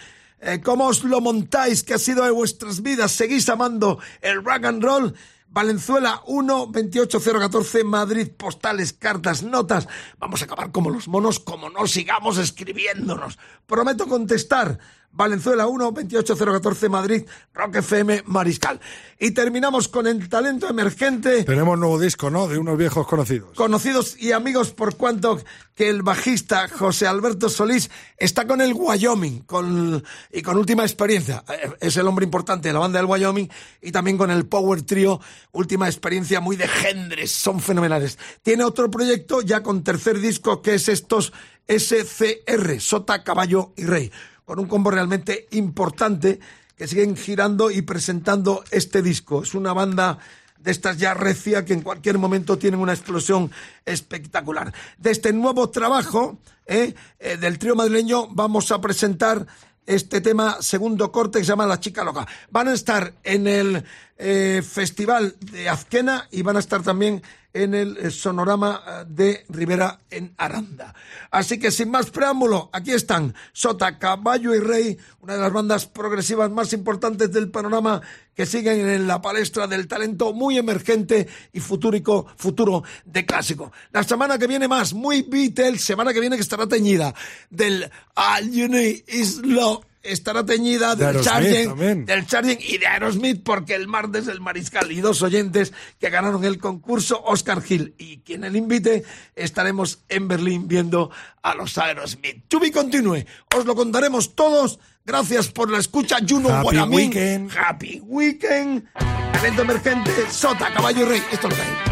¿Cómo 0.64 0.88
os 0.88 1.04
lo 1.04 1.20
montáis? 1.20 1.84
¿Qué 1.84 1.94
ha 1.94 1.98
sido 1.98 2.24
de 2.24 2.32
vuestras 2.32 2.82
vidas? 2.82 3.12
¿Seguís 3.12 3.48
amando 3.48 4.00
el 4.20 4.44
rock 4.44 4.64
and 4.64 4.82
roll? 4.82 5.14
Valenzuela 5.52 6.22
1 6.26 6.72
28014 6.72 7.84
Madrid, 7.84 8.28
postales, 8.36 8.94
cartas, 8.94 9.42
notas. 9.42 9.86
Vamos 10.18 10.40
a 10.40 10.46
acabar 10.46 10.72
como 10.72 10.88
los 10.88 11.08
monos, 11.08 11.38
como 11.40 11.68
no 11.68 11.86
sigamos 11.86 12.38
escribiéndonos. 12.38 13.38
Prometo 13.66 14.06
contestar. 14.06 14.78
Valenzuela 15.12 15.66
1 15.66 15.92
28014 15.92 16.88
Madrid, 16.88 17.22
Rock 17.54 17.76
FM 17.76 18.22
Mariscal. 18.26 18.80
Y 19.18 19.30
terminamos 19.32 19.86
con 19.88 20.06
el 20.06 20.28
talento 20.28 20.68
emergente 20.68 21.44
Tenemos 21.44 21.78
nuevo 21.78 21.98
disco, 22.00 22.30
¿no? 22.30 22.48
De 22.48 22.58
unos 22.58 22.76
viejos 22.76 23.06
conocidos. 23.06 23.54
conocidos 23.54 24.16
y 24.18 24.32
amigos 24.32 24.72
por 24.72 24.96
cuanto 24.96 25.40
que 25.74 25.88
el 25.88 26.02
bajista 26.02 26.68
José 26.68 27.06
Alberto 27.06 27.48
Solís 27.48 27.90
está 28.16 28.46
con 28.46 28.60
el 28.60 28.72
Wyoming 28.74 29.40
con, 29.40 30.02
y 30.32 30.42
con 30.42 30.56
última 30.56 30.82
experiencia. 30.82 31.44
Eh, 31.48 31.70
Es 31.80 31.96
el 31.96 32.06
hombre 32.06 32.24
importante 32.24 32.68
de 32.68 32.72
la 32.74 32.80
banda 32.80 32.98
del 32.98 33.06
Wyoming 33.08 33.48
y 33.80 33.92
también 33.92 34.18
con 34.18 34.30
el 34.30 34.46
Power 34.46 34.82
Trio, 34.82 35.20
última 35.52 35.86
experiencia 35.86 36.40
muy 36.40 36.56
de 36.56 36.66
gendres, 36.68 37.30
son 37.30 37.60
fenomenales. 37.60 38.18
Tiene 38.42 38.64
otro 38.64 38.90
proyecto 38.90 39.40
ya 39.42 39.62
con 39.62 39.84
tercer 39.84 40.18
disco 40.20 40.62
que 40.62 40.74
es 40.74 40.88
estos 40.88 41.32
SCR, 41.68 42.80
Sota, 42.80 43.22
Caballo 43.22 43.72
y 43.76 43.84
Rey, 43.84 44.10
con 44.44 44.58
un 44.58 44.66
combo 44.66 44.90
realmente 44.90 45.46
importante 45.52 46.40
que 46.76 46.88
siguen 46.88 47.16
girando 47.16 47.70
y 47.70 47.82
presentando 47.82 48.64
este 48.70 49.02
disco. 49.02 49.42
Es 49.42 49.54
una 49.54 49.72
banda 49.72 50.18
de 50.58 50.70
estas 50.70 50.96
ya 50.96 51.14
recia 51.14 51.64
que 51.64 51.72
en 51.72 51.82
cualquier 51.82 52.18
momento 52.18 52.58
tienen 52.58 52.80
una 52.80 52.92
explosión 52.92 53.50
espectacular. 53.84 54.72
De 54.98 55.10
este 55.10 55.32
nuevo 55.32 55.70
trabajo 55.70 56.38
eh, 56.66 56.94
eh, 57.18 57.36
del 57.36 57.58
trío 57.58 57.74
madrileño 57.74 58.28
vamos 58.28 58.70
a 58.70 58.80
presentar 58.80 59.46
este 59.84 60.20
tema 60.20 60.58
segundo 60.60 61.10
corte 61.10 61.40
que 61.40 61.44
se 61.44 61.50
llama 61.50 61.66
La 61.66 61.80
Chica 61.80 62.04
Loca. 62.04 62.26
Van 62.50 62.68
a 62.68 62.74
estar 62.74 63.14
en 63.24 63.46
el 63.48 63.84
eh, 64.16 64.62
Festival 64.64 65.34
de 65.40 65.68
Azquena 65.68 66.28
y 66.30 66.42
van 66.42 66.56
a 66.56 66.60
estar 66.60 66.82
también 66.82 67.22
en 67.54 67.74
el 67.74 67.96
eh, 67.96 68.10
Sonorama 68.10 68.82
eh, 68.86 69.04
de 69.08 69.44
Rivera 69.48 70.00
en 70.10 70.34
Aranda. 70.36 70.94
Así 71.30 71.58
que 71.58 71.70
sin 71.70 71.90
más 71.90 72.10
preámbulo, 72.10 72.70
aquí 72.72 72.92
están 72.92 73.34
Sota, 73.52 73.98
Caballo 73.98 74.54
y 74.54 74.60
Rey, 74.60 74.98
una 75.20 75.34
de 75.34 75.40
las 75.40 75.52
bandas 75.52 75.86
progresivas 75.86 76.50
más 76.50 76.72
importantes 76.72 77.32
del 77.32 77.50
panorama 77.50 78.00
que 78.34 78.46
siguen 78.46 78.88
en 78.88 79.06
la 79.06 79.20
palestra 79.20 79.66
del 79.66 79.86
talento 79.86 80.32
muy 80.32 80.58
emergente 80.58 81.28
y 81.52 81.60
futúrico, 81.60 82.26
futuro 82.36 82.82
de 83.04 83.26
clásico. 83.26 83.72
La 83.92 84.02
semana 84.02 84.38
que 84.38 84.46
viene 84.46 84.68
más, 84.68 84.94
muy 84.94 85.22
Beatles, 85.22 85.84
semana 85.84 86.12
que 86.12 86.20
viene 86.20 86.36
que 86.36 86.42
estará 86.42 86.66
teñida 86.66 87.14
del 87.50 87.90
All 88.14 88.50
You 88.50 88.68
Need 88.68 89.04
Is 89.08 89.38
Love. 89.38 89.91
Estará 90.02 90.44
teñida 90.44 90.96
De 90.96 91.12
del 91.12 91.22
Charging, 91.22 91.68
también. 91.68 92.04
del 92.06 92.26
Charging 92.26 92.58
y 92.60 92.78
de 92.78 92.86
Aerosmith 92.88 93.42
porque 93.44 93.74
el 93.74 93.86
martes 93.86 94.26
el 94.26 94.40
Mariscal 94.40 94.90
y 94.90 95.00
dos 95.00 95.22
oyentes 95.22 95.72
que 96.00 96.10
ganaron 96.10 96.44
el 96.44 96.58
concurso 96.58 97.22
Oscar 97.24 97.62
Gil 97.62 97.94
y 97.98 98.18
quien 98.18 98.42
el 98.44 98.56
invite 98.56 99.04
estaremos 99.36 100.00
en 100.08 100.26
Berlín 100.28 100.66
viendo 100.66 101.10
a 101.42 101.54
los 101.54 101.78
Aerosmith. 101.78 102.48
To 102.48 102.58
be 102.58 102.72
continue, 102.72 103.26
os 103.56 103.64
lo 103.64 103.74
contaremos 103.76 104.34
todos. 104.34 104.78
Gracias 105.04 105.48
por 105.48 105.70
la 105.70 105.78
escucha, 105.78 106.16
Juno 106.28 106.48
Happy 106.48 106.62
Guaramín. 106.62 106.96
weekend. 106.96 107.50
Happy 107.56 108.00
Weekend. 108.04 108.84
Talento 109.32 109.62
emergente, 109.62 110.10
Sota, 110.30 110.72
Caballo 110.72 111.02
y 111.02 111.08
Rey. 111.08 111.22
Esto 111.32 111.48
es 111.48 111.56
lo 111.56 111.56
que 111.56 111.62
hay. 111.62 111.91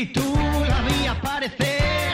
Espíritu 0.00 0.34
la 0.68 0.80
vi 0.82 1.06
aparecer, 1.06 2.12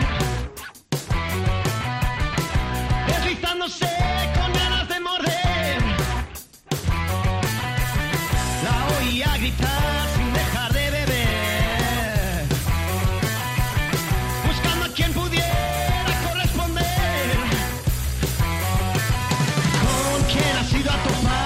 deslizándose 3.06 3.88
con 4.34 4.52
ganas 4.52 4.88
de 4.88 5.00
morder. 5.00 5.82
La 8.64 8.76
oía 8.98 9.36
gritar 9.38 10.08
sin 10.16 10.32
dejar 10.32 10.72
de 10.72 10.90
beber, 10.90 12.46
buscando 14.46 14.84
a 14.86 14.88
quien 14.88 15.12
pudiera 15.12 16.12
corresponder. 16.28 17.36
Con 19.82 20.24
quien 20.30 20.56
has 20.58 20.72
ido 20.72 20.90
a 20.90 20.96
topar, 21.04 21.45